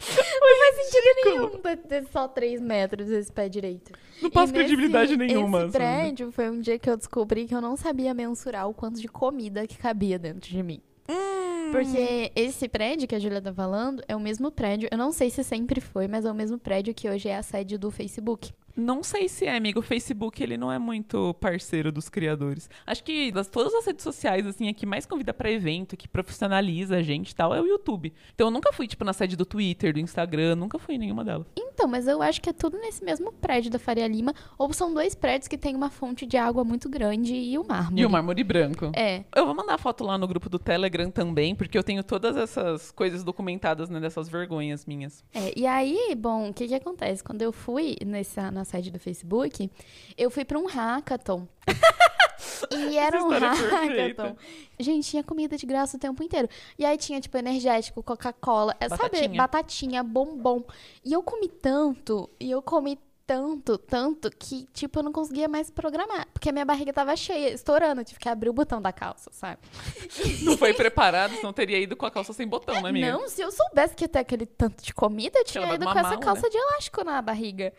Não 0.00 0.58
faz 0.58 0.76
sentido 0.76 1.06
nenhum 1.24 1.76
ter- 1.76 2.06
só 2.10 2.26
3 2.26 2.60
metros 2.62 3.10
esse 3.10 3.30
pé 3.30 3.50
direito. 3.50 3.92
Não 4.22 4.30
passa 4.30 4.50
credibilidade 4.50 5.14
nenhuma. 5.14 5.64
Esse 5.64 5.72
sabe? 5.72 5.84
prédio 5.84 6.32
foi 6.32 6.48
um 6.48 6.58
dia 6.58 6.78
que 6.78 6.88
eu 6.88 6.96
descobri 6.96 7.44
que 7.46 7.54
eu 7.54 7.60
não 7.60 7.76
sabia 7.76 8.14
mensurar 8.14 8.66
o 8.66 8.72
quanto 8.72 8.98
de 8.98 9.08
comida 9.08 9.66
que 9.66 9.76
cabia 9.76 10.18
dentro 10.18 10.50
de 10.50 10.62
mim. 10.62 10.80
Hum. 11.06 11.70
Porque 11.70 12.32
esse 12.34 12.66
prédio 12.68 13.06
que 13.06 13.14
a 13.14 13.18
Julia 13.18 13.42
tá 13.42 13.52
falando 13.52 14.02
é 14.08 14.16
o 14.16 14.20
mesmo 14.20 14.50
prédio, 14.50 14.88
eu 14.90 14.96
não 14.98 15.12
sei 15.12 15.28
se 15.30 15.44
sempre 15.44 15.80
foi, 15.80 16.08
mas 16.08 16.24
é 16.24 16.30
o 16.30 16.34
mesmo 16.34 16.58
prédio 16.58 16.94
que 16.94 17.08
hoje 17.08 17.28
é 17.28 17.36
a 17.36 17.42
sede 17.42 17.76
do 17.76 17.90
Facebook. 17.90 18.52
Não 18.76 19.02
sei 19.02 19.28
se 19.28 19.46
é, 19.46 19.56
amigo. 19.56 19.80
O 19.80 19.82
Facebook, 19.82 20.42
ele 20.42 20.56
não 20.56 20.70
é 20.70 20.78
muito 20.78 21.34
parceiro 21.34 21.90
dos 21.92 22.08
criadores. 22.08 22.68
Acho 22.86 23.02
que 23.04 23.30
das 23.32 23.48
todas 23.48 23.74
as 23.74 23.86
redes 23.86 24.02
sociais, 24.02 24.46
assim, 24.46 24.68
a 24.68 24.74
que 24.74 24.86
mais 24.86 25.06
convida 25.06 25.32
pra 25.32 25.50
evento, 25.50 25.96
que 25.96 26.08
profissionaliza 26.08 26.96
a 26.96 27.02
gente 27.02 27.30
e 27.30 27.34
tal, 27.34 27.54
é 27.54 27.60
o 27.60 27.66
YouTube. 27.66 28.12
Então 28.34 28.48
eu 28.48 28.50
nunca 28.50 28.72
fui, 28.72 28.86
tipo, 28.86 29.04
na 29.04 29.12
sede 29.12 29.36
do 29.36 29.44
Twitter, 29.44 29.92
do 29.92 30.00
Instagram, 30.00 30.56
nunca 30.56 30.78
fui 30.78 30.94
em 30.94 30.98
nenhuma 30.98 31.24
delas. 31.24 31.46
Então, 31.56 31.88
mas 31.88 32.06
eu 32.06 32.20
acho 32.22 32.40
que 32.40 32.50
é 32.50 32.52
tudo 32.52 32.76
nesse 32.78 33.04
mesmo 33.04 33.32
prédio 33.32 33.70
da 33.70 33.78
Faria 33.78 34.06
Lima, 34.06 34.34
ou 34.58 34.72
são 34.72 34.92
dois 34.92 35.14
prédios 35.14 35.48
que 35.48 35.56
tem 35.56 35.74
uma 35.74 35.90
fonte 35.90 36.26
de 36.26 36.36
água 36.36 36.64
muito 36.64 36.88
grande 36.88 37.34
e 37.34 37.58
o 37.58 37.64
mármore. 37.64 38.02
E 38.02 38.06
o 38.06 38.10
mármore 38.10 38.44
branco. 38.44 38.92
É. 38.94 39.24
Eu 39.34 39.46
vou 39.46 39.54
mandar 39.54 39.78
foto 39.78 40.04
lá 40.04 40.18
no 40.18 40.28
grupo 40.28 40.48
do 40.48 40.58
Telegram 40.58 41.10
também, 41.10 41.54
porque 41.54 41.76
eu 41.76 41.82
tenho 41.82 42.04
todas 42.04 42.36
essas 42.36 42.90
coisas 42.90 43.24
documentadas, 43.24 43.88
né, 43.88 43.98
dessas 43.98 44.28
vergonhas 44.28 44.84
minhas. 44.84 45.24
É, 45.32 45.58
e 45.58 45.66
aí, 45.66 46.14
bom, 46.16 46.50
o 46.50 46.54
que 46.54 46.68
que 46.68 46.74
acontece? 46.74 47.24
Quando 47.24 47.42
eu 47.42 47.52
fui 47.52 47.96
nessa, 48.04 48.50
na 48.60 48.64
sede 48.64 48.90
do 48.90 48.98
Facebook, 48.98 49.70
eu 50.16 50.30
fui 50.30 50.44
pra 50.44 50.58
um 50.58 50.66
hackathon. 50.66 51.48
e 52.70 52.98
era 52.98 53.24
um 53.24 53.32
é 53.32 53.38
hackathon. 53.38 54.36
Gente, 54.78 55.08
tinha 55.08 55.24
comida 55.24 55.56
de 55.56 55.66
graça 55.66 55.96
o 55.96 56.00
tempo 56.00 56.22
inteiro. 56.22 56.48
E 56.78 56.84
aí 56.84 56.96
tinha, 56.96 57.20
tipo, 57.20 57.36
energético, 57.36 58.02
Coca-Cola, 58.02 58.76
é, 58.78 58.88
sabe, 58.88 59.28
Batatinha. 59.28 60.02
bombom. 60.02 60.62
E 61.04 61.12
eu 61.12 61.22
comi 61.22 61.48
tanto, 61.48 62.28
e 62.38 62.50
eu 62.50 62.60
comi 62.62 62.98
tanto, 63.30 63.78
tanto, 63.78 64.28
que, 64.28 64.66
tipo, 64.74 64.98
eu 64.98 65.04
não 65.04 65.12
conseguia 65.12 65.46
mais 65.48 65.70
programar. 65.70 66.26
Porque 66.32 66.48
a 66.48 66.52
minha 66.52 66.64
barriga 66.64 66.92
tava 66.92 67.14
cheia, 67.14 67.54
estourando. 67.54 68.00
Eu 68.00 68.04
tive 68.04 68.18
que 68.18 68.28
abrir 68.28 68.50
o 68.50 68.52
botão 68.52 68.82
da 68.82 68.92
calça, 68.92 69.30
sabe? 69.32 69.60
Não 70.42 70.58
foi 70.58 70.74
preparado, 70.74 71.36
senão 71.36 71.52
teria 71.52 71.78
ido 71.78 71.96
com 71.96 72.04
a 72.04 72.10
calça 72.10 72.32
sem 72.32 72.44
botão, 72.44 72.82
né, 72.82 72.88
amiga? 72.88 73.12
Não, 73.12 73.28
se 73.28 73.40
eu 73.40 73.52
soubesse 73.52 73.94
que 73.94 74.02
ia 74.02 74.08
ter 74.08 74.18
aquele 74.18 74.46
tanto 74.46 74.82
de 74.82 74.92
comida, 74.92 75.38
eu 75.38 75.44
tinha 75.44 75.74
ido 75.74 75.84
com 75.84 75.92
essa 75.92 76.02
mala, 76.02 76.18
calça 76.18 76.50
de 76.50 76.56
elástico 76.56 77.04
na 77.04 77.22
barriga. 77.22 77.72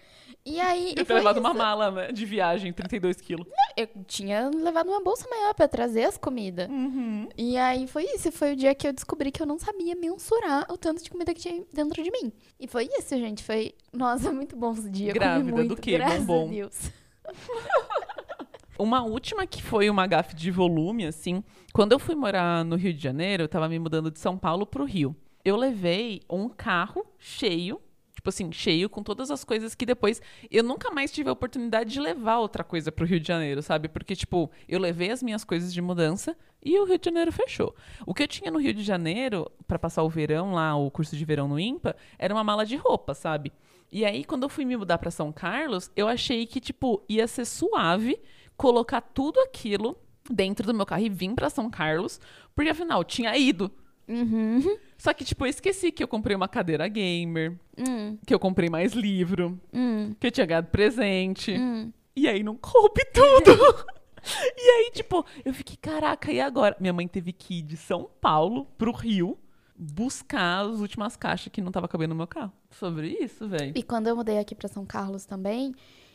E 0.46 0.60
aí. 0.60 0.94
Eu 0.98 1.06
ter 1.06 1.14
levado 1.14 1.40
uma 1.40 1.50
isso. 1.50 1.58
mala 1.58 1.92
né, 1.92 2.12
de 2.12 2.26
viagem, 2.26 2.74
32 2.74 3.22
quilos. 3.22 3.48
Eu 3.78 3.88
tinha 4.08 4.50
levado 4.50 4.90
uma 4.90 5.02
bolsa 5.02 5.28
maior 5.30 5.54
pra 5.54 5.68
trazer 5.68 6.04
as 6.04 6.18
comidas. 6.18 6.70
Uhum. 6.70 7.30
E 7.38 7.58
aí 7.58 7.88
foi 7.88 8.06
isso. 8.06 8.32
Foi 8.32 8.54
o 8.54 8.56
dia 8.56 8.74
que 8.74 8.88
eu 8.88 8.94
descobri 8.94 9.32
que 9.32 9.42
eu 9.42 9.46
não 9.46 9.60
sabia 9.60 9.96
mensurar 9.96 10.66
o 10.72 10.78
tanto 10.78 11.04
de 11.04 11.10
comida 11.10 11.34
que 11.34 11.42
tinha 11.42 11.64
dentro 11.72 12.04
de 12.04 12.12
mim. 12.12 12.32
E 12.60 12.68
foi 12.68 12.90
isso, 12.98 13.16
gente. 13.18 13.44
Foi. 13.44 13.74
Nossa, 13.94 14.32
muito 14.34 14.56
bom 14.56 14.74
esse 14.74 14.90
dia. 14.90 15.12
Eu 15.12 15.14
comi 15.14 15.26
Grávida 15.26 15.52
do 15.52 15.58
muito, 15.58 15.82
quê? 15.82 15.92
Graças 15.94 16.26
Bombom. 16.26 16.48
a 16.48 16.52
Deus. 16.52 16.92
Uma 18.80 19.04
última 19.04 19.46
que 19.46 19.62
foi 19.62 19.92
uma 19.92 20.08
gafe 20.08 20.36
de 20.36 20.50
volume, 20.50 21.06
assim. 21.06 21.44
Quando 21.72 21.92
eu 21.92 22.00
fui 22.00 22.16
morar 22.16 22.66
no 22.66 22.76
Rio 22.76 22.92
de 22.92 23.02
Janeiro, 23.02 23.44
eu 23.44 23.48
tava 23.48 23.70
me 23.70 23.78
mudando 23.78 24.10
de 24.10 24.18
São 24.18 24.36
Paulo 24.36 24.66
pro 24.66 24.86
Rio. 24.86 25.16
Eu 25.46 25.56
levei 25.56 26.22
um 26.28 26.50
carro 26.50 27.06
cheio, 27.20 27.80
tipo 28.22 28.30
assim, 28.30 28.52
cheio 28.52 28.88
com 28.88 29.02
todas 29.02 29.32
as 29.32 29.44
coisas 29.44 29.74
que 29.74 29.84
depois 29.84 30.22
eu 30.52 30.64
nunca 30.64 30.92
mais 30.92 31.12
tive 31.12 31.30
a 31.30 31.34
oportunidade 31.34 31.92
de 31.92 32.00
levar 32.00 32.38
outra 32.38 32.64
coisa 32.64 32.92
pro 32.92 33.06
Rio 33.06 33.20
de 33.20 33.28
Janeiro, 33.28 33.64
sabe? 33.64 33.90
Porque, 33.90 34.16
tipo, 34.16 34.50
eu 34.70 34.80
levei 34.80 35.10
as 35.10 35.24
minhas 35.24 35.44
coisas 35.44 35.74
de 35.74 35.82
mudança 35.82 36.38
e 36.64 36.80
o 36.80 36.86
Rio 36.86 37.00
de 37.00 37.06
Janeiro 37.06 37.32
fechou. 37.32 37.76
O 38.06 38.14
que 38.14 38.22
eu 38.22 38.28
tinha 38.28 38.52
no 38.52 38.60
Rio 38.60 38.76
de 38.76 38.84
Janeiro, 38.84 39.52
pra 39.68 39.80
passar 39.80 40.04
o 40.04 40.10
verão 40.10 40.54
lá, 40.54 40.76
o 40.76 40.92
curso 40.92 41.18
de 41.18 41.26
verão 41.26 41.48
no 41.48 41.60
IMPA, 41.60 41.96
era 42.20 42.32
uma 42.32 42.44
mala 42.44 42.64
de 42.64 42.76
roupa, 42.76 43.16
sabe? 43.16 43.52
E 43.92 44.06
aí, 44.06 44.24
quando 44.24 44.44
eu 44.44 44.50
fui 44.50 44.66
me 44.66 44.78
mudar 44.78 45.00
pra 45.00 45.10
São 45.10 45.32
Carlos, 45.32 45.90
eu 45.96 46.08
achei 46.08 46.46
que, 46.46 46.62
tipo, 46.62 47.04
ia 47.10 47.28
ser 47.28 47.46
suave 47.46 48.22
colocar 48.56 49.02
tudo 49.02 49.40
aquilo 49.40 49.98
dentro 50.30 50.68
do 50.68 50.76
meu 50.76 50.86
carro 50.86 51.02
e 51.02 51.10
vir 51.10 51.34
pra 51.34 51.50
São 51.50 51.72
Carlos, 51.72 52.22
porque 52.54 52.70
afinal, 52.70 53.04
tinha 53.04 53.36
ido. 53.36 53.72
Uhum. 54.08 54.78
Só 55.02 55.12
que, 55.16 55.26
tipo, 55.26 55.44
eu 55.48 55.50
esqueci 55.50 55.92
que 55.92 56.04
eu 56.04 56.08
comprei 56.08 56.36
uma 56.36 56.48
cadeira 56.48 56.88
gamer, 56.88 57.58
Hum, 57.76 58.20
que 58.24 58.32
eu 58.32 58.38
comprei 58.38 58.70
mais 58.70 58.94
livro, 58.94 59.60
hum, 59.74 60.14
que 60.20 60.28
eu 60.28 60.32
tinha 60.32 60.46
ganhado 60.46 60.68
presente. 60.68 61.52
hum. 61.58 61.92
E 62.16 62.28
aí 62.28 62.44
não 62.44 62.56
coube 62.56 63.04
tudo. 63.12 63.52
e 64.56 64.62
aí, 64.70 64.92
tipo, 64.94 65.26
eu 65.44 65.56
fiquei, 65.56 65.76
caraca, 65.76 66.32
e 66.32 66.40
agora? 66.40 66.76
Minha 66.80 66.94
mãe 66.94 67.08
teve 67.08 67.34
que 67.34 67.58
ir 67.58 67.62
de 67.64 67.78
São 67.78 68.12
Paulo 68.22 68.68
pro 68.78 68.92
Rio 68.92 69.40
buscar 69.76 70.68
as 70.68 70.80
últimas 70.80 71.16
caixas 71.16 71.52
que 71.52 71.62
não 71.62 71.72
tava 71.72 71.88
cabendo 71.88 72.10
no 72.10 72.16
meu 72.18 72.28
carro. 72.28 72.54
Sobre 72.70 73.08
isso, 73.10 73.48
velho. 73.48 73.74
E 73.76 73.82
quando 73.82 74.06
eu 74.06 74.16
mudei 74.16 74.38
aqui 74.38 74.54
pra 74.54 74.68
São 74.68 74.86
Carlos 74.86 75.26
também, 75.26 75.74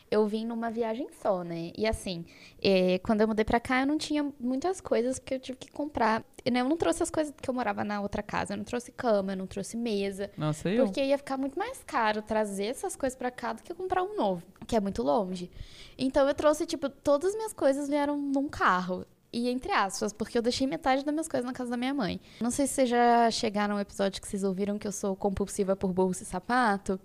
eu 0.09 0.25
vim 0.27 0.45
numa 0.45 0.71
viagem 0.71 1.07
só, 1.21 1.43
né? 1.43 1.71
E 1.77 1.85
assim, 1.85 2.25
eh, 2.61 2.99
quando 2.99 3.21
eu 3.21 3.27
mudei 3.27 3.43
pra 3.43 3.59
cá, 3.59 3.81
eu 3.81 3.87
não 3.87 3.97
tinha 3.97 4.25
muitas 4.39 4.79
coisas 4.79 5.19
porque 5.19 5.35
eu 5.35 5.39
tive 5.39 5.57
que 5.57 5.71
comprar. 5.71 6.23
Né, 6.49 6.61
Eu 6.61 6.69
não 6.69 6.77
trouxe 6.77 7.03
as 7.03 7.09
coisas 7.09 7.33
que 7.41 7.49
eu 7.49 7.53
morava 7.53 7.83
na 7.83 7.99
outra 8.01 8.23
casa. 8.23 8.53
Eu 8.53 8.57
não 8.57 8.63
trouxe 8.63 8.91
cama, 8.91 9.33
eu 9.33 9.37
não 9.37 9.47
trouxe 9.47 9.75
mesa. 9.75 10.31
Nossa, 10.37 10.69
eu. 10.69 10.85
Porque 10.85 11.03
ia 11.03 11.17
ficar 11.17 11.37
muito 11.37 11.59
mais 11.59 11.83
caro 11.85 12.21
trazer 12.21 12.65
essas 12.67 12.95
coisas 12.95 13.17
pra 13.17 13.29
cá 13.29 13.53
do 13.53 13.61
que 13.61 13.73
comprar 13.73 14.01
um 14.03 14.15
novo, 14.15 14.43
que 14.65 14.75
é 14.75 14.79
muito 14.79 15.03
longe. 15.03 15.51
Então 15.97 16.27
eu 16.27 16.33
trouxe, 16.33 16.65
tipo, 16.65 16.89
todas 16.89 17.31
as 17.31 17.35
minhas 17.35 17.53
coisas 17.53 17.89
vieram 17.89 18.17
num 18.17 18.47
carro. 18.47 19.05
E 19.33 19.49
entre 19.49 19.71
aspas, 19.73 20.13
porque 20.13 20.37
eu 20.37 20.41
deixei 20.41 20.65
metade 20.65 21.03
das 21.03 21.13
minhas 21.13 21.27
coisas 21.27 21.45
na 21.45 21.51
casa 21.51 21.69
da 21.69 21.75
minha 21.77 21.93
mãe. 21.93 22.19
Não 22.39 22.49
sei 22.49 22.65
se 22.65 22.75
vocês 22.75 22.89
já 22.89 23.29
chegaram 23.29 23.75
ao 23.75 23.81
episódio 23.81 24.21
que 24.21 24.27
vocês 24.27 24.43
ouviram 24.43 24.79
que 24.79 24.87
eu 24.87 24.91
sou 24.91 25.17
compulsiva 25.17 25.75
por 25.75 25.91
bolsa 25.91 26.23
e 26.23 26.25
sapato. 26.25 26.97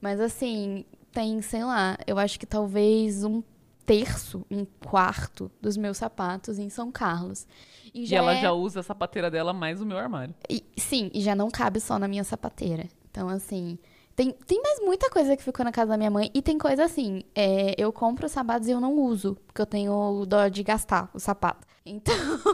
Mas 0.00 0.20
assim, 0.20 0.84
tem, 1.12 1.40
sei 1.42 1.64
lá, 1.64 1.96
eu 2.06 2.18
acho 2.18 2.38
que 2.38 2.46
talvez 2.46 3.24
um 3.24 3.42
terço, 3.84 4.44
um 4.50 4.64
quarto 4.64 5.50
dos 5.60 5.76
meus 5.76 5.96
sapatos 5.98 6.58
em 6.58 6.68
São 6.68 6.92
Carlos. 6.92 7.46
E, 7.92 8.04
E 8.08 8.14
ela 8.14 8.34
é- 8.34 8.40
já 8.40 8.52
usa 8.52 8.80
a 8.80 8.82
sapateira 8.82 9.30
dela 9.30 9.52
mais 9.52 9.80
o 9.80 9.86
meu 9.86 9.98
armário. 9.98 10.34
e- 10.48 10.64
sim, 10.76 11.10
e 11.12 11.20
já 11.20 11.34
não 11.34 11.50
cabe 11.50 11.80
só 11.80 11.98
na 11.98 12.06
minha 12.06 12.22
sapateira. 12.24 12.88
Então, 13.10 13.28
assim. 13.28 13.78
Tem, 14.20 14.32
tem 14.46 14.60
mais 14.60 14.80
muita 14.80 15.08
coisa 15.08 15.34
que 15.34 15.42
ficou 15.42 15.64
na 15.64 15.72
casa 15.72 15.92
da 15.92 15.96
minha 15.96 16.10
mãe. 16.10 16.30
E 16.34 16.42
tem 16.42 16.58
coisa 16.58 16.84
assim: 16.84 17.22
é, 17.34 17.74
eu 17.78 17.90
compro 17.90 18.26
os 18.26 18.32
sapatos 18.32 18.68
e 18.68 18.70
eu 18.70 18.78
não 18.78 18.94
uso. 18.94 19.34
Porque 19.46 19.62
eu 19.62 19.64
tenho 19.64 20.26
dó 20.26 20.46
de 20.46 20.62
gastar 20.62 21.08
o 21.14 21.18
sapato. 21.18 21.66
Então. 21.86 22.12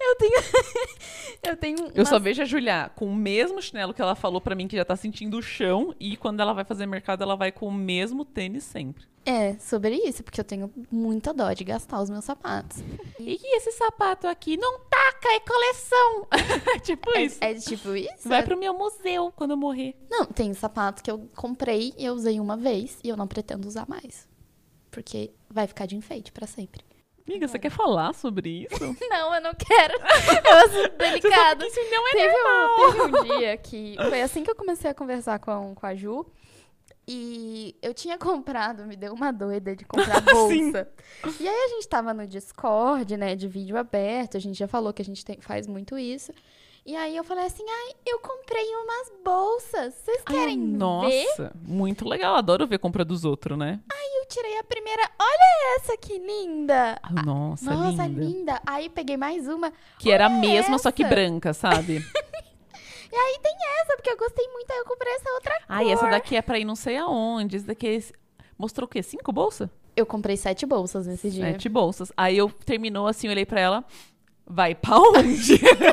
eu 0.00 0.16
tenho. 0.16 0.32
eu 1.44 1.56
tenho. 1.56 1.76
Eu 1.94 2.04
só 2.04 2.18
vejo 2.18 2.42
a 2.42 2.44
Julia 2.44 2.90
com 2.96 3.06
o 3.06 3.14
mesmo 3.14 3.62
chinelo 3.62 3.94
que 3.94 4.02
ela 4.02 4.16
falou 4.16 4.40
pra 4.40 4.56
mim 4.56 4.66
que 4.66 4.76
já 4.76 4.84
tá 4.84 4.96
sentindo 4.96 5.38
o 5.38 5.42
chão 5.42 5.94
e 6.00 6.16
quando 6.16 6.40
ela 6.40 6.52
vai 6.52 6.64
fazer 6.64 6.84
mercado 6.84 7.22
ela 7.22 7.36
vai 7.36 7.52
com 7.52 7.68
o 7.68 7.72
mesmo 7.72 8.24
tênis 8.24 8.64
sempre. 8.64 9.04
É, 9.24 9.56
sobre 9.58 9.94
isso, 9.94 10.24
porque 10.24 10.40
eu 10.40 10.44
tenho 10.44 10.72
muita 10.90 11.32
dó 11.32 11.52
de 11.52 11.62
gastar 11.62 12.02
os 12.02 12.10
meus 12.10 12.24
sapatos. 12.24 12.78
E 13.24 13.56
esse 13.56 13.70
sapato 13.72 14.26
aqui 14.26 14.56
não 14.56 14.80
taca, 14.80 15.28
é 15.32 15.38
coleção. 15.38 16.26
tipo 16.82 17.16
isso. 17.16 17.38
É, 17.40 17.52
é 17.52 17.54
tipo 17.54 17.94
isso? 17.94 18.28
Vai 18.28 18.42
pro 18.42 18.56
meu 18.56 18.74
museu 18.74 19.32
quando 19.36 19.52
eu 19.52 19.56
morrer. 19.56 19.94
Não, 20.10 20.26
tem 20.26 20.52
sapato 20.54 21.04
que 21.04 21.10
eu 21.10 21.28
comprei 21.36 21.94
e 21.96 22.04
eu 22.04 22.14
usei 22.14 22.40
uma 22.40 22.56
vez 22.56 22.98
e 23.04 23.08
eu 23.08 23.16
não 23.16 23.28
pretendo 23.28 23.68
usar 23.68 23.88
mais. 23.88 24.26
Porque 24.90 25.30
vai 25.48 25.68
ficar 25.68 25.86
de 25.86 25.94
enfeite 25.94 26.32
pra 26.32 26.48
sempre. 26.48 26.82
Amiga, 27.26 27.46
você 27.46 27.60
quer 27.60 27.70
falar 27.70 28.12
sobre 28.12 28.66
isso? 28.68 28.84
Não, 29.08 29.32
eu 29.36 29.40
não 29.40 29.54
quero. 29.54 29.94
É 29.94 30.54
um 30.54 30.58
assunto 30.58 30.96
delicado. 30.98 31.64
Isso 31.64 31.80
não 31.88 32.08
é 32.08 32.12
Teve 32.12 32.36
normal. 32.36 32.68
um, 32.74 32.92
teve 32.92 33.18
um 33.32 33.38
dia 33.38 33.56
que. 33.56 33.94
Foi 33.96 34.20
assim 34.20 34.42
que 34.42 34.50
eu 34.50 34.56
comecei 34.56 34.90
a 34.90 34.94
conversar 34.94 35.38
com, 35.38 35.72
com 35.76 35.86
a 35.86 35.94
Ju. 35.94 36.26
E 37.06 37.76
eu 37.82 37.92
tinha 37.92 38.16
comprado, 38.18 38.84
me 38.86 38.96
deu 38.96 39.12
uma 39.12 39.32
doida 39.32 39.74
de 39.74 39.84
comprar 39.84 40.20
bolsa. 40.32 40.88
E 41.40 41.48
aí 41.48 41.64
a 41.64 41.68
gente 41.68 41.88
tava 41.88 42.14
no 42.14 42.26
Discord, 42.26 43.16
né, 43.16 43.34
de 43.34 43.48
vídeo 43.48 43.76
aberto. 43.76 44.36
A 44.36 44.40
gente 44.40 44.58
já 44.58 44.68
falou 44.68 44.92
que 44.92 45.02
a 45.02 45.04
gente 45.04 45.24
tem- 45.24 45.40
faz 45.40 45.66
muito 45.66 45.98
isso. 45.98 46.32
E 46.84 46.96
aí 46.96 47.16
eu 47.16 47.22
falei 47.22 47.44
assim: 47.46 47.64
ai, 47.68 47.92
eu 48.06 48.18
comprei 48.18 48.64
umas 48.74 49.12
bolsas. 49.24 49.94
Vocês 49.94 50.22
Ai, 50.26 50.34
querem 50.34 50.72
ver? 50.72 50.76
nossa, 50.78 51.52
muito 51.62 52.08
legal. 52.08 52.34
Adoro 52.34 52.66
ver 52.66 52.78
compra 52.78 53.04
dos 53.04 53.24
outros, 53.24 53.56
né? 53.56 53.78
Eu 54.20 54.26
tirei 54.26 54.56
a 54.58 54.64
primeira. 54.64 55.02
Olha 55.20 55.76
essa 55.78 55.96
que 55.96 56.16
linda! 56.18 56.98
Ah, 57.02 57.22
nossa, 57.24 57.72
Nossa, 57.72 58.06
linda. 58.06 58.20
linda. 58.24 58.62
Aí 58.66 58.88
peguei 58.88 59.16
mais 59.16 59.46
uma. 59.48 59.72
Que 59.98 60.10
era 60.12 60.26
a 60.26 60.28
mesma, 60.28 60.78
só 60.78 60.90
que 60.92 61.02
essa. 61.02 61.14
branca, 61.14 61.52
sabe? 61.52 62.04
E 63.12 63.14
aí 63.14 63.38
tem 63.42 63.54
essa, 63.82 63.94
porque 63.96 64.10
eu 64.10 64.16
gostei 64.16 64.48
muito. 64.48 64.70
Aí 64.70 64.78
eu 64.78 64.84
comprei 64.86 65.12
essa 65.14 65.30
outra 65.34 65.54
Ai, 65.68 65.90
essa 65.92 66.06
daqui 66.08 66.34
é 66.34 66.40
pra 66.42 66.58
ir 66.58 66.64
não 66.64 66.74
sei 66.74 66.96
aonde. 66.96 67.56
Esse 67.58 67.66
daqui 67.66 67.86
é... 67.86 67.94
esse- 67.94 68.14
Mostrou 68.58 68.86
o 68.86 68.88
quê? 68.88 69.02
Cinco 69.02 69.32
bolsas? 69.32 69.68
Eu 69.96 70.06
comprei 70.06 70.36
sete 70.36 70.64
bolsas 70.64 71.06
nesse 71.06 71.30
dia. 71.30 71.44
Sete 71.44 71.68
bolsas. 71.68 72.10
Aí 72.16 72.38
eu 72.38 72.48
terminou 72.64 73.06
assim, 73.06 73.28
olhei 73.28 73.44
pra 73.44 73.60
ela. 73.60 73.84
Vai 74.46 74.74
pra 74.74 74.96
onde? 74.98 75.60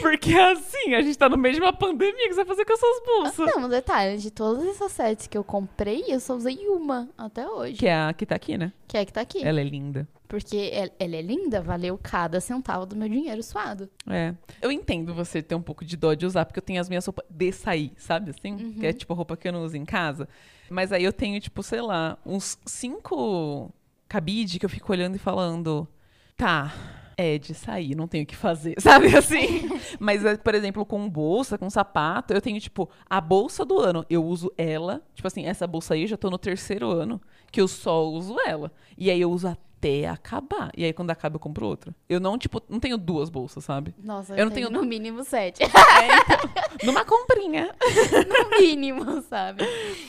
Porque 0.00 0.34
assim, 0.34 0.94
a 0.94 1.02
gente 1.02 1.16
tá 1.18 1.28
no 1.28 1.36
meio 1.36 1.54
de 1.54 1.60
uma 1.60 1.72
pandemia, 1.72 2.28
que 2.28 2.34
você 2.34 2.44
vai 2.44 2.46
fazer 2.46 2.64
com 2.64 2.72
essas 2.72 3.02
bolsas? 3.04 3.54
Não, 3.56 3.68
detalhe, 3.68 4.18
de 4.18 4.30
todas 4.30 4.64
essas 4.66 4.92
sets 4.92 5.26
que 5.26 5.36
eu 5.36 5.44
comprei, 5.44 6.04
eu 6.08 6.20
só 6.20 6.34
usei 6.34 6.66
uma 6.68 7.08
até 7.16 7.46
hoje. 7.48 7.74
Que 7.78 7.86
é 7.86 7.94
a 8.08 8.12
que 8.12 8.24
tá 8.26 8.34
aqui, 8.34 8.56
né? 8.58 8.72
Que 8.88 8.96
é 8.96 9.00
a 9.00 9.04
que 9.04 9.12
tá 9.12 9.20
aqui. 9.20 9.42
Ela 9.44 9.60
é 9.60 9.64
linda. 9.64 10.08
Porque 10.26 10.56
el- 10.56 10.92
ela 10.98 11.16
é 11.16 11.22
linda, 11.22 11.60
valeu 11.60 11.98
cada 12.00 12.40
centavo 12.40 12.86
do 12.86 12.94
meu 12.94 13.08
dinheiro 13.08 13.42
suado. 13.42 13.88
É. 14.08 14.32
Eu 14.62 14.70
entendo 14.70 15.12
você 15.12 15.42
ter 15.42 15.56
um 15.56 15.62
pouco 15.62 15.84
de 15.84 15.96
dó 15.96 16.14
de 16.14 16.24
usar, 16.24 16.44
porque 16.44 16.58
eu 16.60 16.62
tenho 16.62 16.80
as 16.80 16.88
minhas 16.88 17.04
roupas 17.04 17.24
de 17.28 17.50
sair, 17.50 17.92
sabe 17.96 18.30
assim? 18.30 18.74
Que 18.78 18.86
é 18.86 18.92
tipo 18.92 19.12
roupa 19.12 19.36
que 19.36 19.48
eu 19.48 19.52
não 19.52 19.64
uso 19.64 19.76
em 19.76 19.84
casa. 19.84 20.28
Mas 20.70 20.92
aí 20.92 21.02
eu 21.02 21.12
tenho, 21.12 21.40
tipo, 21.40 21.64
sei 21.64 21.80
lá, 21.80 22.16
uns 22.24 22.56
cinco 22.64 23.72
cabide 24.08 24.58
que 24.60 24.64
eu 24.64 24.70
fico 24.70 24.92
olhando 24.92 25.16
e 25.16 25.18
falando, 25.18 25.86
tá. 26.36 26.72
É 27.22 27.36
de 27.36 27.52
sair, 27.52 27.94
não 27.94 28.08
tenho 28.08 28.24
o 28.24 28.26
que 28.26 28.34
fazer, 28.34 28.76
sabe 28.80 29.14
assim? 29.14 29.68
Mas, 29.98 30.24
é, 30.24 30.38
por 30.38 30.54
exemplo, 30.54 30.86
com 30.86 31.06
bolsa, 31.06 31.58
com 31.58 31.68
sapato, 31.68 32.32
eu 32.32 32.40
tenho, 32.40 32.58
tipo, 32.58 32.88
a 33.10 33.20
bolsa 33.20 33.62
do 33.62 33.78
ano. 33.78 34.06
Eu 34.08 34.24
uso 34.24 34.50
ela, 34.56 35.02
tipo 35.14 35.28
assim, 35.28 35.44
essa 35.44 35.66
bolsa 35.66 35.92
aí 35.92 36.00
eu 36.00 36.06
já 36.06 36.16
tô 36.16 36.30
no 36.30 36.38
terceiro 36.38 36.90
ano, 36.90 37.20
que 37.52 37.60
eu 37.60 37.68
só 37.68 38.08
uso 38.08 38.36
ela. 38.46 38.72
E 38.96 39.10
aí 39.10 39.20
eu 39.20 39.30
uso 39.30 39.48
até 39.48 39.69
acabar. 40.06 40.70
E 40.76 40.84
aí 40.84 40.92
quando 40.92 41.10
acaba 41.10 41.36
eu 41.36 41.40
compro 41.40 41.66
outra. 41.66 41.94
Eu 42.08 42.20
não, 42.20 42.36
tipo, 42.38 42.62
não 42.68 42.78
tenho 42.78 42.96
duas 42.98 43.30
bolsas, 43.30 43.64
sabe? 43.64 43.94
Nossa, 44.02 44.34
Eu 44.34 44.38
eu, 44.38 44.44
não 44.46 44.52
tenho, 44.52 44.68
tenho- 44.68 44.80
no 44.80 44.86
mínimo 44.86 45.24
sete. 45.24 45.62
Numa 46.84 47.04
comprinha. 47.04 47.74
no 48.28 48.58
mínimo, 48.60 49.22
sabe? 49.22 49.62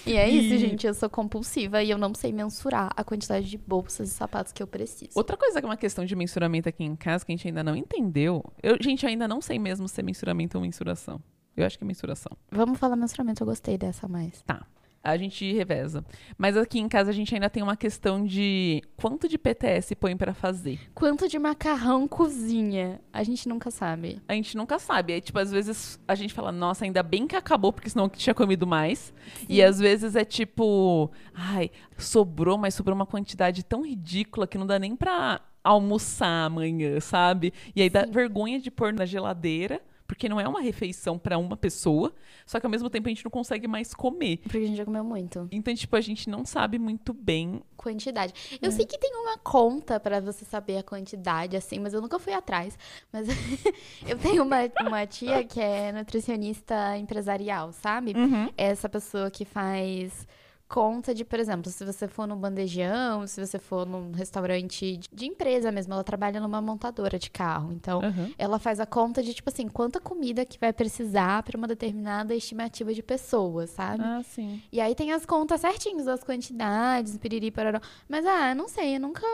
E 0.05 0.15
é 0.17 0.29
isso, 0.29 0.53
E- 0.53 0.57
gente. 0.57 0.85
Eu 0.87 0.93
sou 0.93 1.09
compulsiva 1.09 1.81
e 1.83 1.89
eu 1.89 1.97
não 1.97 2.13
sei 2.13 2.31
mensurar 2.31 2.91
a 2.95 3.03
quantidade 3.03 3.49
de 3.49 3.57
bolsas 3.57 4.09
e 4.09 4.13
sapatos 4.13 4.51
que 4.51 4.61
eu 4.61 4.67
preciso. 4.67 5.11
Outra 5.15 5.35
coisa 5.37 5.59
que 5.59 5.65
é 5.65 5.69
uma 5.69 5.77
questão 5.77 6.05
de 6.05 6.15
mensuramento 6.15 6.67
aqui 6.69 6.83
em 6.83 6.95
casa 6.95 7.25
que 7.25 7.31
a 7.31 7.35
gente 7.35 7.47
ainda 7.47 7.63
não 7.63 7.75
entendeu. 7.75 8.43
Eu, 8.61 8.77
gente, 8.81 9.03
eu 9.03 9.09
ainda 9.09 9.27
não 9.27 9.41
sei 9.41 9.59
mesmo 9.59 9.87
se 9.87 9.99
é 9.99 10.03
mensuramento 10.03 10.57
ou 10.57 10.61
mensuração. 10.63 11.21
Eu 11.55 11.65
acho 11.65 11.77
que 11.77 11.83
é 11.83 11.87
mensuração. 11.87 12.31
Vamos 12.51 12.79
falar 12.79 12.95
mensuramento, 12.95 13.43
eu 13.43 13.47
gostei 13.47 13.77
dessa 13.77 14.07
mais. 14.07 14.41
Tá. 14.43 14.65
A 15.03 15.17
gente 15.17 15.51
reveza. 15.51 16.05
Mas 16.37 16.55
aqui 16.55 16.79
em 16.79 16.87
casa 16.87 17.09
a 17.09 17.13
gente 17.13 17.33
ainda 17.33 17.49
tem 17.49 17.63
uma 17.63 17.75
questão 17.75 18.23
de 18.23 18.83
quanto 18.95 19.27
de 19.27 19.37
PTS 19.37 19.95
põe 19.95 20.15
pra 20.15 20.33
fazer. 20.33 20.79
Quanto 20.93 21.27
de 21.27 21.39
macarrão 21.39 22.07
cozinha? 22.07 23.01
A 23.11 23.23
gente 23.23 23.49
nunca 23.49 23.71
sabe. 23.71 24.21
A 24.27 24.33
gente 24.33 24.55
nunca 24.55 24.77
sabe. 24.77 25.13
Aí, 25.13 25.21
tipo, 25.21 25.39
às 25.39 25.51
vezes 25.51 25.99
a 26.07 26.13
gente 26.13 26.33
fala, 26.33 26.51
nossa, 26.51 26.85
ainda 26.85 27.01
bem 27.01 27.25
que 27.25 27.35
acabou, 27.35 27.73
porque 27.73 27.89
senão 27.89 28.05
eu 28.05 28.09
tinha 28.09 28.33
comido 28.35 28.67
mais. 28.67 29.11
E 29.49 29.63
às 29.63 29.79
vezes 29.79 30.15
é 30.15 30.23
tipo, 30.23 31.09
ai, 31.33 31.71
sobrou, 31.97 32.57
mas 32.57 32.75
sobrou 32.75 32.95
uma 32.95 33.05
quantidade 33.05 33.63
tão 33.63 33.83
ridícula 33.83 34.45
que 34.45 34.57
não 34.57 34.67
dá 34.67 34.77
nem 34.77 34.95
pra 34.95 35.41
almoçar 35.63 36.45
amanhã, 36.45 36.99
sabe? 36.99 37.53
E 37.75 37.81
aí 37.81 37.89
dá 37.89 38.05
vergonha 38.05 38.59
de 38.59 38.69
pôr 38.69 38.93
na 38.93 39.05
geladeira, 39.05 39.81
porque 40.11 40.27
não 40.27 40.41
é 40.41 40.45
uma 40.45 40.59
refeição 40.59 41.17
pra 41.17 41.37
uma 41.37 41.55
pessoa, 41.55 42.13
só 42.45 42.59
que 42.59 42.65
ao 42.65 42.69
mesmo 42.69 42.89
tempo 42.89 43.07
a 43.07 43.09
gente 43.09 43.23
não 43.23 43.31
consegue 43.31 43.65
mais 43.65 43.93
comer. 43.93 44.39
Porque 44.39 44.57
a 44.57 44.67
gente 44.67 44.75
já 44.75 44.83
comeu 44.83 45.05
muito. 45.05 45.47
Então, 45.49 45.73
tipo, 45.73 45.95
a 45.95 46.01
gente 46.01 46.29
não 46.29 46.45
sabe 46.45 46.77
muito 46.77 47.13
bem. 47.13 47.61
Quantidade. 47.77 48.33
Eu 48.61 48.73
sei 48.73 48.85
que 48.85 48.97
tem 48.97 49.15
uma 49.15 49.37
conta 49.37 50.01
pra 50.01 50.19
você 50.19 50.43
saber 50.43 50.79
a 50.79 50.83
quantidade, 50.83 51.55
assim, 51.55 51.79
mas 51.79 51.93
eu 51.93 52.01
nunca 52.01 52.19
fui 52.19 52.33
atrás. 52.33 52.77
Mas 53.09 53.25
eu 54.05 54.19
tenho 54.19 54.43
uma, 54.43 54.57
uma 54.81 55.07
tia 55.07 55.45
que 55.45 55.61
é 55.61 55.93
nutricionista 55.93 56.97
empresarial, 56.97 57.71
sabe? 57.71 58.13
É 58.57 58.65
essa 58.65 58.89
pessoa 58.89 59.31
que 59.31 59.45
faz 59.45 60.27
conta 60.73 61.13
de, 61.13 61.25
por 61.25 61.37
exemplo, 61.37 61.69
se 61.69 61.83
você 61.83 62.07
for 62.07 62.25
no 62.25 62.35
bandejão, 62.37 63.27
se 63.27 63.45
você 63.45 63.59
for 63.59 63.85
num 63.85 64.11
restaurante 64.13 64.97
de- 65.11 65.25
empresa 65.25 65.69
mesmo, 65.71 65.93
ela 65.93 66.03
trabalha 66.03 66.39
numa 66.39 66.61
montadora 66.61 67.19
de 67.19 67.29
carro. 67.29 67.73
Então, 67.73 67.99
Aham. 68.01 68.31
ela 68.37 68.57
faz 68.57 68.79
a 68.79 68.85
conta 68.85 69.21
de, 69.21 69.33
tipo 69.33 69.49
assim, 69.49 69.67
quanta 69.67 69.99
comida 69.99 70.45
que 70.45 70.57
vai 70.57 70.71
precisar 70.71 71.43
pra 71.43 71.57
uma 71.57 71.67
determinada 71.67 72.33
estimativa 72.33 72.93
de 72.93 73.03
pessoas, 73.03 73.71
sabe? 73.71 74.01
Ah, 74.01 74.21
sim. 74.23 74.61
E 74.71 74.79
aí 74.79 74.95
tem 74.95 75.11
as 75.11 75.25
contas 75.25 75.59
certinhas, 75.59 76.07
as 76.07 76.23
quantidades, 76.23 77.17
piriri, 77.17 77.51
pararó. 77.51 77.79
Mas, 78.07 78.25
ah, 78.25 78.55
não 78.55 78.67
sei, 78.69 78.95
eu 78.95 78.99
nunca, 79.01 79.27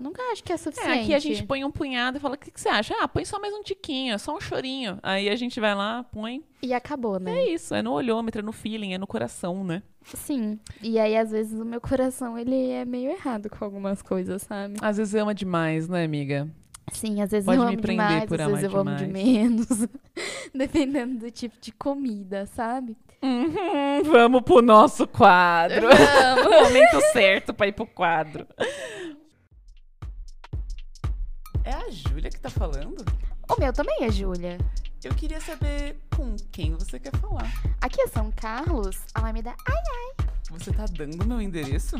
nunca 0.00 0.22
acho 0.32 0.42
que 0.42 0.52
é 0.52 0.54
É, 0.54 0.58
suficiente. 0.58 1.00
aqui 1.02 1.14
a 1.14 1.18
gente 1.18 1.42
põe 1.44 1.64
um 1.64 1.70
punhado 1.70 2.16
e 2.16 2.20
fala: 2.20 2.34
o 2.34 2.38
que, 2.38 2.50
que 2.50 2.60
você 2.60 2.68
acha? 2.70 2.94
Ah, 3.00 3.06
põe 3.06 3.24
só 3.26 3.38
mais 3.38 3.52
um 3.52 3.62
tiquinho, 3.62 4.14
é 4.14 4.18
só 4.18 4.34
um 4.34 4.40
chorinho. 4.40 4.98
Aí 5.02 5.28
a 5.28 5.36
gente 5.36 5.60
vai 5.60 5.74
lá, 5.74 6.02
põe. 6.04 6.42
E 6.60 6.74
acabou, 6.74 7.20
né? 7.20 7.38
É 7.38 7.52
isso, 7.52 7.74
é 7.74 7.82
no 7.82 7.92
olhômetro, 7.92 8.40
é 8.40 8.44
no 8.44 8.52
feeling, 8.52 8.92
é 8.92 8.98
no 8.98 9.06
coração, 9.06 9.62
né? 9.62 9.82
Sim. 10.02 10.58
E 10.82 10.98
aí, 10.98 11.16
às 11.16 11.30
vezes, 11.30 11.58
o 11.58 11.64
meu 11.64 11.80
coração, 11.80 12.36
ele 12.36 12.70
é 12.70 12.84
meio 12.84 13.10
errado 13.10 13.48
com 13.48 13.64
algumas 13.64 14.02
coisas, 14.02 14.42
sabe? 14.42 14.74
Às 14.82 14.96
vezes 14.96 15.14
ama 15.14 15.34
demais, 15.34 15.88
né, 15.88 16.04
amiga? 16.04 16.48
Sim, 16.92 17.20
às 17.20 17.30
vezes 17.30 17.44
Pode 17.44 17.58
eu 17.58 17.64
me 17.66 17.74
amo 17.74 17.82
prender 17.82 18.06
demais, 18.06 18.24
por 18.28 18.40
às 18.40 18.46
amar 18.46 18.56
vezes 18.60 18.72
eu 18.74 18.80
amo 18.80 18.96
de 18.96 19.06
demais. 19.06 19.24
menos. 19.24 19.68
Dependendo 20.54 21.18
do 21.18 21.30
tipo 21.30 21.56
de 21.60 21.70
comida, 21.72 22.46
sabe? 22.46 22.96
Uhum, 23.22 24.02
vamos 24.04 24.42
pro 24.42 24.62
nosso 24.62 25.06
quadro. 25.06 25.86
o 25.90 26.64
momento 26.64 27.00
certo 27.12 27.52
pra 27.52 27.66
ir 27.66 27.72
pro 27.72 27.86
quadro. 27.86 28.46
É 31.64 31.72
a 31.72 31.90
Júlia 31.90 32.30
que 32.30 32.40
tá 32.40 32.48
falando? 32.48 33.04
O 33.50 33.60
meu 33.60 33.72
também 33.72 34.04
é 34.04 34.10
Júlia. 34.10 34.56
Eu 35.02 35.14
queria 35.14 35.40
saber 35.40 36.00
com 36.16 36.34
quem 36.50 36.74
você 36.74 36.98
quer 36.98 37.14
falar. 37.18 37.46
Aqui 37.80 38.00
é 38.02 38.08
São 38.08 38.32
Carlos, 38.32 38.98
Alameda. 39.14 39.54
Ai, 39.64 40.26
Você 40.50 40.72
tá 40.72 40.86
dando 40.86 41.24
meu 41.24 41.40
endereço? 41.40 41.96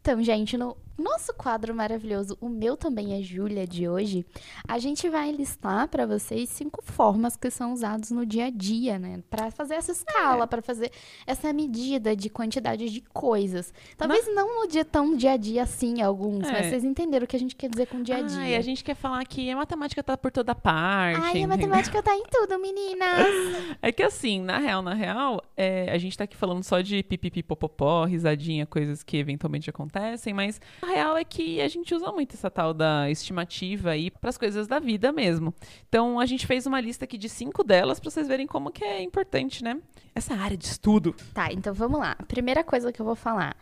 Então, 0.00 0.22
gente, 0.22 0.56
no 0.56 0.76
nosso 0.98 1.32
quadro 1.34 1.74
maravilhoso, 1.74 2.36
o 2.40 2.48
meu 2.48 2.76
também 2.76 3.18
é 3.18 3.22
Júlia 3.22 3.66
de 3.66 3.88
hoje, 3.88 4.26
a 4.66 4.78
gente 4.78 5.08
vai 5.08 5.30
listar 5.30 5.86
para 5.88 6.04
vocês 6.06 6.48
cinco 6.48 6.82
formas 6.82 7.36
que 7.36 7.50
são 7.50 7.72
usadas 7.72 8.10
no 8.10 8.26
dia 8.26 8.46
a 8.46 8.50
dia, 8.50 8.98
né? 8.98 9.22
Para 9.30 9.50
fazer 9.50 9.74
essa 9.74 9.92
escala, 9.92 10.46
para 10.46 10.60
fazer 10.60 10.90
essa 11.26 11.52
medida 11.52 12.16
de 12.16 12.28
quantidade 12.28 12.88
de 12.90 13.00
coisas. 13.12 13.72
Talvez 13.96 14.26
não 14.34 14.62
no 14.62 14.68
dia 14.68 14.84
tão 14.84 15.16
dia 15.16 15.32
a 15.32 15.36
dia 15.36 15.62
assim, 15.62 16.02
alguns, 16.02 16.46
É. 16.48 16.52
mas 16.52 16.66
vocês 16.66 16.84
entenderam 16.84 17.24
o 17.24 17.28
que 17.28 17.36
a 17.36 17.40
gente 17.40 17.54
quer 17.54 17.70
dizer 17.70 17.86
com 17.86 18.02
dia 18.02 18.16
a 18.16 18.22
dia. 18.22 18.38
Ai, 18.40 18.56
a 18.56 18.60
gente 18.60 18.82
quer 18.82 18.94
falar 18.96 19.24
que 19.24 19.48
a 19.50 19.56
matemática 19.56 20.02
tá 20.02 20.16
por 20.16 20.30
toda 20.32 20.54
parte. 20.54 21.20
Ai, 21.22 21.42
a 21.42 21.48
matemática 21.48 22.02
tá 22.02 22.14
em 22.14 22.24
tudo, 22.30 22.58
meninas! 22.58 22.98
É 23.80 23.92
que 23.92 24.02
assim, 24.02 24.40
na 24.40 24.58
real, 24.58 24.82
na 24.82 24.94
real, 24.94 25.40
é, 25.56 25.90
a 25.92 25.98
gente 25.98 26.16
tá 26.16 26.24
aqui 26.24 26.36
falando 26.36 26.64
só 26.64 26.80
de 26.80 27.02
pipipi 27.02 27.42
popopó, 27.42 28.04
risadinha, 28.04 28.66
coisas 28.66 29.02
que 29.02 29.16
eventualmente 29.16 29.70
acontecem, 29.70 30.34
mas 30.34 30.60
real 30.88 31.16
é 31.16 31.24
que 31.24 31.60
a 31.60 31.68
gente 31.68 31.94
usa 31.94 32.10
muito 32.10 32.34
essa 32.34 32.50
tal 32.50 32.74
da 32.74 33.10
estimativa 33.10 33.90
aí 33.90 34.10
pras 34.10 34.36
coisas 34.38 34.66
da 34.66 34.78
vida 34.78 35.12
mesmo. 35.12 35.54
Então 35.88 36.18
a 36.18 36.26
gente 36.26 36.46
fez 36.46 36.66
uma 36.66 36.80
lista 36.80 37.04
aqui 37.04 37.16
de 37.16 37.28
cinco 37.28 37.62
delas 37.62 38.00
pra 38.00 38.10
vocês 38.10 38.26
verem 38.26 38.46
como 38.46 38.70
que 38.70 38.82
é 38.82 39.02
importante, 39.02 39.62
né? 39.62 39.80
Essa 40.14 40.34
área 40.34 40.56
de 40.56 40.64
estudo. 40.64 41.14
tá, 41.32 41.52
então 41.52 41.72
vamos 41.72 42.00
lá. 42.00 42.16
Primeira 42.26 42.64
coisa 42.64 42.92
que 42.92 43.00
eu 43.00 43.06
vou 43.06 43.14
falar: 43.14 43.56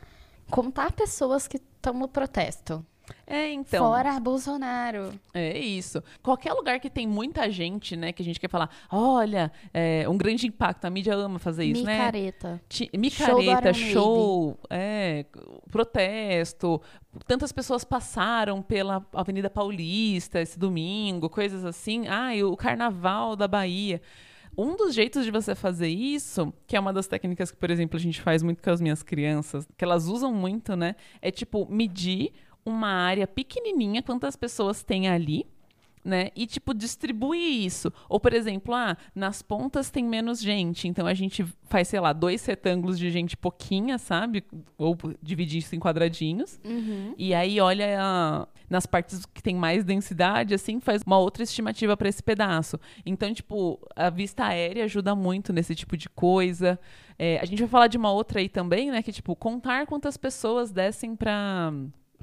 contar 0.51 0.93
pessoas 0.93 1.47
que 1.47 1.57
estão 1.57 1.95
no 1.95 2.09
protesto. 2.09 2.85
É, 3.27 3.51
então. 3.53 3.85
Fora 3.85 4.19
Bolsonaro. 4.21 5.13
É 5.35 5.59
isso. 5.59 6.03
Qualquer 6.23 6.53
lugar 6.53 6.79
que 6.81 6.89
tem 6.89 7.07
muita 7.07 7.51
gente, 7.51 7.97
né, 7.97 8.13
que 8.13 8.23
a 8.23 8.25
gente 8.25 8.39
quer 8.39 8.49
falar, 8.49 8.71
olha, 8.91 9.51
é, 9.75 10.09
um 10.09 10.17
grande 10.17 10.47
impacto, 10.47 10.85
a 10.85 10.91
mídia 10.91 11.15
ama 11.15 11.39
fazer 11.39 11.65
isso, 11.65 11.85
né? 11.85 11.99
Micareta. 11.99 12.61
Ti- 12.69 12.91
Show 13.11 13.35
do 13.35 13.39
Micareta, 13.41 13.79
Iron 13.79 13.93
show, 13.93 14.59
é, 14.71 15.25
protesto. 15.71 16.81
Tantas 17.27 17.53
pessoas 17.53 17.85
passaram 17.85 18.63
pela 18.63 19.05
Avenida 19.13 19.49
Paulista 19.51 20.41
esse 20.41 20.59
domingo, 20.59 21.29
coisas 21.31 21.65
assim. 21.65 22.07
Ah, 22.09 22.35
e 22.35 22.43
o 22.45 22.57
Carnaval 22.57 23.37
da 23.37 23.47
Bahia. 23.49 24.01
Um 24.59 24.75
dos 24.75 24.95
jeitos 24.95 25.23
de 25.27 25.31
você 25.31 25.55
fazer 25.55 25.89
isso, 25.89 26.51
que 26.67 26.77
é 26.77 26.81
uma 26.81 26.91
das 26.91 27.07
técnicas 27.07 27.51
que, 27.51 27.59
por 27.59 27.71
exemplo, 27.71 27.99
a 27.99 28.01
gente 28.01 28.23
faz 28.23 28.43
muito 28.43 28.63
com 28.63 28.71
as 28.71 28.81
minhas 28.81 29.03
crianças, 29.03 29.69
que 29.77 29.85
elas 29.85 30.07
usam 30.09 30.33
muito, 30.33 30.75
né? 30.75 30.97
É 31.21 31.31
tipo 31.31 31.67
medir 31.71 32.33
uma 32.67 32.89
área 32.89 33.27
pequenininha, 33.27 34.03
quantas 34.03 34.37
pessoas 34.37 34.83
tem 34.83 35.09
ali, 35.09 35.47
né? 36.07 36.31
E, 36.37 36.47
tipo, 36.47 36.73
distribuir 36.73 37.65
isso. 37.65 37.93
Ou, 38.09 38.21
por 38.21 38.33
exemplo, 38.33 38.73
ah, 38.73 38.97
nas 39.15 39.43
pontas 39.43 39.91
tem 39.91 40.05
menos 40.05 40.41
gente, 40.41 40.87
então 40.87 41.05
a 41.07 41.15
gente 41.15 41.45
faz, 41.65 41.89
sei 41.89 41.99
lá, 41.99 42.13
dois 42.13 42.47
retângulos 42.47 42.97
de 42.97 43.11
gente 43.11 43.37
pouquinha, 43.37 43.99
sabe? 43.99 44.45
Ou 44.79 44.97
dividir 45.21 45.59
isso 45.59 45.75
em 45.75 45.81
quadradinhos. 45.81 46.61
E 47.19 47.35
aí 47.35 47.61
olha 47.61 47.99
ah, 48.01 48.49
nas 48.71 48.87
partes 48.87 49.27
que 49.27 49.43
tem 49.43 49.57
mais 49.57 49.85
densidade, 49.85 50.55
assim, 50.55 50.79
faz 50.79 51.03
uma 51.05 51.19
outra 51.19 51.43
estimativa 51.43 51.97
para 51.97 52.09
esse 52.09 52.23
pedaço. 52.23 52.79
Então, 53.05 53.35
tipo, 53.35 53.81
a 53.97 54.09
vista 54.09 54.45
aérea 54.45 54.85
ajuda 54.85 55.15
muito 55.15 55.53
nesse 55.53 55.75
tipo 55.75 55.97
de 55.97 56.09
coisa. 56.09 56.79
É, 57.19 57.41
a 57.41 57.45
gente 57.45 57.59
vai 57.59 57.69
falar 57.69 57.87
de 57.89 57.97
uma 57.97 58.13
outra 58.13 58.39
aí 58.39 58.49
também, 58.49 58.93
né? 58.93 59.03
Que, 59.03 59.11
tipo, 59.11 59.35
contar 59.35 59.87
quantas 59.87 60.17
pessoas 60.17 60.71
descem 60.71 61.17
pra, 61.17 61.73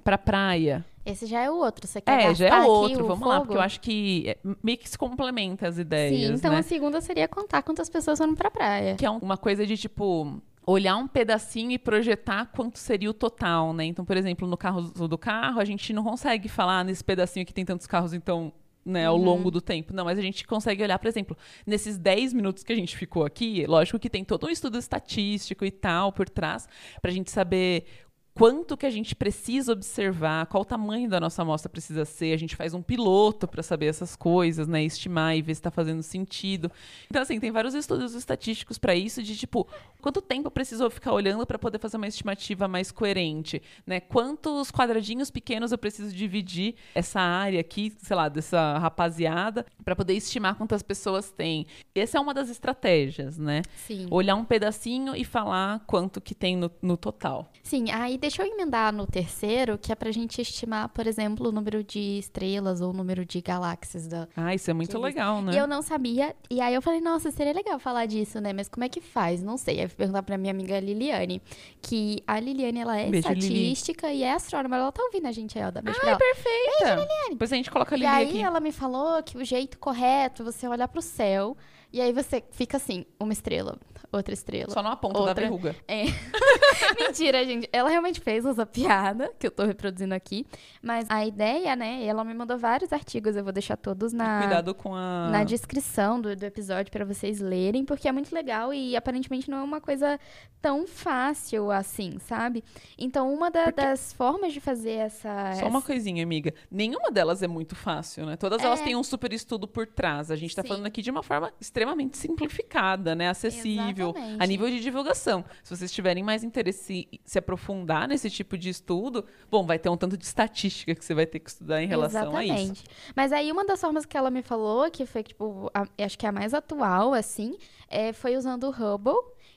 pra 0.04 0.18
praia. 0.18 0.86
Esse 1.06 1.26
já 1.26 1.42
é 1.42 1.50
o 1.52 1.56
outro. 1.56 1.86
Você 1.88 2.00
quer 2.00 2.32
É, 2.32 2.36
já 2.36 2.48
é 2.48 2.62
outro. 2.66 3.04
o 3.04 3.08
Vamos 3.08 3.28
lá, 3.28 3.36
fogo? 3.36 3.46
porque 3.48 3.58
eu 3.58 3.62
acho 3.62 3.80
que 3.82 4.24
é, 4.28 4.38
meio 4.64 4.78
que 4.78 4.90
se 4.90 4.98
complementa 4.98 5.68
as 5.68 5.78
ideias, 5.78 6.30
Sim, 6.30 6.34
então 6.36 6.52
né? 6.52 6.60
a 6.60 6.64
segunda 6.64 7.02
seria 7.02 7.28
contar 7.28 7.62
quantas 7.62 7.90
pessoas 7.90 8.18
foram 8.18 8.36
pra 8.36 8.50
praia. 8.50 8.96
Que 8.96 9.06
é 9.06 9.10
um- 9.12 9.18
uma 9.18 9.36
coisa 9.38 9.66
de, 9.68 9.76
tipo, 9.76 10.42
olhar 10.66 10.96
um 10.96 11.08
pedacinho 11.08 11.72
e 11.72 11.78
projetar 11.78 12.46
quanto 12.56 12.80
seria 12.80 13.10
o 13.10 13.14
total, 13.14 13.74
né? 13.74 13.84
Então, 13.84 14.06
por 14.06 14.16
exemplo, 14.16 14.48
no 14.48 14.56
carro 14.56 14.82
do 14.82 15.18
carro, 15.18 15.60
a 15.60 15.66
gente 15.66 15.92
não 15.92 16.04
consegue 16.06 16.48
falar 16.48 16.80
"Ah, 16.80 16.84
nesse 16.86 17.04
pedacinho 17.04 17.46
que 17.46 17.54
tem 17.54 17.66
tantos 17.66 17.86
carros, 17.86 18.14
então 18.14 18.54
né, 18.86 19.06
ao 19.06 19.16
longo 19.16 19.50
do 19.50 19.62
tempo. 19.62 19.94
Não, 19.94 20.04
mas 20.04 20.20
a 20.20 20.22
gente 20.22 20.46
consegue 20.46 20.84
olhar, 20.84 21.00
por 21.00 21.08
exemplo, 21.08 21.38
nesses 21.66 21.98
10 21.98 22.34
minutos 22.34 22.64
que 22.64 22.74
a 22.74 22.76
gente 22.76 22.98
ficou 22.98 23.24
aqui, 23.24 23.66
lógico 23.66 23.98
que 23.98 24.10
tem 24.10 24.26
todo 24.26 24.46
um 24.46 24.50
estudo 24.50 24.78
estatístico 24.78 25.64
e 25.64 25.72
tal 25.72 26.12
por 26.12 26.28
trás, 26.28 26.68
pra 27.02 27.10
gente 27.10 27.32
saber 27.32 27.86
quanto 28.34 28.76
que 28.76 28.86
a 28.86 28.90
gente 28.90 29.16
precisa 29.16 29.72
observar, 29.72 30.46
qual 30.48 30.64
o 30.64 30.66
tamanho 30.66 31.10
da 31.10 31.20
nossa 31.20 31.42
amostra 31.42 31.70
precisa 31.70 32.04
ser. 32.04 32.34
A 32.34 32.38
gente 32.38 32.56
faz 32.56 32.74
um 32.74 32.82
piloto 32.82 33.48
para 33.48 33.62
saber 33.62 33.86
essas 33.86 34.16
coisas, 34.16 34.68
né? 34.68 34.84
Estimar 34.84 35.38
e 35.38 35.42
ver 35.42 35.54
se 35.54 35.60
está 35.60 35.70
fazendo 35.70 36.02
sentido. 36.02 36.72
Então, 37.10 37.22
assim, 37.22 37.40
tem 37.40 37.52
vários 37.52 37.74
estudos 37.74 38.16
estatísticos 38.16 38.78
para 38.78 38.96
isso, 38.96 39.22
de 39.22 39.36
tipo, 39.36 39.68
quanto 40.02 40.22
tempo 40.22 40.48
eu 40.48 40.52
preciso 40.52 40.90
ficar 40.90 41.14
olhando 41.14 41.46
para 41.46 41.60
poder 41.60 41.80
fazer 41.80 41.98
uma 41.98 42.08
estimativa 42.08 42.68
mais 42.68 42.92
coerente, 42.92 43.62
né? 43.86 44.00
Quantos 44.00 44.72
quadradinhos 44.72 45.30
pequenos 45.30 45.72
eu 45.72 45.78
preciso 45.78 46.14
dividir 46.16 46.76
essa 46.96 47.20
área 47.20 47.60
aqui, 47.60 47.94
sei 48.00 48.16
lá, 48.16 48.30
dessa 48.30 48.78
rapaziada, 48.80 49.66
para 49.84 49.96
poder 49.96 50.14
estimar 50.14 50.56
quantas 50.56 50.82
pessoas 50.82 51.32
tem. 51.32 51.68
Essa 51.94 52.18
é 52.18 52.22
uma 52.22 52.34
das 52.34 52.50
estratégias, 52.50 53.38
né? 53.38 53.62
Sim. 53.76 54.08
Olhar 54.10 54.36
um 54.36 54.46
pedacinho 54.46 55.16
e 55.16 55.24
falar 55.24 55.84
quanto 55.86 56.20
que 56.20 56.34
tem 56.34 56.58
no, 56.58 56.72
no 56.82 56.98
total. 56.98 57.52
Sim, 57.62 57.92
aí 57.92 58.18
deixa 58.24 58.42
eu 58.42 58.48
emendar 58.48 58.94
no 58.94 59.06
terceiro, 59.06 59.78
que 59.78 59.92
é 59.92 59.96
pra 59.96 60.10
gente 60.12 60.42
estimar, 60.42 60.88
por 60.90 61.06
exemplo, 61.06 61.50
o 61.50 61.52
número 61.52 61.84
de 61.84 62.00
estrelas 62.20 62.80
ou 62.80 62.92
o 62.92 62.94
número 62.94 63.26
de 63.26 63.42
galáxias 63.42 64.08
da. 64.08 64.30
Ah, 64.36 64.56
isso 64.56 64.72
é 64.72 64.74
muito 64.74 64.98
legal, 64.98 65.42
né? 65.42 65.54
E 65.54 65.58
eu 65.58 65.68
não 65.68 65.82
sabia, 65.82 66.34
e 66.50 66.62
aí 66.62 66.74
eu 66.74 66.82
falei, 66.82 67.02
nossa, 67.02 67.32
seria 67.32 67.52
legal 67.52 67.78
falar 67.80 68.06
disso, 68.06 68.40
né? 68.40 68.54
Mas 68.54 68.70
como 68.70 68.86
é 68.86 68.88
que 68.90 69.02
faz? 69.02 69.44
Não 69.44 69.58
sei. 69.58 69.80
Aí 69.80 69.84
eu 69.86 69.90
fui 69.90 69.98
perguntar 69.98 70.24
pra 70.24 70.38
minha 70.38 70.52
amiga 70.52 70.80
Liliane, 70.80 71.42
que 71.82 72.24
a 72.26 72.40
Liliane, 72.40 72.80
ela 72.80 72.98
é 72.98 73.10
Beijo, 73.10 73.28
Lili. 73.28 73.40
estatística 73.74 74.12
e 74.14 74.24
é 74.24 74.32
astrônoma. 74.32 74.78
Ela 74.78 74.92
tá 74.92 75.04
ouvindo 75.04 75.28
a 75.28 75.32
gente 75.34 75.60
aí, 75.60 75.66
ó, 75.68 75.72
beijo 75.72 76.00
pra 76.00 76.10
Ai, 76.10 76.16
ela. 76.16 76.20
perfeita! 76.20 77.08
Depois 77.32 77.52
a 77.52 77.56
gente 77.58 77.70
coloca 77.70 77.94
a 77.96 77.98
E 77.98 78.02
Lili 78.02 78.10
aí 78.14 78.28
aqui. 78.30 78.42
ela 78.42 78.60
me 78.62 78.72
falou 78.72 79.22
que 79.22 79.38
o 79.38 79.44
jeito 79.44 79.78
correto 79.78 80.44
é 80.44 80.46
você 80.46 80.66
olhar 80.66 80.88
pro 80.88 81.02
céu, 81.02 81.58
e 81.94 82.02
aí 82.02 82.12
você 82.12 82.44
fica 82.52 82.78
assim, 82.78 83.06
uma 83.20 83.32
estrela, 83.32 83.78
outra 84.12 84.34
estrela. 84.34 84.72
Só 84.72 84.82
numa 84.84 84.98
ponta 84.98 85.14
da 85.20 85.20
outra. 85.28 85.36
verruga. 85.44 85.76
É. 85.88 86.06
Mentira, 87.00 87.46
gente. 87.46 87.70
Ela 87.72 87.90
realmente 87.90 88.20
fez 88.20 88.46
essa 88.46 88.66
piada 88.66 89.32
que 89.40 89.48
eu 89.48 89.52
tô 89.52 89.64
reproduzindo 89.64 90.14
aqui. 90.14 90.46
Mas 90.82 91.06
a 91.10 91.26
ideia, 91.26 91.76
né? 91.76 92.04
Ela 92.06 92.24
me 92.24 92.34
mandou 92.34 92.58
vários 92.58 92.92
artigos. 92.92 93.36
Eu 93.36 93.44
vou 93.44 93.54
deixar 93.54 93.78
todos 93.78 94.12
na, 94.14 94.40
Cuidado 94.42 94.74
com 94.74 94.94
a. 94.96 95.30
na 95.30 95.44
descrição 95.44 96.20
do, 96.20 96.36
do 96.36 96.44
episódio 96.46 96.92
pra 96.92 97.06
vocês 97.06 97.40
lerem, 97.40 97.86
porque 97.86 98.08
é 98.08 98.12
muito 98.12 98.34
legal 98.34 98.74
e 98.74 98.96
aparentemente 98.96 99.50
não 99.50 99.60
é 99.60 99.64
uma 99.64 99.80
coisa 99.82 100.20
tão 100.62 100.88
fácil 100.88 101.70
assim, 101.72 102.18
sabe? 102.20 102.64
Então, 102.98 103.34
uma 103.34 103.52
da- 103.52 103.70
das 103.72 104.14
formas 104.14 104.52
de 104.54 104.60
fazer 104.60 104.94
essa. 104.94 105.54
Só 105.60 105.68
uma 105.68 105.82
coisinha, 105.82 106.24
amiga. 106.24 106.54
Nenhuma 106.72 107.12
delas 107.12 107.44
é 107.44 107.48
muito 107.48 107.76
fácil, 107.76 108.26
né? 108.26 108.36
Todas 108.36 108.62
elas 108.64 108.82
É. 108.82 108.84
têm 108.84 108.96
um 108.96 109.04
super 109.04 109.32
estudo 109.34 109.68
por 109.68 109.86
trás. 109.88 110.32
A 110.32 110.36
gente 110.36 110.56
tá 110.56 110.62
Sim. 110.62 110.68
falando 110.70 110.86
aqui 110.88 111.02
de 111.02 111.12
uma 111.12 111.22
forma 111.22 111.54
extremamente 111.60 111.83
simplificada, 112.18 113.16
né? 113.16 113.30
Acessível, 113.30 114.10
Exatamente. 114.10 114.44
a 114.44 114.46
nível 114.46 114.70
de 114.70 114.80
divulgação. 114.80 115.44
Se 115.64 115.76
vocês 115.76 115.92
tiverem 115.92 116.24
mais 116.24 116.44
interesse 116.44 117.08
em 117.12 117.20
se 117.26 117.40
aprofundar 117.40 118.08
nesse 118.08 118.30
tipo 118.30 118.58
de 118.58 118.70
estudo, 118.70 119.26
bom, 119.50 119.66
vai 119.66 119.78
ter 119.80 119.90
um 119.90 119.98
tanto 119.98 120.18
de 120.18 120.26
estatística 120.26 120.94
que 120.96 121.04
você 121.04 121.14
vai 121.14 121.26
ter 121.26 121.40
que 121.40 121.50
estudar 121.50 121.82
em 121.82 121.88
relação 121.88 122.36
a 122.36 122.44
isso. 122.44 122.54
Exatamente. 122.54 122.84
Mas 123.16 123.32
aí 123.32 123.52
uma 123.52 123.66
das 123.66 123.80
formas 123.80 124.06
que 124.06 124.18
ela 124.18 124.30
me 124.30 124.42
falou, 124.42 124.90
que 124.92 125.06
foi, 125.06 125.24
tipo, 125.24 125.70
a- 125.74 125.88
acho 126.04 126.18
que 126.18 126.26
é 126.26 126.30
a 126.30 126.32
mais 126.32 126.54
atual, 126.54 127.14
assim, 127.14 127.58
é, 127.88 128.14
foi 128.14 128.36
usando 128.36 128.66
o 128.66 128.70
Hubble. 128.72 129.14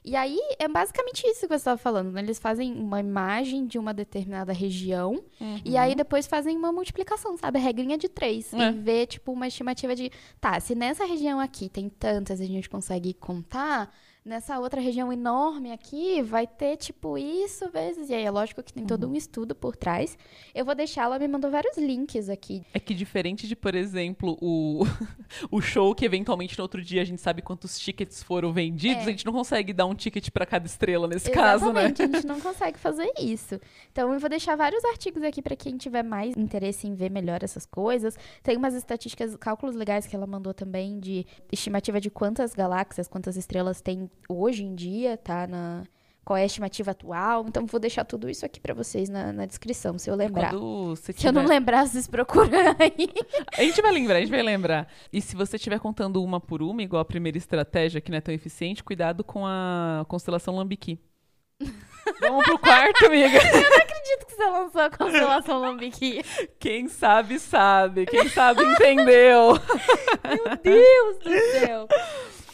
E 0.07 0.15
aí 0.15 0.39
é 0.61 0.69
basicamente 0.69 1.27
isso 1.27 1.41
que 1.41 1.49
você 1.49 1.57
estava 1.57 1.77
falando, 1.77 2.13
né? 2.13 2.21
Eles 2.21 2.39
fazem 2.39 2.73
uma 2.73 3.01
imagem 3.01 3.67
de 3.67 3.77
uma 3.77 3.93
determinada 3.93 4.53
região 4.53 5.21
e 5.65 5.77
aí 5.77 5.97
depois 5.97 6.29
fazem 6.29 6.57
uma 6.57 6.71
multiplicação, 6.71 7.37
sabe? 7.37 7.59
A 7.59 7.61
regrinha 7.61 7.99
de 7.99 8.09
três. 8.09 8.55
É. 8.55 8.69
E 8.69 8.73
vê, 8.73 9.05
tipo, 9.05 9.33
uma 9.33 9.49
estimativa 9.49 9.97
de, 9.97 10.13
tá, 10.41 10.61
se 10.61 10.77
nessa 10.77 11.05
região 11.05 11.41
aqui 11.41 11.69
tem 11.69 11.89
tantas 11.89 12.39
e 12.39 12.45
a 12.45 12.47
gente 12.47 12.71
consegue 12.71 13.13
contar, 13.15 13.93
nessa 14.27 14.59
outra 14.59 14.81
região 14.81 15.13
enorme 15.13 15.71
aqui 15.71 16.21
vai 16.21 16.47
ter, 16.49 16.77
tipo, 16.77 17.17
isso 17.17 17.71
vezes. 17.71 18.11
E 18.11 18.15
aí 18.15 18.25
é 18.25 18.31
lógico 18.31 18.61
que 18.63 18.73
tem 18.73 18.85
todo 18.85 19.09
um 19.09 19.15
estudo 19.15 19.55
por 19.55 19.77
trás. 19.77 20.19
Eu 20.53 20.65
vou 20.65 20.75
deixar, 20.75 21.05
ela 21.05 21.19
me 21.19 21.29
mandou 21.29 21.49
vários 21.49 21.79
links 21.79 22.29
aqui. 22.29 22.65
É 22.75 22.81
que 22.81 22.93
diferente 22.93 23.47
de, 23.47 23.55
por 23.55 23.75
exemplo, 23.75 24.37
o, 24.43 24.83
o 25.51 25.61
show 25.61 25.95
que 25.95 26.05
eventualmente 26.05 26.59
no 26.59 26.63
outro 26.63 26.83
dia 26.83 27.03
a 27.03 27.05
gente 27.05 27.23
sabe 27.23 27.41
quantos 27.41 27.79
tickets 27.79 28.21
foram 28.23 28.53
vendidos, 28.53 29.05
É. 29.05 29.07
a 29.07 29.11
gente 29.11 29.25
não 29.25 29.33
consegue 29.33 29.73
dar 29.73 29.87
um 29.87 29.95
ticket 29.95 30.29
pra 30.31 30.45
cada 30.45 30.67
estrela 30.67 31.07
nesse 31.07 31.31
caso, 31.31 31.73
né? 31.73 31.85
Exatamente, 31.87 32.03
a 32.03 32.07
gente 32.07 32.27
não 32.27 32.41
consegue 32.41 32.79
fazer 32.79 33.13
isso. 33.21 33.61
Então 33.93 34.13
eu 34.13 34.19
vou 34.19 34.29
deixar 34.29 34.57
vários 34.57 34.85
artigos 34.85 35.23
aqui 35.23 35.41
para 35.41 35.55
quem 35.55 35.77
tiver 35.77 36.03
mais 36.03 36.37
interesse 36.37 36.89
em 36.89 36.95
ver 36.95 37.11
melhor 37.11 37.45
essas 37.45 37.65
coisas. 37.65 38.19
Tem 38.43 38.57
umas 38.57 38.75
estatísticas, 38.75 39.37
cálculos 39.37 39.77
legais 39.77 40.05
que 40.05 40.17
ela 40.17 40.27
mandou 40.27 40.53
também 40.53 40.99
de 40.99 41.25
estimativa 41.53 42.01
de 42.01 42.11
quantas 42.11 42.53
galáxias, 42.55 43.07
quantas 43.07 43.37
estrelas 43.37 43.81
tem 43.81 44.11
hoje 44.29 44.65
em 44.65 44.75
dia, 44.75 45.17
tá? 45.17 45.47
Na, 45.47 45.85
qual 46.25 46.37
é 46.37 46.43
a 46.43 46.47
estimativa 46.47 46.91
atual. 46.91 47.45
Então 47.47 47.65
vou 47.67 47.79
deixar 47.79 48.05
tudo 48.05 48.29
isso 48.29 48.45
aqui 48.45 48.59
para 48.61 48.75
vocês 48.75 49.09
na, 49.09 49.33
na 49.33 49.47
descrição, 49.47 49.97
se 49.97 50.11
eu 50.11 50.17
lembrar. 50.17 50.51
Se 50.51 50.57
eu 51.25 51.33
não 51.33 51.43
tiver- 51.43 51.55
lembrar, 51.55 51.87
vocês 51.87 52.09
procuram 52.09 52.51
aí. 52.81 53.09
A 53.57 53.63
gente 53.63 53.81
vai 53.81 53.93
lembrar, 53.93 54.17
a 54.17 54.21
gente 54.21 54.31
vai 54.31 54.43
lembrar. 54.43 54.89
E 55.13 55.21
se 55.21 55.37
você 55.37 55.55
estiver 55.55 55.79
contando 55.79 56.21
uma 56.23 56.41
por 56.41 56.63
uma, 56.63 56.83
igual 56.83 57.01
a 57.01 57.05
primeira 57.05 57.39
estratégia, 57.39 58.01
que 58.01 58.11
não 58.11 58.19
é 58.19 58.21
tão 58.21 58.35
eficiente, 58.35 58.83
cuidado 58.83 59.23
com 59.23 59.47
a 59.47 60.05
constelação 60.09 60.57
Lambiqui. 60.57 60.99
Vamos 62.21 62.45
pro 62.45 62.59
quarto, 62.59 63.07
amiga. 63.07 63.39
acredito 63.39 64.27
que 64.27 64.35
você 64.35 64.45
lançou 64.51 64.81
a 64.81 64.91
constelação 64.91 65.61
Lambiquia. 65.61 66.23
Quem 66.59 66.89
sabe, 66.89 67.39
sabe. 67.39 68.05
Quem 68.07 68.29
sabe, 68.29 68.63
entendeu. 68.65 69.53
Meu 70.29 70.57
Deus 70.63 71.19
do 71.19 71.31
céu. 71.53 71.89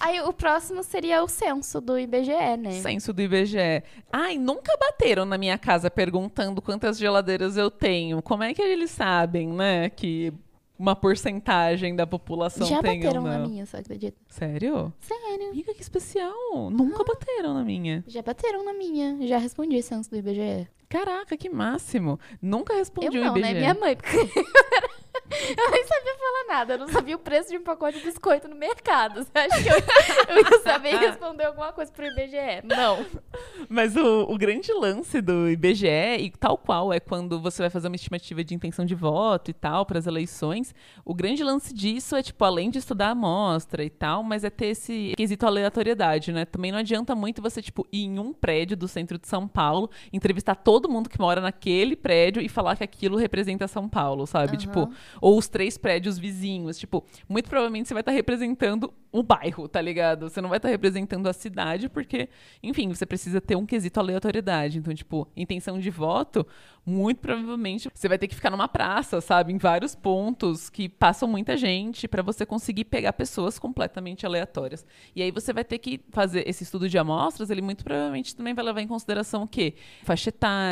Aí 0.04 0.20
o 0.20 0.32
próximo 0.32 0.82
seria 0.82 1.22
o 1.22 1.28
censo 1.28 1.80
do 1.80 1.96
IBGE, 1.96 2.56
né? 2.58 2.72
Censo 2.72 3.12
do 3.12 3.22
IBGE. 3.22 3.84
Ai, 4.12 4.36
nunca 4.36 4.76
bateram 4.76 5.24
na 5.24 5.38
minha 5.38 5.56
casa 5.56 5.88
perguntando 5.88 6.60
quantas 6.60 6.98
geladeiras 6.98 7.56
eu 7.56 7.70
tenho. 7.70 8.20
Como 8.20 8.42
é 8.42 8.52
que 8.52 8.60
eles 8.60 8.90
sabem, 8.90 9.48
né, 9.48 9.88
que 9.90 10.32
uma 10.76 10.96
porcentagem 10.96 11.94
da 11.94 12.04
população 12.04 12.66
Já 12.66 12.82
tem 12.82 13.00
bateram 13.00 13.22
ou 13.22 13.28
na 13.28 13.38
não? 13.38 13.48
minha, 13.48 13.64
só 13.64 13.76
acredita? 13.76 14.16
Sério? 14.28 14.92
Sério. 14.98 15.50
Amiga, 15.50 15.72
que 15.72 15.82
especial. 15.82 16.34
Nunca 16.68 17.04
bateram 17.04 17.54
na 17.54 17.62
minha. 17.62 18.02
Já 18.08 18.22
bateram 18.22 18.64
na 18.64 18.72
minha. 18.72 19.24
Já 19.28 19.38
respondi 19.38 19.80
censo 19.82 20.10
do 20.10 20.16
IBGE. 20.16 20.66
Caraca, 20.92 21.38
que 21.38 21.48
máximo. 21.48 22.20
Nunca 22.42 22.74
respondi 22.74 23.16
eu 23.16 23.22
o 23.22 23.24
não, 23.24 23.36
IBGE. 23.38 23.54
né? 23.54 23.60
Minha 23.60 23.74
mãe. 23.74 23.96
porque 23.96 24.14
eu 25.56 25.70
nem 25.70 25.84
sabia 25.86 26.14
falar 26.18 26.58
nada. 26.58 26.74
Eu 26.74 26.78
não 26.78 26.88
sabia 26.88 27.16
o 27.16 27.18
preço 27.18 27.50
de 27.50 27.56
um 27.56 27.62
pacote 27.62 27.98
de 27.98 28.04
biscoito 28.04 28.46
no 28.46 28.54
mercado. 28.54 29.24
Você 29.24 29.30
acha 29.38 29.62
que 29.62 29.68
eu, 29.70 30.36
eu 30.36 30.42
ia 30.42 30.58
saber 30.60 30.96
responder 30.98 31.44
alguma 31.44 31.72
coisa 31.72 31.90
pro 31.90 32.04
IBGE? 32.04 32.62
Não. 32.64 33.06
Mas 33.70 33.96
o, 33.96 34.24
o 34.24 34.36
grande 34.36 34.70
lance 34.72 35.22
do 35.22 35.48
IBGE, 35.48 35.86
e 36.20 36.30
tal 36.30 36.58
qual 36.58 36.92
é 36.92 37.00
quando 37.00 37.40
você 37.40 37.62
vai 37.62 37.70
fazer 37.70 37.88
uma 37.88 37.96
estimativa 37.96 38.44
de 38.44 38.54
intenção 38.54 38.84
de 38.84 38.94
voto 38.94 39.50
e 39.50 39.54
tal 39.54 39.86
para 39.86 39.98
as 39.98 40.06
eleições, 40.06 40.74
o 41.04 41.14
grande 41.14 41.42
lance 41.42 41.72
disso 41.72 42.14
é, 42.16 42.22
tipo, 42.22 42.44
além 42.44 42.70
de 42.70 42.78
estudar 42.78 43.08
a 43.08 43.12
amostra 43.12 43.82
e 43.82 43.90
tal, 43.90 44.22
mas 44.22 44.44
é 44.44 44.50
ter 44.50 44.66
esse 44.66 45.14
quesito 45.16 45.46
aleatoriedade, 45.46 46.32
né? 46.32 46.44
Também 46.44 46.70
não 46.70 46.78
adianta 46.78 47.14
muito 47.14 47.40
você, 47.40 47.62
tipo, 47.62 47.86
ir 47.90 48.04
em 48.04 48.18
um 48.18 48.32
prédio 48.32 48.76
do 48.76 48.86
centro 48.86 49.18
de 49.18 49.26
São 49.26 49.48
Paulo, 49.48 49.90
entrevistar 50.12 50.54
todo 50.54 50.81
mundo 50.88 51.08
que 51.08 51.18
mora 51.18 51.40
naquele 51.40 51.96
prédio 51.96 52.42
e 52.42 52.48
falar 52.48 52.76
que 52.76 52.84
aquilo 52.84 53.16
representa 53.16 53.68
São 53.68 53.88
Paulo, 53.88 54.26
sabe? 54.26 54.52
Aham. 54.52 54.56
Tipo, 54.56 54.90
ou 55.20 55.38
os 55.38 55.48
três 55.48 55.76
prédios 55.76 56.18
vizinhos. 56.18 56.78
Tipo, 56.78 57.04
muito 57.28 57.48
provavelmente 57.48 57.88
você 57.88 57.94
vai 57.94 58.02
estar 58.02 58.12
representando 58.12 58.92
o 59.12 59.22
bairro, 59.22 59.68
tá 59.68 59.80
ligado? 59.80 60.28
Você 60.28 60.40
não 60.40 60.48
vai 60.48 60.56
estar 60.56 60.70
representando 60.70 61.26
a 61.28 61.34
cidade, 61.34 61.88
porque, 61.88 62.30
enfim, 62.62 62.88
você 62.88 63.04
precisa 63.04 63.42
ter 63.42 63.54
um 63.56 63.66
quesito 63.66 64.00
aleatoriedade. 64.00 64.78
Então, 64.78 64.94
tipo, 64.94 65.28
intenção 65.36 65.78
de 65.78 65.90
voto, 65.90 66.46
muito 66.84 67.18
provavelmente 67.18 67.88
você 67.94 68.08
vai 68.08 68.18
ter 68.18 68.26
que 68.26 68.34
ficar 68.34 68.50
numa 68.50 68.66
praça, 68.66 69.20
sabe? 69.20 69.52
Em 69.52 69.58
vários 69.58 69.94
pontos 69.94 70.70
que 70.70 70.88
passam 70.88 71.28
muita 71.28 71.56
gente 71.58 72.08
para 72.08 72.22
você 72.22 72.46
conseguir 72.46 72.86
pegar 72.86 73.12
pessoas 73.12 73.58
completamente 73.58 74.24
aleatórias. 74.24 74.84
E 75.14 75.22
aí 75.22 75.30
você 75.30 75.52
vai 75.52 75.62
ter 75.62 75.78
que 75.78 76.00
fazer 76.10 76.48
esse 76.48 76.64
estudo 76.64 76.88
de 76.88 76.96
amostras, 76.96 77.50
ele 77.50 77.60
muito 77.60 77.84
provavelmente 77.84 78.34
também 78.34 78.54
vai 78.54 78.64
levar 78.64 78.80
em 78.80 78.88
consideração 78.88 79.42
o 79.42 79.48
quê? 79.48 79.74
Faixa 80.04 80.30
etária, 80.30 80.71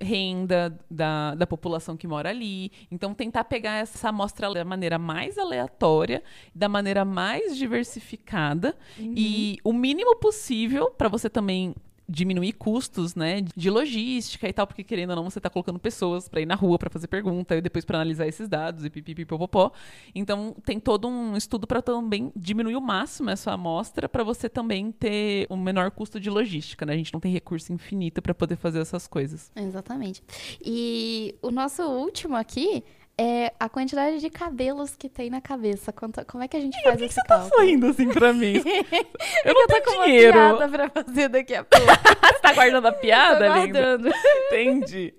renda 0.00 0.78
da, 0.90 1.34
da 1.34 1.46
população 1.46 1.96
que 1.96 2.06
mora 2.06 2.30
ali. 2.30 2.70
Então, 2.90 3.14
tentar 3.14 3.44
pegar 3.44 3.78
essa 3.78 4.08
amostra 4.08 4.52
da 4.52 4.64
maneira 4.64 4.98
mais 4.98 5.38
aleatória, 5.38 6.22
da 6.54 6.68
maneira 6.68 7.04
mais 7.04 7.56
diversificada 7.56 8.76
e 8.98 9.58
o 9.64 9.72
mínimo 9.72 10.16
possível 10.16 10.90
para 10.90 11.08
você 11.08 11.28
também 11.28 11.74
diminuir 12.08 12.52
custos, 12.52 13.14
né, 13.14 13.40
de 13.54 13.70
logística 13.70 14.48
e 14.48 14.52
tal, 14.52 14.66
porque 14.66 14.84
querendo 14.84 15.10
ou 15.10 15.16
não 15.16 15.24
você 15.24 15.40
tá 15.40 15.50
colocando 15.50 15.78
pessoas 15.78 16.28
para 16.28 16.40
ir 16.40 16.46
na 16.46 16.54
rua 16.54 16.78
para 16.78 16.90
fazer 16.90 17.08
pergunta 17.08 17.56
e 17.56 17.60
depois 17.60 17.84
para 17.84 17.98
analisar 17.98 18.26
esses 18.26 18.48
dados 18.48 18.84
e 18.84 18.90
pipipipopopó. 18.90 19.72
Então 20.14 20.54
tem 20.64 20.78
todo 20.78 21.08
um 21.08 21.36
estudo 21.36 21.66
para 21.66 21.82
também 21.82 22.32
diminuir 22.36 22.76
o 22.76 22.80
máximo 22.80 23.30
essa 23.30 23.52
amostra 23.52 24.08
para 24.08 24.22
você 24.22 24.48
também 24.48 24.92
ter 24.92 25.46
um 25.50 25.56
menor 25.56 25.90
custo 25.90 26.20
de 26.20 26.30
logística, 26.30 26.86
né? 26.86 26.94
A 26.94 26.96
gente 26.96 27.12
não 27.12 27.20
tem 27.20 27.32
recurso 27.32 27.72
infinito 27.72 28.22
para 28.22 28.34
poder 28.34 28.56
fazer 28.56 28.80
essas 28.80 29.06
coisas. 29.06 29.50
Exatamente. 29.56 30.22
E 30.64 31.34
o 31.42 31.50
nosso 31.50 31.82
último 31.82 32.36
aqui 32.36 32.84
É 33.18 33.54
a 33.58 33.66
quantidade 33.66 34.20
de 34.20 34.28
cabelos 34.28 34.94
que 34.94 35.08
tem 35.08 35.30
na 35.30 35.40
cabeça. 35.40 35.90
Quanto- 35.90 36.22
como 36.26 36.44
é 36.44 36.48
que 36.48 36.56
a 36.56 36.60
gente 36.60 36.78
faz 36.82 37.00
esse 37.00 37.14
Tá 37.22 37.38
cálculo? 37.38 37.54
sorrindo 37.54 37.86
assim 37.86 38.08
pra 38.10 38.30
mim. 38.32 38.56
Eu 39.44 39.54
não 39.54 39.62
Eu 39.62 39.66
tô 39.66 39.72
tenho 39.72 39.84
com 39.84 39.90
uma 39.92 40.04
dinheiro. 40.04 40.32
piada 40.34 40.68
pra 40.68 40.90
fazer 40.90 41.28
daqui 41.28 41.54
a 41.54 41.64
pouco. 41.64 41.86
Você 41.86 42.38
tá 42.40 42.52
guardando 42.52 42.86
a 42.88 42.92
piada, 42.92 43.48
Tô 43.48 43.54
linda? 43.62 43.80
guardando. 43.80 44.10
Entendi. 44.48 45.14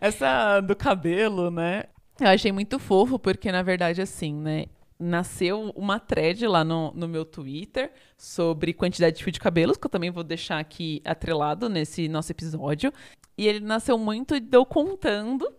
Essa 0.00 0.60
do 0.60 0.76
cabelo, 0.76 1.50
né? 1.50 1.84
Eu 2.20 2.28
achei 2.28 2.52
muito 2.52 2.78
fofo, 2.78 3.18
porque 3.18 3.50
na 3.50 3.62
verdade, 3.62 4.00
assim, 4.00 4.32
né? 4.34 4.66
Nasceu 5.00 5.72
uma 5.74 5.98
thread 5.98 6.46
lá 6.46 6.62
no, 6.62 6.92
no 6.92 7.08
meu 7.08 7.24
Twitter 7.24 7.90
sobre 8.16 8.72
quantidade 8.72 9.16
de 9.16 9.24
fio 9.24 9.32
de 9.32 9.40
cabelos, 9.40 9.76
que 9.76 9.84
eu 9.86 9.90
também 9.90 10.12
vou 10.12 10.22
deixar 10.22 10.60
aqui 10.60 11.02
atrelado 11.04 11.68
nesse 11.68 12.06
nosso 12.08 12.30
episódio. 12.30 12.92
E 13.36 13.48
ele 13.48 13.58
nasceu 13.58 13.98
muito 13.98 14.38
de 14.38 14.56
eu 14.56 14.64
contando 14.64 15.52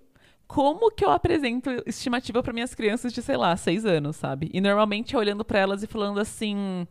como 0.47 0.91
que 0.91 1.03
eu 1.03 1.11
apresento 1.11 1.69
estimativa 1.85 2.43
para 2.43 2.53
minhas 2.53 2.75
crianças 2.75 3.11
de, 3.13 3.21
sei 3.21 3.37
lá, 3.37 3.55
seis 3.55 3.85
anos, 3.85 4.15
sabe? 4.15 4.49
E 4.53 4.61
normalmente 4.61 5.15
é 5.15 5.17
olhando 5.17 5.43
para 5.43 5.59
elas 5.59 5.83
e 5.83 5.87
falando 5.87 6.19
assim: 6.19 6.87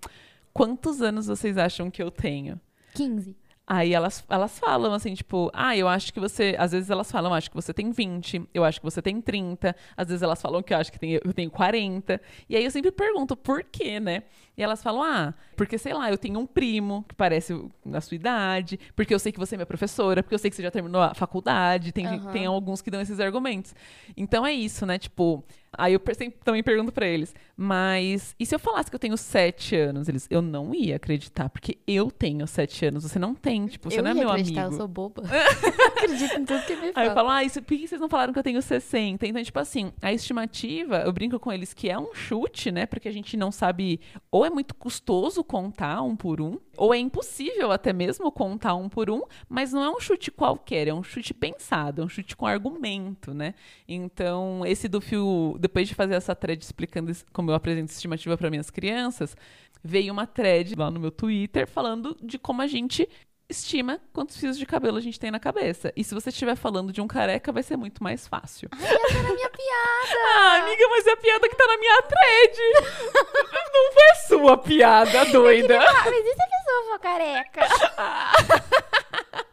quantos 0.53 1.01
anos 1.03 1.27
vocês 1.27 1.57
acham 1.57 1.91
que 1.91 2.03
eu 2.03 2.11
tenho? 2.11 2.61
15. 2.95 3.37
Aí 3.65 3.95
elas, 3.95 4.25
elas 4.29 4.59
falam 4.59 4.93
assim, 4.93 5.15
tipo, 5.15 5.49
ah, 5.55 5.77
eu 5.77 5.87
acho 5.87 6.13
que 6.13 6.19
você. 6.19 6.57
Às 6.59 6.73
vezes 6.73 6.91
elas 6.91 7.11
falam, 7.11 7.33
acho 7.33 7.49
que 7.49 7.55
você 7.55 7.73
tem 7.73 7.93
20, 7.93 8.43
eu 8.53 8.65
acho 8.65 8.81
que 8.81 8.85
você 8.85 9.01
tem 9.01 9.21
30. 9.21 9.75
Às 9.97 10.09
vezes 10.09 10.21
elas 10.21 10.43
falam 10.43 10.63
que 10.63 10.75
eu 10.75 10.79
acho 10.79 10.91
que 10.91 10.99
tem- 10.99 11.21
eu 11.25 11.33
tenho 11.33 11.49
40. 11.51 12.21
E 12.49 12.57
aí 12.57 12.65
eu 12.65 12.71
sempre 12.73 12.91
pergunto 12.91 13.37
por 13.37 13.63
quê, 13.63 14.01
né? 14.01 14.25
E 14.59 14.63
elas 14.63 14.83
falam, 14.83 15.03
ah, 15.05 15.33
porque 15.57 15.79
sei 15.79 15.95
lá, 15.95 16.11
eu 16.11 16.19
tenho 16.19 16.41
um 16.41 16.47
primo 16.47 17.05
que 17.09 17.15
parece 17.15 17.55
na 17.85 18.01
sua 18.01 18.17
idade, 18.17 18.79
porque 18.97 19.15
eu 19.15 19.19
sei 19.19 19.31
que 19.31 19.39
você 19.39 19.55
é 19.55 19.59
minha 19.59 19.67
professora, 19.67 20.23
porque 20.25 20.35
eu 20.35 20.39
sei 20.41 20.51
que 20.51 20.57
você 20.57 20.63
já 20.63 20.71
terminou 20.71 21.01
a 21.01 21.15
faculdade. 21.15 21.93
Tem, 21.93 22.07
Aham. 22.07 22.33
tem 22.33 22.47
alguns 22.47 22.83
que 22.83 22.91
dão 22.91 23.01
esses 23.01 23.21
argumentos. 23.21 23.75
Então 24.17 24.45
é 24.45 24.53
isso, 24.53 24.85
né? 24.85 24.99
Tipo, 24.99 25.43
aí 25.77 25.93
eu 25.95 26.01
também 26.45 26.63
pergunto 26.63 26.93
pra 26.93 27.07
eles, 27.07 27.35
mas 27.57 28.35
e 28.39 28.45
se 28.47 28.55
eu 28.55 28.59
falasse 28.59 28.91
que 28.91 28.95
eu 28.95 29.01
tenho 29.01 29.17
7 29.17 29.77
anos? 29.77 30.09
Eles, 30.09 30.27
eu 30.31 30.43
não 30.43 30.75
ia 30.75 30.97
acreditar, 30.97 31.49
porque 31.49 31.79
eu 31.87 32.11
tenho 32.11 32.47
7 32.47 32.87
anos, 32.87 33.03
você 33.05 33.19
não 33.19 33.35
tem, 33.35 33.67
tipo, 33.67 33.91
você 33.91 33.99
eu 33.99 34.03
não 34.03 34.11
é 34.11 34.15
ia 34.15 34.21
meu 34.21 34.31
acreditar, 34.31 34.61
amigo. 34.63 34.75
eu 34.75 34.79
sou 34.79 34.89
boba. 34.89 35.23
Eu 36.03 36.15
acredito 36.15 36.41
em 36.41 36.45
tudo 36.45 36.63
que 36.65 36.77
me 36.77 36.87
Aí 36.87 36.93
fala. 36.93 37.07
eu 37.07 37.15
falo, 37.15 37.29
ah, 37.29 37.45
isso, 37.45 37.63
por 37.63 37.77
que 37.77 37.87
vocês 37.87 38.01
não 38.01 38.09
falaram 38.09 38.33
que 38.33 38.39
eu 38.39 38.43
tenho 38.43 38.61
60? 38.61 39.27
Então, 39.27 39.43
tipo 39.43 39.59
assim, 39.59 39.93
a 40.01 40.13
estimativa, 40.13 40.99
eu 41.03 41.13
brinco 41.13 41.39
com 41.39 41.53
eles 41.53 41.73
que 41.73 41.89
é 41.89 41.99
um 41.99 42.15
chute, 42.15 42.73
né? 42.73 42.87
Porque 42.87 43.09
a 43.09 43.13
gente 43.13 43.37
não 43.37 43.53
sabe, 43.53 44.01
ou 44.31 44.45
é 44.45 44.51
muito 44.51 44.75
custoso 44.75 45.45
contar 45.45 46.03
um 46.03 46.17
por 46.17 46.41
um, 46.41 46.59
ou 46.77 46.93
é 46.93 46.99
impossível 46.99 47.71
até 47.71 47.93
mesmo 47.93 48.31
contar 48.33 48.75
um 48.75 48.89
por 48.89 49.11
um, 49.11 49.23
mas 49.49 49.73
não 49.73 49.83
é 49.85 49.91
um 49.91 50.01
chute 50.01 50.31
qualquer, 50.31 50.89
é 50.89 50.95
um 50.95 51.03
chute 51.03 51.33
pensado, 51.33 52.03
é 52.03 52.05
um 52.05 52.09
chute 52.09 52.37
com 52.37 52.47
argumento, 52.47 53.33
né? 53.33 53.55
Então, 53.87 54.65
esse 54.67 54.89
do 54.89 55.01
fio, 55.01 55.57
depois 55.61 55.89
de 55.89 55.95
fazer 55.95 56.15
essa 56.15 56.35
thread 56.35 56.63
explicando 56.63 57.13
como 57.33 57.51
eu 57.51 57.55
apresento 57.55 57.93
estimativa 57.93 58.37
para 58.37 58.51
minhas 58.51 58.71
crianças, 58.71 59.37
veio 59.83 60.13
uma 60.13 60.27
thread 60.27 60.75
lá 60.77 60.91
no 60.91 61.01
meu 61.01 61.11
Twitter 61.11 61.67
falando 61.67 62.17
de 62.23 62.39
como 62.39 62.63
a 62.63 62.67
gente 62.67 63.09
estima 63.53 64.01
quantos 64.13 64.37
fios 64.37 64.59
de 64.59 64.67
cabelo 64.67 64.99
a 64.99 65.01
gente 65.01 65.21
tem 65.21 65.31
na 65.31 65.39
cabeça. 65.39 65.93
E 65.97 66.03
se 66.03 66.13
você 66.15 66.31
estiver 66.31 66.57
falando 66.57 66.93
de 66.93 67.01
um 67.01 67.07
careca, 67.07 67.53
vai 67.53 67.63
ser 67.63 67.77
muito 67.77 68.03
mais 68.03 68.27
fácil. 68.27 68.69
Essa 68.73 69.19
era 69.19 69.29
a 69.29 69.33
minha 69.35 69.49
piada. 69.51 69.63
Ah, 70.35 70.57
amiga, 70.57 70.89
mas 70.89 71.07
é 71.07 71.13
a 71.13 71.17
piada 71.17 71.49
que 71.49 71.55
tá 71.57 71.67
na 71.67 71.77
minha 71.79 72.03
thread. 72.03 72.59
Não 73.73 73.93
foi 73.93 74.15
sua 74.27 74.57
piada, 74.59 75.25
doida. 75.27 75.79
Ah, 75.81 76.05
mas 76.05 76.27
e 76.27 76.35
se 76.35 76.43
a 76.43 76.47
pessoa 76.47 76.85
for 76.91 76.99
careca? 77.01 77.63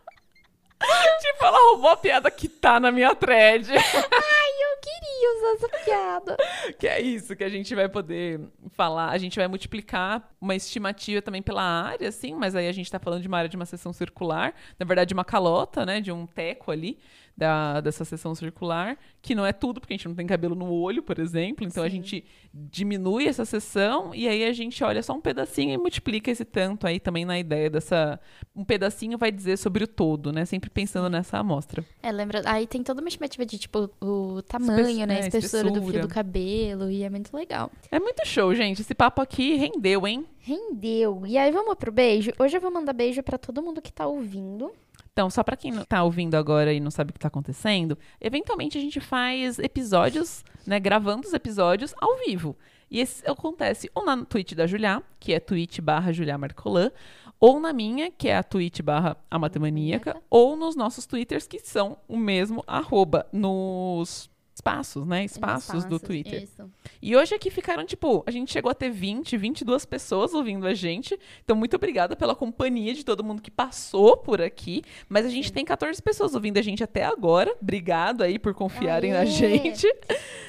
Tipo, 1.22 1.46
ela 1.46 1.58
roubou 1.70 1.90
a 1.92 1.98
piada 1.98 2.32
que 2.32 2.48
tá 2.48 2.80
na 2.80 2.92
minha 2.92 3.14
thread. 3.14 3.70
Ai, 3.72 4.49
queria 4.82 5.38
usar 5.38 5.54
essa 5.56 5.86
piada. 5.86 6.38
Que 6.80 6.88
é 6.88 7.02
isso 7.02 7.36
que 7.36 7.44
a 7.44 7.50
gente 7.50 7.74
vai 7.76 7.90
poder 7.90 8.40
falar. 8.72 9.10
A 9.10 9.18
gente 9.18 9.38
vai 9.38 9.48
multiplicar 9.48 10.32
uma 10.40 10.56
estimativa 10.56 11.22
também 11.22 11.42
pela 11.42 11.64
área, 11.64 12.10
assim, 12.10 12.34
mas 12.34 12.56
aí 12.56 12.68
a 12.68 12.72
gente 12.72 12.90
tá 12.90 13.00
falando 13.00 13.22
de 13.22 13.28
uma 13.28 13.38
área 13.38 13.50
de 13.50 13.56
uma 13.56 13.66
seção 13.66 13.92
circular, 13.92 14.54
na 14.78 14.86
verdade, 14.86 15.14
uma 15.14 15.26
calota, 15.26 15.86
né? 15.86 16.00
De 16.00 16.12
um 16.12 16.26
teco 16.26 16.72
ali 16.72 16.98
da, 17.40 17.80
dessa 17.80 18.04
seção 18.04 18.36
circular, 18.36 18.98
que 19.22 19.34
não 19.34 19.46
é 19.46 19.54
tudo, 19.54 19.80
porque 19.80 19.94
a 19.94 19.98
gente 19.98 20.10
não 20.10 20.16
tem 20.16 20.28
cabelo 20.28 20.56
no 20.56 20.70
olho, 20.70 21.02
por 21.02 21.18
exemplo. 21.18 21.66
Então 21.66 21.82
a 21.82 21.90
Sim. 21.90 21.96
gente 21.96 22.26
diminui 22.54 23.28
essa 23.28 23.46
seção 23.46 24.14
e 24.14 24.28
aí 24.28 24.44
a 24.44 24.52
gente 24.52 24.84
olha 24.84 25.02
só 25.02 25.14
um 25.14 25.22
pedacinho 25.22 25.74
e 25.74 25.78
multiplica 25.78 26.30
esse 26.30 26.44
tanto 26.44 26.86
aí 26.86 27.00
também 27.00 27.24
na 27.24 27.40
ideia 27.40 27.70
dessa. 27.70 28.20
Um 28.54 28.66
pedacinho 28.66 29.18
vai 29.18 29.32
dizer 29.32 29.58
sobre 29.58 29.86
o 29.86 29.88
todo, 29.88 30.34
né? 30.34 30.44
Sempre 30.44 30.70
pensando 30.70 31.10
nessa 31.10 31.38
amostra. 31.38 31.84
É, 32.04 32.12
lembra? 32.12 32.42
Aí 32.46 32.68
tem 32.68 32.84
toda 32.84 33.00
uma 33.00 33.08
estimativa 33.08 33.46
de, 33.46 33.58
tipo, 33.58 33.90
o 34.02 34.42
tamanho, 34.42 35.08
né? 35.08 35.16
A 35.16 35.18
é, 35.20 35.20
espessura 35.22 35.64
do 35.64 35.76
fio 35.76 35.80
espessura. 35.80 36.08
do 36.08 36.14
cabelo. 36.14 36.92
E 36.92 37.04
é 37.04 37.10
muito 37.10 37.34
legal. 37.36 37.72
É 37.90 38.00
muito 38.00 38.28
show, 38.28 38.54
gente. 38.54 38.82
Esse 38.82 38.94
papo 38.94 39.22
aqui 39.22 39.56
rendeu, 39.56 40.06
hein? 40.06 40.26
Rendeu. 40.40 41.24
E 41.26 41.38
aí, 41.38 41.52
vamos 41.52 41.76
pro 41.76 41.92
beijo? 41.92 42.32
Hoje 42.38 42.58
eu 42.58 42.62
vou 42.62 42.72
mandar 42.72 42.92
beijo 42.92 43.24
pra 43.24 43.38
todo 43.38 43.64
mundo 43.64 43.82
que 43.82 43.94
tá 43.94 44.06
ouvindo. 44.06 44.74
Então, 45.20 45.30
só 45.30 45.44
pra 45.44 45.58
quem 45.58 45.74
tá 45.84 46.02
ouvindo 46.02 46.36
agora 46.36 46.72
e 46.72 46.80
não 46.80 46.90
sabe 46.90 47.10
o 47.10 47.14
que 47.14 47.20
tá 47.20 47.28
acontecendo, 47.28 47.98
eventualmente 48.22 48.78
a 48.78 48.82
gente 48.82 49.02
faz 49.02 49.60
episódios, 49.60 50.46
né, 50.66 50.80
gravando 50.80 51.28
os 51.28 51.34
episódios 51.34 51.94
ao 52.00 52.20
vivo. 52.20 52.56
E 52.90 53.02
esse 53.02 53.30
acontece 53.30 53.92
ou 53.94 54.06
na 54.06 54.24
Twitch 54.24 54.54
da 54.54 54.66
Julia, 54.66 55.04
que 55.20 55.34
é 55.34 55.40
twitch 55.42 55.82
barra 55.82 56.14
Julia 56.14 56.38
Marcolan, 56.38 56.90
ou 57.38 57.60
na 57.60 57.74
minha, 57.74 58.10
que 58.10 58.30
é 58.30 58.38
a 58.38 58.44
twitch 58.44 58.80
barra 58.82 59.18
Amatemaníaca, 59.30 60.16
ou 60.30 60.56
nos 60.56 60.78
nossos 60.78 61.06
twitters, 61.06 61.46
que 61.46 61.60
são 61.60 61.98
o 62.08 62.16
mesmo 62.16 62.64
arroba, 62.66 63.28
nos 63.34 64.30
espaços, 64.60 65.08
né, 65.08 65.24
espaços 65.24 65.86
do 65.86 65.98
Twitter. 65.98 66.44
Isso. 66.44 66.70
E 67.02 67.16
hoje 67.16 67.34
aqui 67.34 67.50
ficaram, 67.50 67.86
tipo, 67.86 68.24
a 68.28 68.32
gente 68.32 68.52
chegou 68.52 68.70
a 68.70 68.74
ter 68.76 68.90
20, 68.90 69.38
22 69.38 69.86
pessoas 69.86 70.34
ouvindo 70.34 70.68
a 70.68 70.74
gente. 70.74 71.18
Então, 71.44 71.56
muito 71.56 71.76
obrigada 71.78 72.16
pela 72.16 72.36
companhia 72.36 72.94
de 72.94 73.06
todo 73.06 73.24
mundo 73.24 73.42
que 73.42 73.50
passou 73.50 74.18
por 74.18 74.42
aqui. 74.42 74.84
Mas 75.08 75.26
a 75.26 75.30
gente 75.30 75.52
tem 75.52 75.64
14 75.64 76.02
pessoas 76.02 76.36
ouvindo 76.36 76.58
a 76.58 76.62
gente 76.62 76.84
até 76.84 77.06
agora. 77.06 77.56
Obrigado 77.62 78.22
aí 78.22 78.38
por 78.38 78.54
confiarem 78.54 79.14
na 79.14 79.20
Aê! 79.20 79.28
gente. 79.28 79.88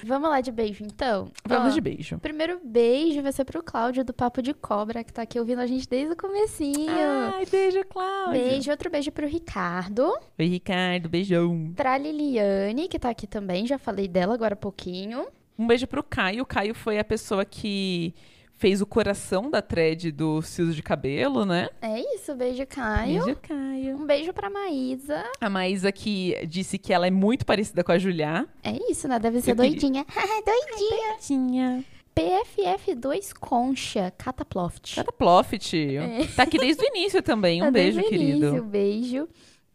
Vamos 0.04 0.28
lá 0.28 0.40
de 0.40 0.50
beijo, 0.50 0.82
então? 0.84 1.30
Vamos 1.46 1.72
Ó, 1.72 1.74
de 1.74 1.80
beijo. 1.80 2.18
Primeiro 2.18 2.60
beijo 2.64 3.22
vai 3.22 3.32
ser 3.32 3.44
pro 3.44 3.62
Cláudio 3.62 4.04
do 4.04 4.12
Papo 4.12 4.42
de 4.42 4.52
Cobra, 4.52 5.04
que 5.04 5.12
tá 5.12 5.22
aqui 5.22 5.38
ouvindo 5.38 5.60
a 5.60 5.66
gente 5.66 5.88
desde 5.88 6.14
o 6.14 6.16
comecinho. 6.16 6.90
Ai, 7.34 7.46
beijo, 7.46 7.84
Cláudia. 7.88 8.42
Beijo, 8.42 8.70
outro 8.70 8.90
beijo 8.90 9.12
pro 9.12 9.26
Ricardo. 9.26 10.12
Oi, 10.38 10.46
Ricardo. 10.46 11.08
Beijão. 11.08 11.72
Pra 11.76 11.96
Liliane, 11.96 12.88
que 12.88 12.98
tá 12.98 13.10
aqui 13.10 13.26
também, 13.26 13.66
já 13.66 13.78
falei 13.78 13.99
dela 14.08 14.34
agora 14.34 14.54
há 14.54 14.56
pouquinho. 14.56 15.26
Um 15.58 15.66
beijo 15.66 15.86
pro 15.86 16.02
Caio. 16.02 16.42
O 16.42 16.46
Caio 16.46 16.74
foi 16.74 16.98
a 16.98 17.04
pessoa 17.04 17.44
que 17.44 18.14
fez 18.56 18.80
o 18.82 18.86
coração 18.86 19.50
da 19.50 19.62
thread 19.62 20.10
do 20.12 20.42
fios 20.42 20.76
de 20.76 20.82
cabelo, 20.82 21.44
né? 21.46 21.68
É 21.80 21.98
isso, 22.14 22.34
beijo, 22.34 22.66
Caio. 22.66 23.24
Beijo, 23.24 23.38
Caio. 23.40 23.96
Um 23.96 24.06
beijo 24.06 24.32
pra 24.34 24.50
Maísa. 24.50 25.24
A 25.40 25.48
Maísa 25.48 25.90
que 25.90 26.36
disse 26.46 26.76
que 26.78 26.92
ela 26.92 27.06
é 27.06 27.10
muito 27.10 27.44
parecida 27.46 27.82
com 27.82 27.92
a 27.92 27.98
Julia. 27.98 28.46
É 28.62 28.72
isso, 28.90 29.08
né? 29.08 29.18
Deve 29.18 29.40
ser 29.40 29.52
Eu 29.52 29.56
doidinha. 29.56 30.04
doidinha. 30.44 31.16
Tinha. 31.20 31.84
PFF2 32.14 33.32
Concha, 33.38 34.12
Cataploft. 34.18 34.96
Cata 34.96 35.12
Plofit. 35.12 35.96
Tá 36.36 36.42
aqui 36.42 36.58
desde 36.58 36.82
o 36.82 36.86
início 36.88 37.22
também. 37.22 37.62
Um 37.62 37.66
Tá 37.66 37.70
beijo, 37.70 37.98
desde 38.00 38.14
o 38.14 38.18
querido. 38.18 38.46
início, 38.46 38.64
beijo. 38.64 39.28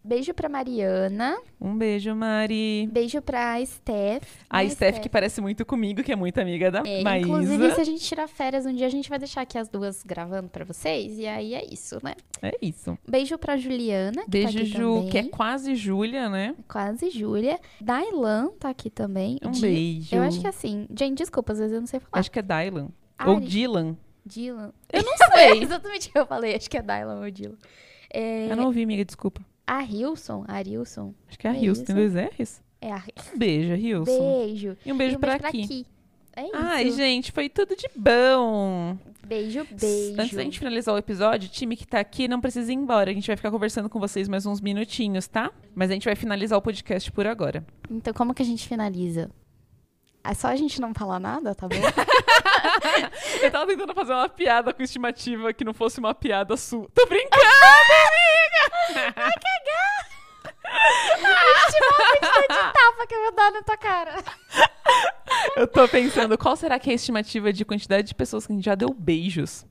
Beijo 0.06 0.36
pra 0.36 0.47
Mariana. 0.47 1.36
Um 1.60 1.76
beijo, 1.76 2.14
Mari. 2.14 2.88
Beijo 2.91 3.22
pra 3.24 3.58
Steph. 3.66 4.24
A 4.47 4.62
Né, 4.62 4.70
Steph, 4.70 4.99
que 4.99 5.10
parece 5.10 5.41
muito 5.41 5.66
comigo, 5.66 6.03
que 6.03 6.12
é 6.12 6.16
muito 6.16 6.38
amiga 6.39 6.70
da 6.70 6.84
É, 6.86 7.01
Maísa. 7.01 7.28
inclusive, 7.28 7.72
se 7.72 7.82
a 7.82 7.84
gente 7.84 8.03
tirar 8.03 8.28
férias 8.28 8.68
um 8.68 8.74
dia, 8.74 8.86
a 8.86 8.89
gente 8.89 9.10
vai 9.10 9.18
deixar 9.18 9.41
aqui 9.41 9.58
as 9.58 9.68
duas 9.68 10.03
gravando 10.03 10.47
pra 10.49 10.64
vocês. 10.64 11.18
E 11.18 11.26
aí 11.26 11.56
é 11.56 11.66
isso, 11.74 11.97
né? 12.03 12.14
É 12.41 12.56
isso. 12.62 12.95
Beijo 13.10 13.36
pra 13.39 13.58
Juliana, 13.58 14.24
que 14.26 14.30
Beijo, 14.30 14.60
tá 14.60 14.66
Ju, 14.66 14.95
também. 14.97 15.10
que 15.10 15.18
é 15.18 15.24
quase 15.24 15.74
Júlia, 15.74 16.30
né? 16.30 16.56
Quase 16.68 17.10
Júlia. 17.10 17.60
Dailan 17.82 18.49
tá 18.60 18.70
aqui 18.70 18.91
também. 18.91 19.39
Um 19.43 19.49
Di- 19.49 19.62
beijo. 19.62 20.16
Eu 20.16 20.22
acho 20.22 20.39
que 20.39 20.45
é 20.45 20.49
assim. 20.49 20.86
Jane, 20.95 21.16
desculpa, 21.16 21.53
às 21.53 21.58
vezes 21.58 21.74
eu 21.74 21.80
não 21.80 21.88
sei 21.88 21.99
falar. 21.99 22.20
Acho 22.20 22.30
que 22.30 22.38
é. 22.39 22.43
Ou 23.26 23.38
Ari- 23.38 23.45
Dylan. 23.47 23.97
Dylan. 24.24 24.72
Eu 24.93 25.01
não 25.03 25.14
É 25.14 25.18
sei. 25.49 25.64
exatamente 25.64 26.10
o 26.10 26.12
que 26.12 26.20
eu 26.20 26.26
falei. 26.28 26.56
Acho 26.56 26.70
que 26.70 26.78
é 26.78 26.82
Dylan 26.84 27.22
ou 27.24 27.32
Dylan. 27.32 27.58
É, 28.14 28.51
Eu 28.51 28.56
não 28.56 28.66
ouvi, 28.66 28.84
amiga, 28.84 29.03
desculpa. 29.03 29.41
A 29.68 29.84
Hilson, 29.84 30.45
a 30.47 30.53
Arilson. 30.55 31.13
Acho 31.28 31.39
que 31.39 31.47
é 31.47 31.49
a 31.51 31.55
É 31.55 31.59
Hilson. 31.59 31.84
Tem 31.84 31.95
isso. 32.05 32.13
dois 32.13 32.30
R's? 32.39 32.61
É 32.82 32.91
a 32.91 33.03
Um 33.34 33.38
beijo, 33.38 33.74
Hilson. 33.76 34.45
Beijo. 34.45 34.78
E 34.86 34.91
um 34.93 34.97
beijo 34.97 35.13
e 35.16 35.18
um 35.18 35.20
pra 35.20 35.38
beijo 35.38 35.47
aqui. 35.47 35.86
É 36.38 36.43
isso. 36.43 36.51
Ai, 36.53 36.91
gente, 36.91 37.32
foi 37.32 37.47
tudo 37.47 37.76
de 37.78 37.88
bom. 37.95 38.97
Beijo, 39.26 39.66
beijo. 39.72 40.22
Antes 40.22 40.36
da 40.36 40.43
gente 40.43 40.59
finalizar 40.59 40.93
o 40.93 40.97
episódio, 40.97 41.47
o 41.47 41.51
time 41.51 41.76
que 41.78 41.88
tá 41.88 41.99
aqui 41.99 42.28
não 42.28 42.41
precisa 42.41 42.72
ir 42.72 42.76
embora. 42.76 43.09
A 43.09 43.13
gente 43.13 43.26
vai 43.26 43.38
ficar 43.38 43.49
conversando 43.49 43.89
com 43.89 43.99
vocês 43.99 44.28
mais 44.28 44.45
uns 44.45 44.59
minutinhos, 44.59 45.28
tá? 45.28 45.51
Mas 45.74 45.89
a 45.89 45.93
gente 45.93 46.03
vai 46.05 46.16
finalizar 46.16 46.59
o 46.59 46.61
podcast 46.61 47.09
por 47.11 47.26
agora. 47.26 47.66
Então, 47.89 48.13
como 48.13 48.34
que 48.34 48.43
a 48.43 48.45
gente 48.45 48.68
finaliza? 48.68 49.32
É 50.28 50.34
só 50.34 50.47
a 50.47 50.55
gente 50.55 50.82
não 50.82 50.93
falar 50.93 51.19
nada, 51.19 51.53
tá 51.53 51.67
bom? 51.67 51.76
Eu 53.41 53.51
tava 53.51 53.67
tentando 53.67 53.93
fazer 53.93 54.13
uma 54.13 54.28
piada 54.28 54.73
com 54.73 54.82
estimativa 54.82 55.53
que 55.53 55.63
não 55.63 55.73
fosse 55.73 55.99
uma 55.99 56.15
piada 56.15 56.57
sua. 56.57 56.88
Tô 56.93 57.05
brincando, 57.05 57.43
amiga! 57.43 59.13
Vai 59.15 59.32
cagar! 59.32 59.86
Tapa 62.73 63.07
que 63.07 63.15
eu 63.15 63.21
vou 63.21 63.32
dar 63.34 63.51
na 63.51 63.61
tua 63.61 63.78
cara. 63.78 64.15
Eu 65.55 65.67
tô 65.67 65.88
pensando, 65.88 66.38
qual 66.38 66.55
será 66.55 66.80
que 66.80 66.89
é 66.89 66.93
a 66.93 66.95
estimativa 66.95 67.53
de 67.53 67.63
quantidade 67.63 68.07
de 68.07 68.15
pessoas 68.15 68.47
que 68.47 68.53
a 68.53 68.55
gente 68.55 68.65
já 68.65 68.76
deu 68.76 68.89
beijos? 68.93 69.65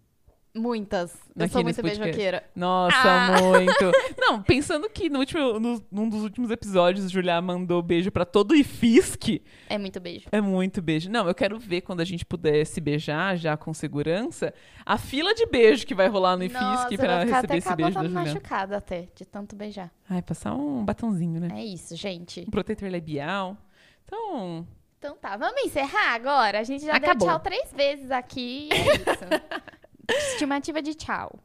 Muitas. 0.56 1.12
Eu 1.36 1.48
sou 1.48 1.64
muito 1.64 1.74
podcast. 1.74 2.00
beijoqueira. 2.00 2.44
Nossa, 2.54 2.96
Ah! 2.96 3.42
muito. 3.42 3.90
Não, 4.16 4.40
pensando 4.40 4.88
que 4.88 5.10
no 5.10 5.18
último, 5.18 5.58
no, 5.58 5.84
num 5.90 6.08
dos 6.08 6.22
últimos 6.22 6.48
episódios, 6.48 7.10
Julia 7.10 7.40
mandou 7.42 7.82
beijo 7.82 8.12
pra 8.12 8.24
todo 8.24 8.52
o 8.52 8.54
IFISC. 8.54 9.42
É 9.68 9.76
muito 9.76 9.98
beijo. 9.98 10.26
É 10.30 10.40
muito 10.40 10.80
beijo. 10.80 11.10
Não, 11.10 11.26
eu 11.26 11.34
quero 11.34 11.58
ver 11.58 11.80
quando 11.80 12.00
a 12.00 12.04
gente 12.04 12.24
puder 12.24 12.64
se 12.66 12.80
beijar 12.80 13.36
já 13.36 13.56
com 13.56 13.74
segurança, 13.74 14.54
a 14.86 14.96
fila 14.96 15.34
de 15.34 15.44
beijo 15.46 15.84
que 15.84 15.94
vai 15.94 16.06
rolar 16.06 16.36
no 16.36 16.44
IFISC 16.44 16.88
ficar 16.90 17.24
receber 17.24 17.34
até 17.36 17.56
esse 17.56 17.74
beijo 17.74 17.94
da 17.94 18.02
Juliana. 18.04 18.24
machucada 18.24 18.76
até, 18.76 19.08
de 19.12 19.24
tanto 19.24 19.56
beijar. 19.56 19.90
Ai, 20.08 20.22
passar 20.22 20.54
um 20.54 20.84
batonzinho, 20.84 21.40
né? 21.40 21.48
É 21.52 21.64
isso, 21.64 21.96
gente. 21.96 22.42
Um 22.46 22.50
protetor 22.50 22.88
labial. 22.92 23.56
Então, 24.04 24.64
Então 24.98 25.16
tá, 25.16 25.36
vamos 25.36 25.60
encerrar 25.64 26.14
agora? 26.14 26.60
A 26.60 26.62
gente 26.62 26.84
já 26.84 26.94
Acabou. 26.94 27.16
deu 27.18 27.26
tchau 27.28 27.40
três 27.40 27.72
vezes 27.72 28.10
aqui. 28.12 28.68
É 28.70 28.76
isso. 28.76 29.74
Estimativa 30.08 30.82
de 30.82 30.94
tchau. 30.94 31.38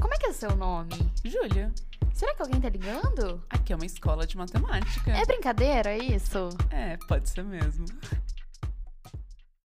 Como 0.00 0.12
é 0.14 0.18
que 0.18 0.26
é 0.26 0.28
o 0.28 0.32
seu 0.34 0.54
nome? 0.54 0.94
Júlia, 1.24 1.72
Será 2.12 2.34
que 2.34 2.40
alguém 2.42 2.60
tá 2.60 2.68
ligando? 2.70 3.42
aqui 3.50 3.72
é 3.72 3.76
uma 3.76 3.84
escola 3.84 4.26
de 4.26 4.36
matemática. 4.38 5.10
É 5.10 5.24
brincadeira 5.26 5.96
isso? 5.96 6.48
É, 6.70 6.96
pode 7.08 7.28
ser 7.28 7.44
mesmo. 7.44 7.84